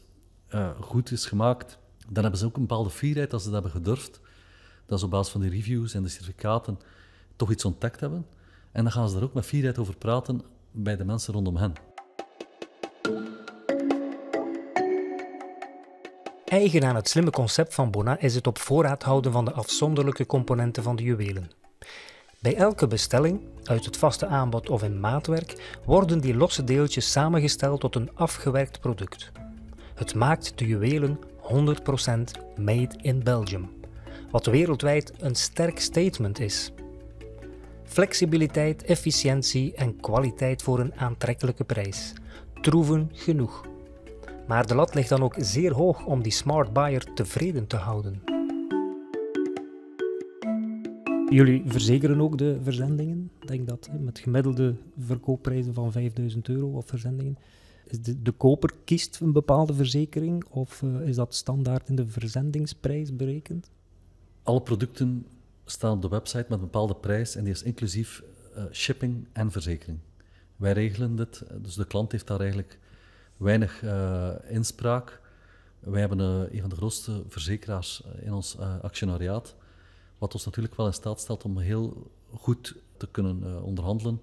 uh, 0.55 0.81
goed 0.81 1.11
is 1.11 1.27
gemaakt, 1.27 1.79
dan 2.09 2.23
hebben 2.23 2.41
ze 2.41 2.47
ook 2.47 2.57
een 2.57 2.67
bepaalde 2.67 2.91
fierheid 2.91 3.33
als 3.33 3.43
ze 3.43 3.51
dat 3.51 3.63
hebben 3.63 3.83
gedurfd. 3.83 4.21
Dat 4.87 4.99
ze 4.99 5.05
op 5.05 5.11
basis 5.11 5.33
van 5.33 5.41
die 5.41 5.51
reviews 5.51 5.95
en 5.95 6.03
de 6.03 6.09
certificaten 6.09 6.79
toch 7.37 7.51
iets 7.51 7.65
ontdekt 7.65 8.01
hebben. 8.01 8.27
En 8.73 8.83
dan 8.83 8.93
gaan 8.93 9.09
ze 9.09 9.17
er 9.17 9.23
ook 9.23 9.35
met 9.35 9.45
fierheid 9.45 9.79
over 9.79 9.97
praten 9.97 10.43
bij 10.71 10.97
de 10.97 11.05
mensen 11.05 11.35
rondom 11.35 11.57
hen. 11.57 11.73
Eigen 16.47 16.85
aan 16.85 16.95
het 16.95 17.09
slimme 17.09 17.31
concept 17.31 17.75
van 17.75 17.91
Bona 17.91 18.19
is 18.21 18.35
het 18.35 18.47
op 18.47 18.59
voorraad 18.59 19.03
houden 19.03 19.33
van 19.33 19.45
de 19.45 19.53
afzonderlijke 19.53 20.27
componenten 20.27 20.83
van 20.83 20.97
de 20.97 21.03
juwelen. 21.03 21.51
Bij 22.41 22.55
elke 22.55 22.87
bestelling, 22.87 23.41
uit 23.65 23.85
het 23.85 23.97
vaste 23.97 24.27
aanbod 24.27 24.71
of 24.71 24.83
in 24.83 25.01
maatwerk, 25.01 25.79
worden 25.85 26.21
die 26.21 26.37
losse 26.37 26.65
deeltjes 26.65 27.13
samengesteld 27.13 27.81
tot 27.81 27.95
een 27.95 28.11
afgewerkt 28.15 28.81
product. 28.81 29.33
Het 29.95 30.15
maakt 30.15 30.59
de 30.59 30.67
juwelen 30.67 31.19
100% 31.43 31.51
made 32.57 32.95
in 33.01 33.23
Belgium, 33.23 33.71
wat 34.31 34.47
wereldwijd 34.47 35.13
een 35.19 35.35
sterk 35.35 35.81
statement 35.81 36.41
is. 36.41 36.73
Flexibiliteit, 37.85 38.85
efficiëntie 38.85 39.75
en 39.75 40.01
kwaliteit 40.01 40.63
voor 40.63 40.79
een 40.79 40.95
aantrekkelijke 40.97 41.65
prijs. 41.65 42.13
Troeven 42.61 43.11
genoeg. 43.13 43.75
Maar 44.47 44.67
de 44.67 44.75
lat 44.75 44.95
ligt 44.95 45.09
dan 45.09 45.23
ook 45.23 45.35
zeer 45.39 45.73
hoog 45.73 46.05
om 46.05 46.23
die 46.23 46.33
smart 46.33 46.73
buyer 46.73 47.15
tevreden 47.15 47.67
te 47.67 47.77
houden. 47.77 48.23
Jullie 51.29 51.63
verzekeren 51.67 52.21
ook 52.21 52.39
de 52.39 52.59
verzendingen? 52.63 53.31
Ik 53.41 53.49
denk 53.49 53.69
dat 53.69 53.89
met 54.01 54.19
gemiddelde 54.19 54.77
verkoopprijzen 54.99 55.75
van 55.75 55.93
5000 55.93 56.49
euro 56.49 56.69
of 56.69 56.87
verzendingen 56.87 57.39
is 57.87 58.01
de, 58.01 58.23
de 58.23 58.33
koper 58.33 58.71
kiest 58.85 59.21
een 59.21 59.33
bepaalde 59.33 59.75
verzekering 59.75 60.45
of 60.51 60.83
uh, 60.83 61.09
is 61.09 61.17
dat 61.17 61.35
standaard 61.35 61.89
in 61.89 61.97
de 61.97 62.07
verzendingsprijs 62.07 63.17
berekend? 63.17 63.71
Alle 64.43 64.63
producten 64.63 65.27
staan 65.65 65.93
op 65.93 66.03
de 66.03 66.09
website 66.09 66.47
met 66.49 66.59
een 66.59 66.65
bepaalde 66.65 66.95
prijs 66.95 67.35
en 67.35 67.45
die 67.45 67.53
is 67.53 67.63
inclusief 67.63 68.23
uh, 68.57 68.65
shipping 68.73 69.27
en 69.33 69.51
verzekering. 69.51 69.99
Wij 70.57 70.73
regelen 70.73 71.17
dit, 71.17 71.43
dus 71.63 71.75
de 71.75 71.87
klant 71.87 72.13
heeft 72.13 72.27
daar 72.27 72.41
eigenlijk 72.41 72.79
weinig 73.37 73.83
uh, 73.83 74.31
inspraak. 74.49 75.21
Wij 75.79 76.01
hebben 76.01 76.19
een 76.55 76.61
van 76.61 76.71
de 76.71 76.77
grootste 76.77 77.23
verzekeraars 77.29 78.03
in 78.21 78.33
ons 78.33 78.59
actionariaat, 78.83 79.55
wat 80.19 80.35
ons 80.35 80.45
natuurlijk 80.45 80.77
wel 80.77 80.87
in 80.87 80.93
staat 80.93 81.21
stelt 81.21 81.45
om 81.45 81.59
heel 81.59 82.11
goed 82.35 82.75
te 82.97 83.09
kunnen 83.11 83.63
onderhandelen 83.63 84.21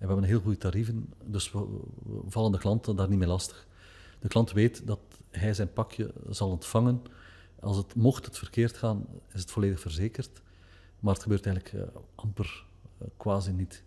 we 0.00 0.06
hebben 0.06 0.24
heel 0.24 0.40
goede 0.40 0.58
tarieven, 0.58 1.12
dus 1.24 1.52
we, 1.52 1.66
vallen 2.28 2.52
de 2.52 2.58
klanten 2.58 2.96
daar 2.96 3.08
niet 3.08 3.18
mee 3.18 3.28
lastig. 3.28 3.66
De 4.20 4.28
klant 4.28 4.52
weet 4.52 4.86
dat 4.86 5.00
hij 5.30 5.54
zijn 5.54 5.72
pakje 5.72 6.12
zal 6.28 6.50
ontvangen. 6.50 7.02
Als 7.60 7.76
het 7.76 7.94
mocht 7.94 8.24
het 8.24 8.38
verkeerd 8.38 8.76
gaan, 8.76 9.06
is 9.32 9.40
het 9.40 9.50
volledig 9.50 9.80
verzekerd. 9.80 10.42
Maar 11.00 11.14
het 11.14 11.22
gebeurt 11.22 11.46
eigenlijk 11.46 11.90
amper, 12.14 12.64
quasi 13.16 13.52
niet. 13.52 13.82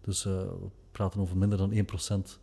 Dus 0.00 0.24
we 0.24 0.68
praten 0.92 1.20
over 1.20 1.36
minder 1.36 1.58
dan 1.58 1.72
1% 1.72 2.38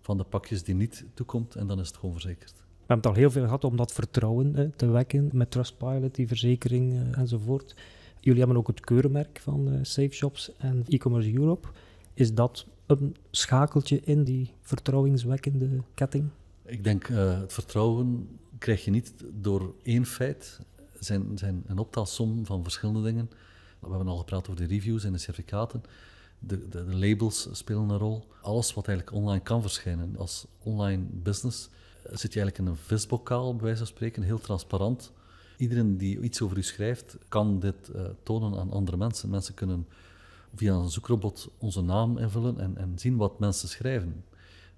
van 0.00 0.16
de 0.16 0.24
pakjes 0.24 0.62
die 0.62 0.74
niet 0.74 1.04
toekomt 1.14 1.54
en 1.54 1.66
dan 1.66 1.80
is 1.80 1.86
het 1.86 1.96
gewoon 1.96 2.12
verzekerd. 2.12 2.52
We 2.52 2.96
hebben 2.96 2.96
het 2.96 3.06
al 3.06 3.22
heel 3.22 3.30
veel 3.30 3.44
gehad 3.44 3.64
om 3.64 3.76
dat 3.76 3.92
vertrouwen 3.92 4.72
te 4.76 4.86
wekken 4.86 5.30
met 5.32 5.50
Trustpilot, 5.50 6.14
die 6.14 6.28
verzekering 6.28 7.14
enzovoort. 7.16 7.74
Jullie 8.20 8.38
hebben 8.38 8.56
ook 8.56 8.66
het 8.66 8.80
keurenmerk 8.80 9.40
van 9.42 9.78
Safe 9.82 10.12
Shops 10.12 10.52
en 10.56 10.84
e-commerce 10.88 11.34
Europe. 11.34 11.68
Is 12.14 12.34
dat 12.34 12.66
een 12.86 13.16
schakeltje 13.30 14.00
in 14.00 14.24
die 14.24 14.54
vertrouwenswekkende 14.60 15.68
ketting? 15.94 16.28
Ik 16.64 16.84
denk, 16.84 17.08
uh, 17.08 17.40
het 17.40 17.52
vertrouwen 17.52 18.28
krijg 18.58 18.84
je 18.84 18.90
niet 18.90 19.12
door 19.32 19.74
één 19.82 20.06
feit. 20.06 20.60
Het 20.92 21.04
zijn, 21.04 21.38
zijn 21.38 21.62
een 21.66 21.78
optelsom 21.78 22.46
van 22.46 22.62
verschillende 22.62 23.02
dingen. 23.02 23.30
We 23.78 23.88
hebben 23.88 24.08
al 24.08 24.16
gepraat 24.16 24.48
over 24.48 24.60
de 24.60 24.74
reviews 24.74 25.04
en 25.04 25.12
de 25.12 25.18
certificaten. 25.18 25.82
De, 26.40 26.68
de, 26.68 26.84
de, 26.84 26.96
labels 26.96 27.48
spelen 27.52 27.88
een 27.88 27.98
rol. 27.98 28.26
Alles 28.42 28.74
wat 28.74 28.88
eigenlijk 28.88 29.16
online 29.16 29.42
kan 29.42 29.62
verschijnen. 29.62 30.16
Als 30.16 30.46
online 30.62 31.04
business 31.10 31.68
zit 32.02 32.32
je 32.32 32.40
eigenlijk 32.40 32.58
in 32.58 32.66
een 32.66 32.76
visbokaal, 32.76 33.54
bij 33.54 33.62
wijze 33.62 33.78
van 33.78 33.86
spreken, 33.86 34.22
heel 34.22 34.38
transparant. 34.38 35.12
Iedereen 35.56 35.96
die 35.96 36.20
iets 36.20 36.42
over 36.42 36.56
u 36.56 36.62
schrijft, 36.62 37.16
kan 37.28 37.60
dit 37.60 37.90
uh, 37.94 38.02
tonen 38.22 38.58
aan 38.58 38.70
andere 38.70 38.96
mensen. 38.96 39.30
Mensen 39.30 39.54
kunnen 39.54 39.86
via 40.54 40.74
een 40.74 40.90
zoekrobot 40.90 41.48
onze 41.58 41.80
naam 41.80 42.18
invullen 42.18 42.60
en, 42.60 42.76
en 42.76 42.98
zien 42.98 43.16
wat 43.16 43.38
mensen 43.38 43.68
schrijven. 43.68 44.24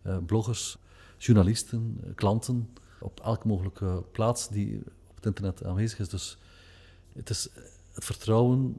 Uh, 0.06 0.16
bloggers, 0.26 0.78
journalisten, 1.18 2.00
klanten, 2.14 2.68
op 3.00 3.20
elke 3.20 3.48
mogelijke 3.48 4.04
plaats 4.12 4.48
die 4.48 4.78
op 5.08 5.16
het 5.16 5.26
internet 5.26 5.64
aanwezig 5.64 5.98
is. 5.98 6.08
Dus 6.08 6.38
het, 7.12 7.30
is, 7.30 7.48
het 7.92 8.04
vertrouwen 8.04 8.76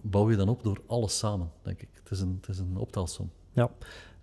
bouw 0.00 0.30
je 0.30 0.36
dan 0.36 0.48
op 0.48 0.62
door 0.62 0.80
alles 0.86 1.18
samen, 1.18 1.50
denk 1.62 1.82
ik. 1.82 1.88
Het 1.92 2.10
is 2.10 2.20
een, 2.20 2.38
het 2.40 2.48
is 2.48 2.58
een 2.58 2.76
optelsom. 2.76 3.30
Ja, 3.52 3.70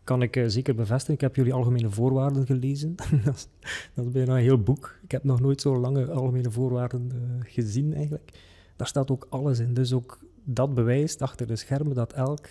kan 0.03 0.21
ik 0.21 0.35
uh, 0.35 0.47
zeker 0.47 0.75
bevestigen. 0.75 1.13
Ik 1.13 1.21
heb 1.21 1.35
jullie 1.35 1.53
algemene 1.53 1.89
voorwaarden 1.89 2.45
gelezen. 2.45 2.95
dat, 3.25 3.35
is, 3.35 3.47
dat, 3.93 4.05
is, 4.05 4.11
bijna 4.11 4.35
een 4.35 4.41
heel 4.41 4.61
boek. 4.61 4.99
Ik 5.03 5.11
heb 5.11 5.23
nog 5.23 5.39
nooit 5.39 5.61
zo 5.61 5.77
lange 5.77 6.11
algemene 6.11 6.51
voorwaarden 6.51 7.11
uh, 7.13 7.19
gezien, 7.43 7.93
eigenlijk. 7.93 8.31
Daar 8.75 8.87
staat 8.87 9.11
ook 9.11 9.27
alles 9.29 9.59
in. 9.59 9.73
Dus 9.73 9.93
ook 9.93 10.19
dat 10.43 10.73
bewijst 10.73 11.21
achter 11.21 11.47
de 11.47 11.55
schermen 11.55 11.95
dat 11.95 12.13
elk 12.13 12.47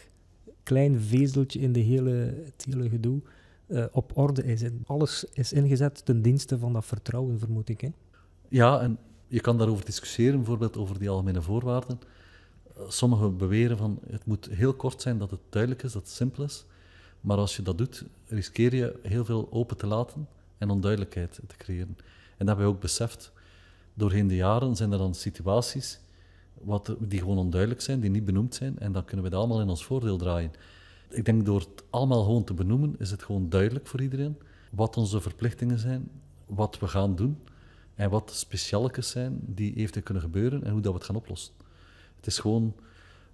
klein 0.62 1.00
vezeltje 1.00 1.60
in 1.60 1.72
de 1.72 1.80
hele, 1.80 2.10
het 2.44 2.64
hele 2.68 2.88
gedoe 2.88 3.20
uh, 3.66 3.84
op 3.92 4.16
orde 4.16 4.44
is. 4.44 4.62
En 4.62 4.82
alles 4.86 5.24
is 5.32 5.52
ingezet 5.52 6.04
ten 6.04 6.22
dienste 6.22 6.58
van 6.58 6.72
dat 6.72 6.84
vertrouwen, 6.84 7.38
vermoed 7.38 7.68
ik. 7.68 7.80
Hè? 7.80 7.88
Ja, 8.48 8.80
en 8.80 8.98
je 9.32 9.40
kan 9.40 9.58
daarover 9.58 9.84
discussiëren, 9.84 10.36
bijvoorbeeld 10.36 10.76
over 10.76 10.98
die 10.98 11.10
algemene 11.10 11.42
voorwaarden. 11.42 12.00
Sommigen 12.88 13.36
beweren 13.36 13.76
van 13.76 13.98
het 14.10 14.26
moet 14.26 14.48
heel 14.50 14.74
kort 14.74 15.02
zijn, 15.02 15.18
dat 15.18 15.30
het 15.30 15.40
duidelijk 15.48 15.82
is, 15.82 15.92
dat 15.92 16.02
het 16.02 16.10
simpel 16.10 16.44
is. 16.44 16.64
Maar 17.20 17.36
als 17.36 17.56
je 17.56 17.62
dat 17.62 17.78
doet, 17.78 18.04
riskeer 18.26 18.74
je 18.74 18.98
heel 19.02 19.24
veel 19.24 19.48
open 19.50 19.76
te 19.76 19.86
laten 19.86 20.28
en 20.58 20.70
onduidelijkheid 20.70 21.40
te 21.46 21.56
creëren. 21.56 21.96
En 22.36 22.46
dat 22.46 22.46
hebben 22.46 22.66
we 22.66 22.72
ook 22.72 22.80
beseft. 22.80 23.32
Doorheen 23.94 24.28
de 24.28 24.36
jaren 24.36 24.76
zijn 24.76 24.92
er 24.92 24.98
dan 24.98 25.14
situaties 25.14 26.00
wat, 26.54 26.94
die 26.98 27.18
gewoon 27.18 27.38
onduidelijk 27.38 27.80
zijn, 27.80 28.00
die 28.00 28.10
niet 28.10 28.24
benoemd 28.24 28.54
zijn, 28.54 28.78
en 28.78 28.92
dan 28.92 29.04
kunnen 29.04 29.24
we 29.24 29.30
dat 29.30 29.40
allemaal 29.40 29.60
in 29.60 29.68
ons 29.68 29.84
voordeel 29.84 30.16
draaien. 30.16 30.52
Ik 31.08 31.24
denk 31.24 31.44
door 31.44 31.60
het 31.60 31.82
allemaal 31.90 32.24
gewoon 32.24 32.44
te 32.44 32.54
benoemen, 32.54 32.94
is 32.98 33.10
het 33.10 33.22
gewoon 33.22 33.48
duidelijk 33.48 33.86
voor 33.86 34.00
iedereen 34.00 34.36
wat 34.70 34.96
onze 34.96 35.20
verplichtingen 35.20 35.78
zijn, 35.78 36.10
wat 36.46 36.78
we 36.78 36.88
gaan 36.88 37.16
doen 37.16 37.38
en 37.94 38.10
wat 38.10 38.32
specialekes 38.34 39.10
zijn 39.10 39.38
die 39.40 39.74
eventueel 39.74 40.04
kunnen 40.04 40.22
gebeuren 40.22 40.64
en 40.64 40.72
hoe 40.72 40.80
dat 40.80 40.92
we 40.92 40.98
het 40.98 41.06
gaan 41.06 41.16
oplossen. 41.16 41.54
Het 42.16 42.26
is 42.26 42.38
gewoon 42.38 42.74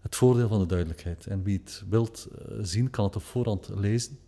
het 0.00 0.16
voordeel 0.16 0.48
van 0.48 0.58
de 0.60 0.66
duidelijkheid. 0.66 1.26
En 1.26 1.42
wie 1.42 1.60
het 1.64 1.84
wilt 1.88 2.28
eh, 2.38 2.56
zien, 2.62 2.90
kan 2.90 3.04
het 3.04 3.16
op 3.16 3.22
voorhand 3.22 3.68
lezen. 3.74 4.18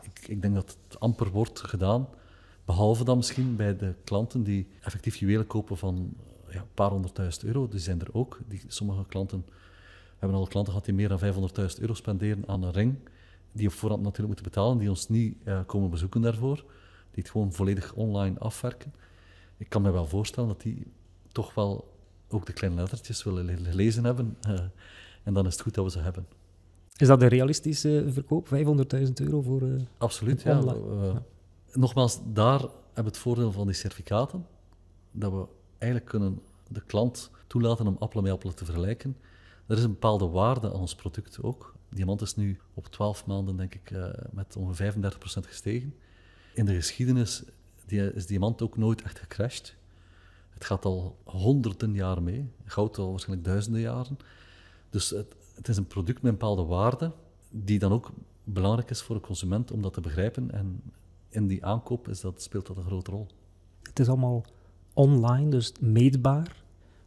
Ik, 0.00 0.28
ik 0.28 0.42
denk 0.42 0.54
dat 0.54 0.76
het 0.88 1.00
amper 1.00 1.30
wordt 1.30 1.60
gedaan, 1.60 2.08
behalve 2.64 3.04
dan 3.04 3.16
misschien 3.16 3.56
bij 3.56 3.76
de 3.76 3.94
klanten 4.04 4.42
die 4.42 4.66
effectief 4.80 5.16
juwelen 5.16 5.46
kopen 5.46 5.76
van 5.76 6.14
ja, 6.50 6.60
een 6.60 6.74
paar 6.74 6.90
honderdduizend 6.90 7.44
euro. 7.44 7.68
Die 7.68 7.80
zijn 7.80 8.00
er 8.00 8.08
ook. 8.12 8.38
Die, 8.48 8.62
sommige 8.66 9.04
klanten 9.08 9.44
hebben 10.18 10.38
al 10.38 10.46
klanten 10.46 10.72
gehad 10.72 10.84
die 10.84 10.94
meer 10.94 11.08
dan 11.08 11.20
500.000 11.20 11.80
euro 11.80 11.94
spenderen 11.94 12.44
aan 12.46 12.62
een 12.62 12.72
ring, 12.72 12.96
die 13.52 13.66
op 13.66 13.72
voorhand 13.72 14.02
natuurlijk 14.02 14.28
moeten 14.28 14.52
betalen, 14.52 14.78
die 14.78 14.88
ons 14.88 15.08
niet 15.08 15.36
uh, 15.44 15.60
komen 15.66 15.90
bezoeken 15.90 16.20
daarvoor, 16.20 16.56
die 17.10 17.22
het 17.22 17.30
gewoon 17.30 17.52
volledig 17.52 17.92
online 17.94 18.38
afwerken. 18.38 18.94
Ik 19.64 19.70
kan 19.70 19.82
me 19.82 19.90
wel 19.90 20.06
voorstellen 20.06 20.48
dat 20.48 20.62
die 20.62 20.86
toch 21.32 21.54
wel 21.54 21.94
ook 22.28 22.46
de 22.46 22.52
kleine 22.52 22.80
lettertjes 22.80 23.24
willen 23.24 23.58
gelezen 23.64 24.04
hebben. 24.04 24.36
Uh, 24.48 24.60
en 25.22 25.34
dan 25.34 25.46
is 25.46 25.52
het 25.52 25.62
goed 25.62 25.74
dat 25.74 25.84
we 25.84 25.90
ze 25.90 25.98
hebben. 25.98 26.26
Is 26.96 27.06
dat 27.06 27.22
een 27.22 27.28
realistische 27.28 28.04
verkoop? 28.08 28.48
500.000 28.48 29.12
euro 29.14 29.42
voor. 29.42 29.62
Uh, 29.62 29.80
Absoluut, 29.98 30.42
ja. 30.42 30.60
ja. 30.60 31.22
Nogmaals, 31.72 32.20
daar 32.32 32.60
hebben 32.60 32.72
we 32.94 33.02
het 33.02 33.18
voordeel 33.18 33.52
van 33.52 33.66
die 33.66 33.74
certificaten. 33.74 34.46
Dat 35.10 35.32
we 35.32 35.46
eigenlijk 35.78 36.10
kunnen 36.10 36.40
de 36.68 36.82
klant 36.86 37.30
toelaten 37.46 37.86
om 37.86 37.96
appelen 37.98 38.24
met 38.24 38.32
appelen 38.32 38.54
te 38.54 38.64
vergelijken. 38.64 39.16
Er 39.66 39.76
is 39.76 39.82
een 39.82 39.90
bepaalde 39.90 40.26
waarde 40.26 40.66
aan 40.72 40.80
ons 40.80 40.94
product 40.94 41.42
ook. 41.42 41.74
Diamant 41.88 42.20
is 42.20 42.36
nu 42.36 42.58
op 42.74 42.86
12 42.86 43.26
maanden, 43.26 43.56
denk 43.56 43.74
ik, 43.74 43.90
uh, 43.90 44.06
met 44.30 44.56
ongeveer 44.56 44.92
35% 44.92 45.46
gestegen. 45.46 45.94
In 46.54 46.64
de 46.64 46.74
geschiedenis 46.74 47.42
is 47.86 48.26
diamant 48.26 48.62
ook 48.62 48.76
nooit 48.76 49.02
echt 49.02 49.18
gecrashed. 49.18 49.76
Het 50.50 50.64
gaat 50.64 50.84
al 50.84 51.18
honderden 51.24 51.94
jaren 51.94 52.22
mee. 52.22 52.48
Goud 52.64 52.98
al 52.98 53.10
waarschijnlijk 53.10 53.46
duizenden 53.46 53.80
jaren. 53.80 54.16
Dus 54.90 55.10
het, 55.10 55.34
het, 55.54 55.68
is 55.68 55.76
een 55.76 55.86
product 55.86 56.22
met 56.22 56.32
een 56.32 56.38
bepaalde 56.38 56.64
waarde, 56.64 57.12
die 57.50 57.78
dan 57.78 57.92
ook 57.92 58.10
belangrijk 58.44 58.90
is 58.90 59.02
voor 59.02 59.14
de 59.14 59.22
consument 59.22 59.70
om 59.70 59.82
dat 59.82 59.92
te 59.92 60.00
begrijpen. 60.00 60.50
En 60.50 60.82
in 61.28 61.46
die 61.46 61.64
aankoop 61.64 62.08
is 62.08 62.20
dat, 62.20 62.42
speelt 62.42 62.66
dat 62.66 62.76
een 62.76 62.84
grote 62.84 63.10
rol. 63.10 63.26
Het 63.82 63.98
is 63.98 64.08
allemaal 64.08 64.44
online, 64.92 65.50
dus 65.50 65.72
meetbaar. 65.80 66.62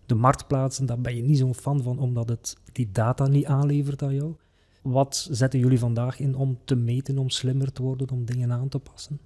De 0.06 0.16
marktplaatsen, 0.16 0.86
daar 0.86 1.02
ben 1.02 1.16
je 1.16 1.22
niet 1.22 1.38
zo'n 1.38 1.56
fan 1.56 1.84
van, 1.84 2.00
omdat 2.00 2.30
het 2.30 2.58
die 2.72 2.92
data 2.92 3.28
niet 3.28 3.46
aanlevert 3.46 4.02
aan 4.02 4.16
jou. 4.16 4.36
Wat 4.82 5.28
zetten 5.32 5.60
jullie 5.60 5.80
vandaag 5.80 6.20
in 6.20 6.36
om 6.36 6.58
te 6.66 6.76
meten, 6.76 7.18
om 7.18 7.30
slimmer 7.30 7.72
te 7.72 7.82
worden, 7.82 8.10
om 8.10 8.26
dingen 8.26 8.52
aan 8.52 8.70
te 8.70 8.80
passen? 8.80 9.20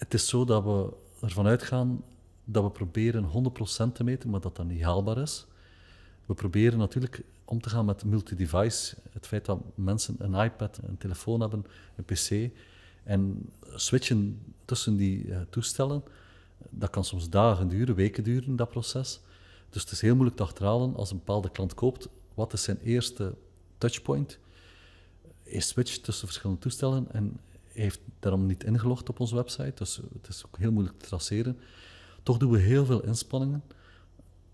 Het 0.00 0.14
is 0.14 0.28
zo 0.28 0.44
dat 0.44 0.64
we 0.64 0.92
ervan 1.20 1.46
uitgaan 1.46 2.04
dat 2.44 2.62
we 2.62 2.70
proberen 2.70 3.52
100% 3.88 3.92
te 3.92 4.04
meten, 4.04 4.30
maar 4.30 4.40
dat 4.40 4.56
dat 4.56 4.66
niet 4.66 4.82
haalbaar 4.82 5.18
is. 5.18 5.46
We 6.26 6.34
proberen 6.34 6.78
natuurlijk 6.78 7.22
om 7.44 7.60
te 7.60 7.68
gaan 7.68 7.84
met 7.84 8.04
multi-device. 8.04 8.96
Het 9.10 9.26
feit 9.26 9.44
dat 9.44 9.60
mensen 9.74 10.16
een 10.18 10.34
iPad, 10.34 10.78
een 10.82 10.98
telefoon 10.98 11.40
hebben, 11.40 11.66
een 11.96 12.04
PC 12.04 12.56
en 13.04 13.50
switchen 13.74 14.40
tussen 14.64 14.96
die 14.96 15.24
uh, 15.24 15.40
toestellen 15.50 16.02
dat 16.68 16.90
kan 16.90 17.04
soms 17.04 17.28
dagen 17.28 17.68
duren, 17.68 17.94
weken 17.94 18.24
duren, 18.24 18.56
dat 18.56 18.70
proces. 18.70 19.20
Dus 19.70 19.82
het 19.82 19.90
is 19.90 20.00
heel 20.00 20.14
moeilijk 20.14 20.36
te 20.36 20.42
achterhalen 20.42 20.96
als 20.96 21.10
een 21.10 21.16
bepaalde 21.16 21.50
klant 21.50 21.74
koopt, 21.74 22.08
wat 22.34 22.52
is 22.52 22.62
zijn 22.62 22.78
eerste 22.78 23.34
touchpoint? 23.78 24.38
Hij 25.42 25.60
switcht 25.60 26.04
tussen 26.04 26.26
verschillende 26.26 26.60
toestellen 26.60 27.06
en 27.12 27.40
heeft 27.72 28.00
daarom 28.18 28.46
niet 28.46 28.64
ingelogd 28.64 29.08
op 29.08 29.20
onze 29.20 29.34
website, 29.34 29.72
dus 29.74 29.96
het 30.12 30.28
is 30.28 30.46
ook 30.46 30.58
heel 30.58 30.72
moeilijk 30.72 30.98
te 30.98 31.06
traceren. 31.06 31.58
Toch 32.22 32.36
doen 32.36 32.50
we 32.50 32.58
heel 32.58 32.84
veel 32.84 33.02
inspanningen. 33.04 33.62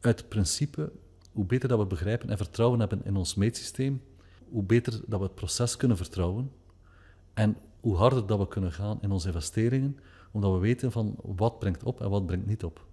Uit 0.01 0.29
principe, 0.29 0.93
hoe 1.33 1.45
beter 1.45 1.69
dat 1.69 1.79
we 1.79 1.87
begrijpen 1.87 2.31
en 2.31 2.37
vertrouwen 2.37 2.81
hebben 2.81 3.05
in 3.05 3.17
ons 3.17 3.35
meetsysteem, 3.35 4.03
hoe 4.49 4.63
beter 4.63 5.01
dat 5.07 5.19
we 5.19 5.27
het 5.27 5.35
proces 5.35 5.77
kunnen 5.77 5.97
vertrouwen 5.97 6.51
en 7.35 7.57
hoe 7.81 7.97
harder 7.97 8.27
dat 8.27 8.39
we 8.39 8.49
kunnen 8.49 8.73
gaan 8.73 8.99
in 9.01 9.11
onze 9.11 9.27
investeringen, 9.27 9.99
omdat 10.31 10.53
we 10.53 10.59
weten 10.59 10.93
van 10.93 11.15
wat 11.23 11.59
brengt 11.59 11.83
op 11.83 12.01
en 12.01 12.11
wat 12.11 12.27
brengt 12.27 12.47
niet 12.47 12.65
op. 12.65 12.87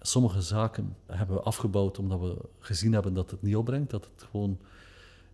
Sommige 0.00 0.40
zaken 0.40 0.96
hebben 1.06 1.36
we 1.36 1.42
afgebouwd 1.42 1.98
omdat 1.98 2.20
we 2.20 2.48
gezien 2.58 2.92
hebben 2.92 3.14
dat 3.14 3.30
het 3.30 3.42
niet 3.42 3.56
opbrengt, 3.56 3.90
dat 3.90 4.08
het 4.14 4.26
gewoon 4.30 4.58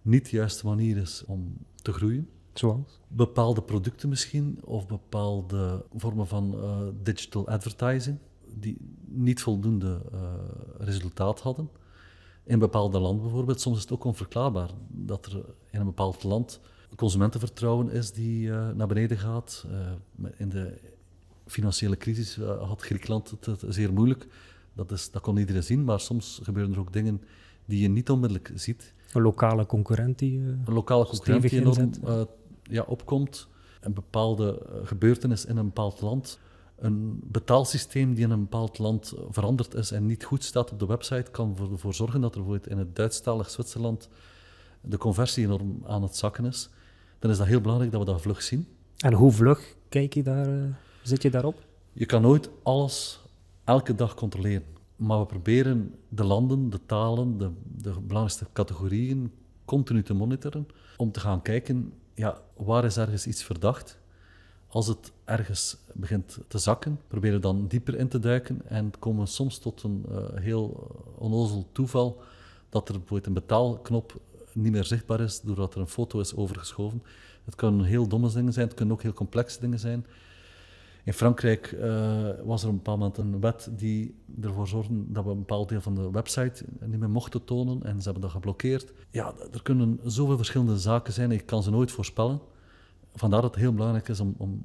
niet 0.02 0.30
de 0.30 0.36
juiste 0.36 0.66
manier 0.66 0.96
is 0.96 1.24
om 1.24 1.56
te 1.74 1.92
groeien. 1.92 2.30
Zoals? 2.52 3.00
Bepaalde 3.08 3.62
producten 3.62 4.08
misschien, 4.08 4.58
of 4.64 4.86
bepaalde 4.86 5.84
vormen 5.94 6.26
van 6.26 6.54
uh, 6.54 6.78
digital 7.02 7.48
advertising, 7.48 8.18
die 8.46 8.76
niet 9.04 9.42
voldoende 9.42 10.00
uh, 10.12 10.20
resultaat 10.78 11.40
hadden. 11.40 11.68
In 12.44 12.58
bepaalde 12.58 12.98
landen 12.98 13.22
bijvoorbeeld, 13.22 13.60
soms 13.60 13.76
is 13.76 13.82
het 13.82 13.92
ook 13.92 14.04
onverklaarbaar 14.04 14.70
dat 14.88 15.26
er 15.26 15.44
in 15.70 15.80
een 15.80 15.86
bepaald 15.86 16.22
land 16.22 16.60
consumentenvertrouwen 16.96 17.90
is 17.90 18.12
die 18.12 18.46
uh, 18.46 18.70
naar 18.70 18.86
beneden 18.86 19.18
gaat. 19.18 19.66
in 20.36 20.48
de 20.48 20.78
financiële 21.46 21.96
crisis 21.96 22.36
had 22.60 22.82
Griekenland 22.82 23.30
het, 23.30 23.46
het, 23.46 23.64
zeer 23.68 23.92
moeilijk. 23.92 24.26
Dat, 24.72 24.92
is, 24.92 25.10
dat 25.10 25.22
kon 25.22 25.36
iedereen 25.36 25.62
zien, 25.62 25.84
maar 25.84 26.00
soms 26.00 26.40
gebeuren 26.42 26.72
er 26.72 26.78
ook 26.78 26.92
dingen 26.92 27.22
die 27.64 27.80
je 27.80 27.88
niet 27.88 28.10
onmiddellijk 28.10 28.52
ziet. 28.54 28.94
Een 29.12 29.22
lokale 29.22 29.66
concurrent 29.66 30.18
die, 30.18 30.38
uh, 30.38 30.46
een 30.46 30.74
lokale 30.74 31.06
concurrent 31.06 31.42
die 31.42 31.60
enorm 31.60 31.90
uh, 32.04 32.22
ja, 32.62 32.82
opkomt. 32.82 33.48
Een 33.80 33.94
bepaalde 33.94 34.66
gebeurtenis 34.82 35.44
in 35.44 35.56
een 35.56 35.66
bepaald 35.66 36.00
land. 36.00 36.38
Een 36.76 37.20
betaalsysteem 37.24 38.14
die 38.14 38.24
in 38.24 38.30
een 38.30 38.40
bepaald 38.40 38.78
land 38.78 39.14
veranderd 39.30 39.74
is 39.74 39.90
en 39.90 40.06
niet 40.06 40.24
goed 40.24 40.44
staat 40.44 40.72
op 40.72 40.78
de 40.78 40.86
website, 40.86 41.30
kan 41.30 41.56
ervoor 41.72 41.94
zorgen 41.94 42.20
dat 42.20 42.34
er 42.34 42.40
bijvoorbeeld 42.40 42.70
in 42.70 42.78
het 42.78 42.96
Duitsstalig 42.96 43.50
Zwitserland 43.50 44.08
de 44.80 44.98
conversie 44.98 45.44
enorm 45.44 45.82
aan 45.86 46.02
het 46.02 46.16
zakken 46.16 46.44
is. 46.44 46.70
Dan 47.18 47.30
is 47.30 47.38
dat 47.38 47.46
heel 47.46 47.60
belangrijk 47.60 47.92
dat 47.92 48.00
we 48.00 48.06
dat 48.06 48.20
vlug 48.20 48.42
zien. 48.42 48.66
En 48.96 49.12
hoe 49.12 49.32
vlug 49.32 49.76
kijk 49.88 50.14
je 50.14 50.22
daar? 50.22 50.80
Zit 51.02 51.22
je 51.22 51.30
daarop? 51.30 51.66
Je 51.92 52.06
kan 52.06 52.22
nooit 52.22 52.50
alles 52.62 53.20
elke 53.64 53.94
dag 53.94 54.14
controleren. 54.14 54.64
Maar 54.96 55.18
we 55.18 55.26
proberen 55.26 55.94
de 56.08 56.24
landen, 56.24 56.70
de 56.70 56.80
talen, 56.86 57.38
de, 57.38 57.50
de 57.76 57.90
belangrijkste 57.90 58.46
categorieën 58.52 59.32
continu 59.64 60.02
te 60.02 60.14
monitoren. 60.14 60.66
Om 60.96 61.12
te 61.12 61.20
gaan 61.20 61.42
kijken, 61.42 61.92
ja, 62.14 62.40
waar 62.56 62.84
is 62.84 62.96
ergens 62.96 63.26
iets 63.26 63.42
verdacht? 63.42 63.98
Als 64.66 64.86
het 64.86 65.12
ergens 65.24 65.76
begint 65.92 66.38
te 66.48 66.58
zakken, 66.58 67.00
proberen 67.08 67.36
we 67.36 67.42
dan 67.42 67.66
dieper 67.66 67.94
in 67.94 68.08
te 68.08 68.18
duiken 68.18 68.60
en 68.68 68.92
komen 68.98 69.24
we 69.24 69.30
soms 69.30 69.58
tot 69.58 69.82
een 69.82 70.06
uh, 70.10 70.16
heel 70.34 70.90
onnozel 71.18 71.68
toeval 71.72 72.22
dat 72.68 72.88
er 72.88 72.94
bijvoorbeeld 72.94 73.26
een 73.26 73.32
betaalknop 73.32 74.20
niet 74.52 74.72
meer 74.72 74.84
zichtbaar 74.84 75.20
is 75.20 75.40
doordat 75.40 75.74
er 75.74 75.80
een 75.80 75.88
foto 75.88 76.20
is 76.20 76.34
overgeschoven. 76.34 77.02
Het 77.44 77.54
kunnen 77.54 77.84
heel 77.84 78.08
domme 78.08 78.32
dingen 78.32 78.52
zijn, 78.52 78.66
het 78.66 78.76
kunnen 78.76 78.94
ook 78.94 79.02
heel 79.02 79.12
complexe 79.12 79.60
dingen 79.60 79.78
zijn. 79.78 80.06
In 81.04 81.12
Frankrijk 81.12 81.72
uh, 81.72 82.28
was 82.44 82.62
er 82.62 82.68
een 82.68 82.74
bepaald 82.74 82.98
moment 82.98 83.18
een 83.18 83.40
wet 83.40 83.70
die 83.76 84.14
ervoor 84.40 84.68
zorgde 84.68 84.94
dat 85.06 85.24
we 85.24 85.30
een 85.30 85.38
bepaald 85.38 85.68
deel 85.68 85.80
van 85.80 85.94
de 85.94 86.10
website 86.10 86.64
niet 86.80 86.98
meer 86.98 87.10
mochten 87.10 87.44
tonen 87.44 87.82
en 87.82 87.96
ze 87.98 88.04
hebben 88.04 88.22
dat 88.22 88.30
geblokkeerd. 88.30 88.92
Ja, 89.10 89.34
er 89.52 89.62
kunnen 89.62 90.00
zoveel 90.04 90.36
verschillende 90.36 90.78
zaken 90.78 91.12
zijn, 91.12 91.30
ik 91.30 91.46
kan 91.46 91.62
ze 91.62 91.70
nooit 91.70 91.90
voorspellen. 91.90 92.40
Vandaar 93.14 93.42
dat 93.42 93.50
het 93.50 93.60
heel 93.60 93.72
belangrijk 93.72 94.08
is 94.08 94.20
om, 94.20 94.34
om 94.38 94.62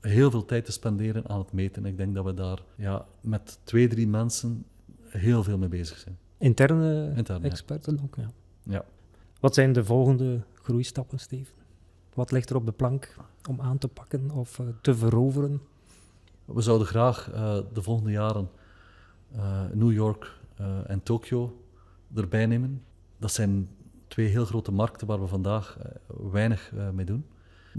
heel 0.00 0.30
veel 0.30 0.44
tijd 0.44 0.64
te 0.64 0.72
spenderen 0.72 1.28
aan 1.28 1.38
het 1.38 1.52
meten. 1.52 1.84
Ik 1.84 1.96
denk 1.96 2.14
dat 2.14 2.24
we 2.24 2.34
daar 2.34 2.62
ja, 2.76 3.06
met 3.20 3.58
twee, 3.64 3.88
drie 3.88 4.08
mensen 4.08 4.64
heel 5.02 5.42
veel 5.42 5.58
mee 5.58 5.68
bezig 5.68 5.98
zijn. 5.98 6.18
Interne, 6.38 7.12
experten 7.42 8.00
ook, 8.02 8.16
ja. 8.16 8.30
ja. 8.62 8.84
Wat 9.40 9.54
zijn 9.54 9.72
de 9.72 9.84
volgende 9.84 10.40
groeistappen, 10.54 11.18
Steven? 11.18 11.54
Wat 12.14 12.30
ligt 12.30 12.50
er 12.50 12.56
op 12.56 12.66
de 12.66 12.72
plank 12.72 13.16
om 13.48 13.60
aan 13.60 13.78
te 13.78 13.88
pakken 13.88 14.30
of 14.30 14.58
uh, 14.58 14.66
te 14.82 14.94
veroveren? 14.94 15.60
We 16.54 16.60
zouden 16.60 16.86
graag 16.86 17.32
uh, 17.32 17.58
de 17.72 17.82
volgende 17.82 18.10
jaren 18.10 18.50
uh, 19.36 19.62
New 19.72 19.92
York 19.92 20.38
en 20.86 21.02
Tokio 21.02 21.62
erbij 22.14 22.46
nemen. 22.46 22.82
Dat 23.18 23.32
zijn 23.32 23.68
twee 24.08 24.26
heel 24.26 24.44
grote 24.44 24.72
markten 24.72 25.06
waar 25.06 25.20
we 25.20 25.26
vandaag 25.26 25.78
weinig 26.30 26.72
mee 26.92 27.04
doen. 27.04 27.26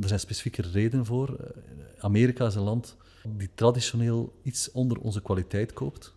Er 0.01 0.07
zijn 0.07 0.19
specifieke 0.19 0.61
redenen 0.61 1.05
voor. 1.05 1.53
Amerika 1.99 2.45
is 2.45 2.55
een 2.55 2.63
land 2.63 2.97
die 3.27 3.49
traditioneel 3.53 4.33
iets 4.41 4.71
onder 4.71 4.99
onze 4.99 5.21
kwaliteit 5.21 5.73
koopt. 5.73 6.15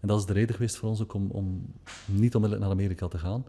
En 0.00 0.08
dat 0.08 0.18
is 0.18 0.26
de 0.26 0.32
reden 0.32 0.54
geweest 0.54 0.76
voor 0.76 0.88
ons 0.88 1.02
ook 1.02 1.14
om, 1.14 1.30
om 1.30 1.74
niet 2.04 2.34
onmiddellijk 2.34 2.60
naar 2.60 2.78
Amerika 2.78 3.08
te 3.08 3.18
gaan. 3.18 3.44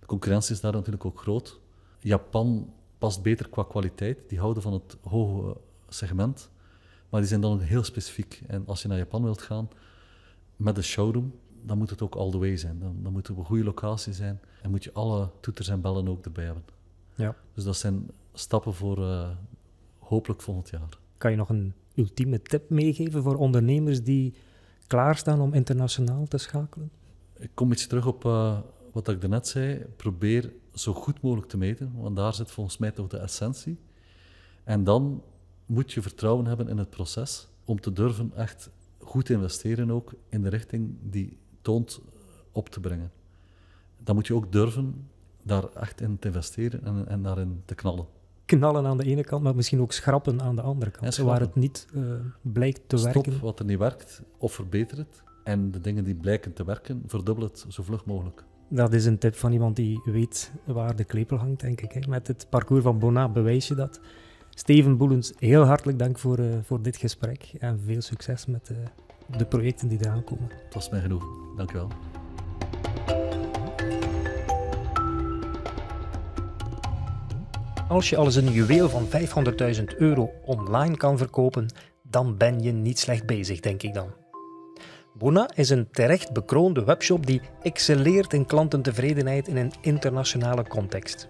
De 0.00 0.06
concurrentie 0.06 0.54
is 0.54 0.60
daar 0.60 0.72
natuurlijk 0.72 1.04
ook 1.04 1.20
groot. 1.20 1.60
Japan 1.98 2.72
past 2.98 3.22
beter 3.22 3.48
qua 3.48 3.62
kwaliteit. 3.62 4.18
Die 4.28 4.38
houden 4.38 4.62
van 4.62 4.72
het 4.72 4.96
hoge 5.02 5.56
segment. 5.88 6.50
Maar 7.14 7.22
die 7.22 7.32
zijn 7.32 7.42
dan 7.42 7.52
ook 7.52 7.62
heel 7.62 7.84
specifiek. 7.84 8.42
En 8.46 8.66
als 8.66 8.82
je 8.82 8.88
naar 8.88 8.98
Japan 8.98 9.22
wilt 9.22 9.42
gaan 9.42 9.68
met 10.56 10.76
een 10.76 10.82
showroom, 10.82 11.34
dan 11.62 11.78
moet 11.78 11.90
het 11.90 12.02
ook 12.02 12.14
all 12.14 12.30
the 12.30 12.38
way 12.38 12.56
zijn. 12.56 12.78
Dan, 12.78 12.96
dan 13.02 13.12
moet 13.12 13.26
het 13.26 13.36
op 13.36 13.42
een 13.42 13.48
goede 13.48 13.64
locatie 13.64 14.12
zijn. 14.12 14.40
En 14.62 14.70
moet 14.70 14.84
je 14.84 14.92
alle 14.92 15.30
toeters 15.40 15.68
en 15.68 15.80
bellen 15.80 16.08
ook 16.08 16.24
erbij 16.24 16.44
hebben. 16.44 16.62
Ja. 17.14 17.36
Dus 17.52 17.64
dat 17.64 17.76
zijn 17.76 18.10
stappen 18.32 18.74
voor 18.74 18.98
uh, 18.98 19.28
hopelijk 19.98 20.42
volgend 20.42 20.70
jaar. 20.70 20.98
Kan 21.18 21.30
je 21.30 21.36
nog 21.36 21.48
een 21.48 21.72
ultieme 21.94 22.42
tip 22.42 22.70
meegeven 22.70 23.22
voor 23.22 23.36
ondernemers 23.36 24.02
die 24.02 24.34
klaarstaan 24.86 25.40
om 25.40 25.52
internationaal 25.52 26.26
te 26.26 26.38
schakelen? 26.38 26.90
Ik 27.38 27.50
kom 27.54 27.72
iets 27.72 27.86
terug 27.86 28.06
op 28.06 28.24
uh, 28.24 28.58
wat 28.92 29.08
ik 29.08 29.20
daarnet 29.20 29.46
zei. 29.46 29.84
Probeer 29.96 30.52
zo 30.72 30.92
goed 30.92 31.20
mogelijk 31.20 31.48
te 31.48 31.56
meten, 31.56 31.92
want 31.96 32.16
daar 32.16 32.34
zit 32.34 32.50
volgens 32.50 32.78
mij 32.78 32.90
toch 32.90 33.08
de 33.08 33.18
essentie. 33.18 33.78
En 34.64 34.84
dan 34.84 35.22
moet 35.66 35.92
je 35.92 36.02
vertrouwen 36.02 36.46
hebben 36.46 36.68
in 36.68 36.78
het 36.78 36.90
proces 36.90 37.48
om 37.64 37.80
te 37.80 37.92
durven 37.92 38.32
echt 38.36 38.70
goed 38.98 39.30
investeren 39.30 39.90
ook 39.90 40.12
in 40.28 40.42
de 40.42 40.48
richting 40.48 40.96
die 41.02 41.38
toont 41.62 42.00
op 42.52 42.68
te 42.68 42.80
brengen. 42.80 43.10
Dan 43.98 44.14
moet 44.14 44.26
je 44.26 44.34
ook 44.34 44.52
durven 44.52 45.08
daar 45.42 45.64
echt 45.74 46.00
in 46.00 46.18
te 46.18 46.28
investeren 46.28 46.84
en, 46.84 47.08
en 47.08 47.22
daarin 47.22 47.62
te 47.64 47.74
knallen. 47.74 48.06
Knallen 48.44 48.86
aan 48.86 48.96
de 48.96 49.04
ene 49.04 49.24
kant, 49.24 49.42
maar 49.42 49.54
misschien 49.54 49.80
ook 49.80 49.92
schrappen 49.92 50.42
aan 50.42 50.56
de 50.56 50.62
andere 50.62 50.90
kant, 50.90 51.16
waar 51.16 51.40
het 51.40 51.54
niet 51.54 51.86
uh, 51.94 52.14
blijkt 52.42 52.80
te 52.86 52.96
Stop 52.96 53.14
werken. 53.14 53.40
wat 53.40 53.58
er 53.58 53.64
niet 53.64 53.78
werkt, 53.78 54.22
of 54.38 54.52
verbeter 54.52 54.98
het. 54.98 55.22
En 55.44 55.70
de 55.70 55.80
dingen 55.80 56.04
die 56.04 56.14
blijken 56.14 56.52
te 56.52 56.64
werken, 56.64 57.02
verdubbel 57.06 57.44
het 57.44 57.66
zo 57.68 57.82
vlug 57.82 58.04
mogelijk. 58.04 58.44
Dat 58.68 58.92
is 58.92 59.04
een 59.04 59.18
tip 59.18 59.34
van 59.34 59.52
iemand 59.52 59.76
die 59.76 60.00
weet 60.04 60.52
waar 60.64 60.96
de 60.96 61.04
klepel 61.04 61.36
hangt, 61.36 61.60
denk 61.60 61.80
ik. 61.80 62.06
Met 62.06 62.26
het 62.26 62.46
parcours 62.50 62.82
van 62.82 62.98
Bona 62.98 63.28
bewijs 63.28 63.68
je 63.68 63.74
dat. 63.74 64.00
Steven 64.56 64.96
Boelens, 64.96 65.32
heel 65.38 65.62
hartelijk 65.64 65.98
dank 65.98 66.18
voor, 66.18 66.38
uh, 66.38 66.54
voor 66.62 66.82
dit 66.82 66.96
gesprek 66.96 67.52
en 67.58 67.80
veel 67.84 68.00
succes 68.00 68.46
met 68.46 68.70
uh, 68.70 68.78
de 69.36 69.44
projecten 69.44 69.88
die 69.88 69.98
eraan 70.00 70.24
komen. 70.24 70.48
Het 70.64 70.74
was 70.74 70.88
mij 70.88 71.00
genoeg. 71.00 71.24
Dank 71.56 71.72
u 71.72 71.74
wel. 71.74 71.88
Als 77.88 78.10
je 78.10 78.16
alles 78.16 78.34
een 78.34 78.52
juweel 78.52 78.88
van 78.88 79.06
500.000 79.76 79.84
euro 79.96 80.30
online 80.44 80.96
kan 80.96 81.18
verkopen, 81.18 81.66
dan 82.02 82.36
ben 82.36 82.62
je 82.62 82.72
niet 82.72 82.98
slecht 82.98 83.26
bezig, 83.26 83.60
denk 83.60 83.82
ik 83.82 83.94
dan. 83.94 84.08
Bona 85.12 85.50
is 85.54 85.70
een 85.70 85.90
terecht 85.90 86.32
bekroonde 86.32 86.84
webshop 86.84 87.26
die 87.26 87.40
excelleert 87.62 88.32
in 88.32 88.46
klantentevredenheid 88.46 89.48
in 89.48 89.56
een 89.56 89.72
internationale 89.80 90.68
context. 90.68 91.28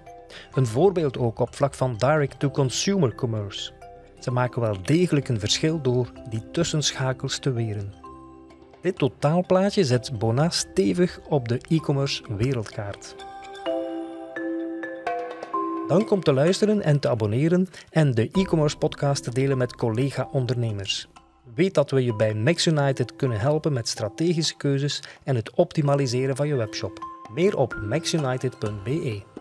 Een 0.52 0.66
voorbeeld 0.66 1.18
ook 1.18 1.38
op 1.38 1.54
vlak 1.54 1.74
van 1.74 1.96
direct-to-consumer 1.96 3.14
commerce. 3.14 3.72
Ze 4.18 4.30
maken 4.30 4.60
wel 4.60 4.82
degelijk 4.82 5.28
een 5.28 5.40
verschil 5.40 5.80
door 5.80 6.12
die 6.28 6.50
tussenschakels 6.50 7.38
te 7.38 7.52
weren. 7.52 7.92
Dit 8.80 8.98
totaalplaatje 8.98 9.84
zet 9.84 10.18
Bona 10.18 10.50
stevig 10.50 11.20
op 11.28 11.48
de 11.48 11.60
e-commerce 11.68 12.22
wereldkaart. 12.36 13.14
Dank 15.86 16.10
om 16.10 16.22
te 16.22 16.32
luisteren 16.32 16.82
en 16.82 17.00
te 17.00 17.08
abonneren 17.08 17.68
en 17.90 18.14
de 18.14 18.28
e-commerce 18.32 18.76
podcast 18.76 19.22
te 19.22 19.30
delen 19.30 19.58
met 19.58 19.76
collega-ondernemers. 19.76 21.08
Weet 21.54 21.74
dat 21.74 21.90
we 21.90 22.04
je 22.04 22.16
bij 22.16 22.34
Max 22.34 22.66
United 22.66 23.16
kunnen 23.16 23.40
helpen 23.40 23.72
met 23.72 23.88
strategische 23.88 24.56
keuzes 24.56 25.02
en 25.24 25.36
het 25.36 25.54
optimaliseren 25.54 26.36
van 26.36 26.46
je 26.46 26.54
webshop. 26.54 26.98
Meer 27.34 27.56
op 27.56 27.76
maxunited.be. 27.88 29.33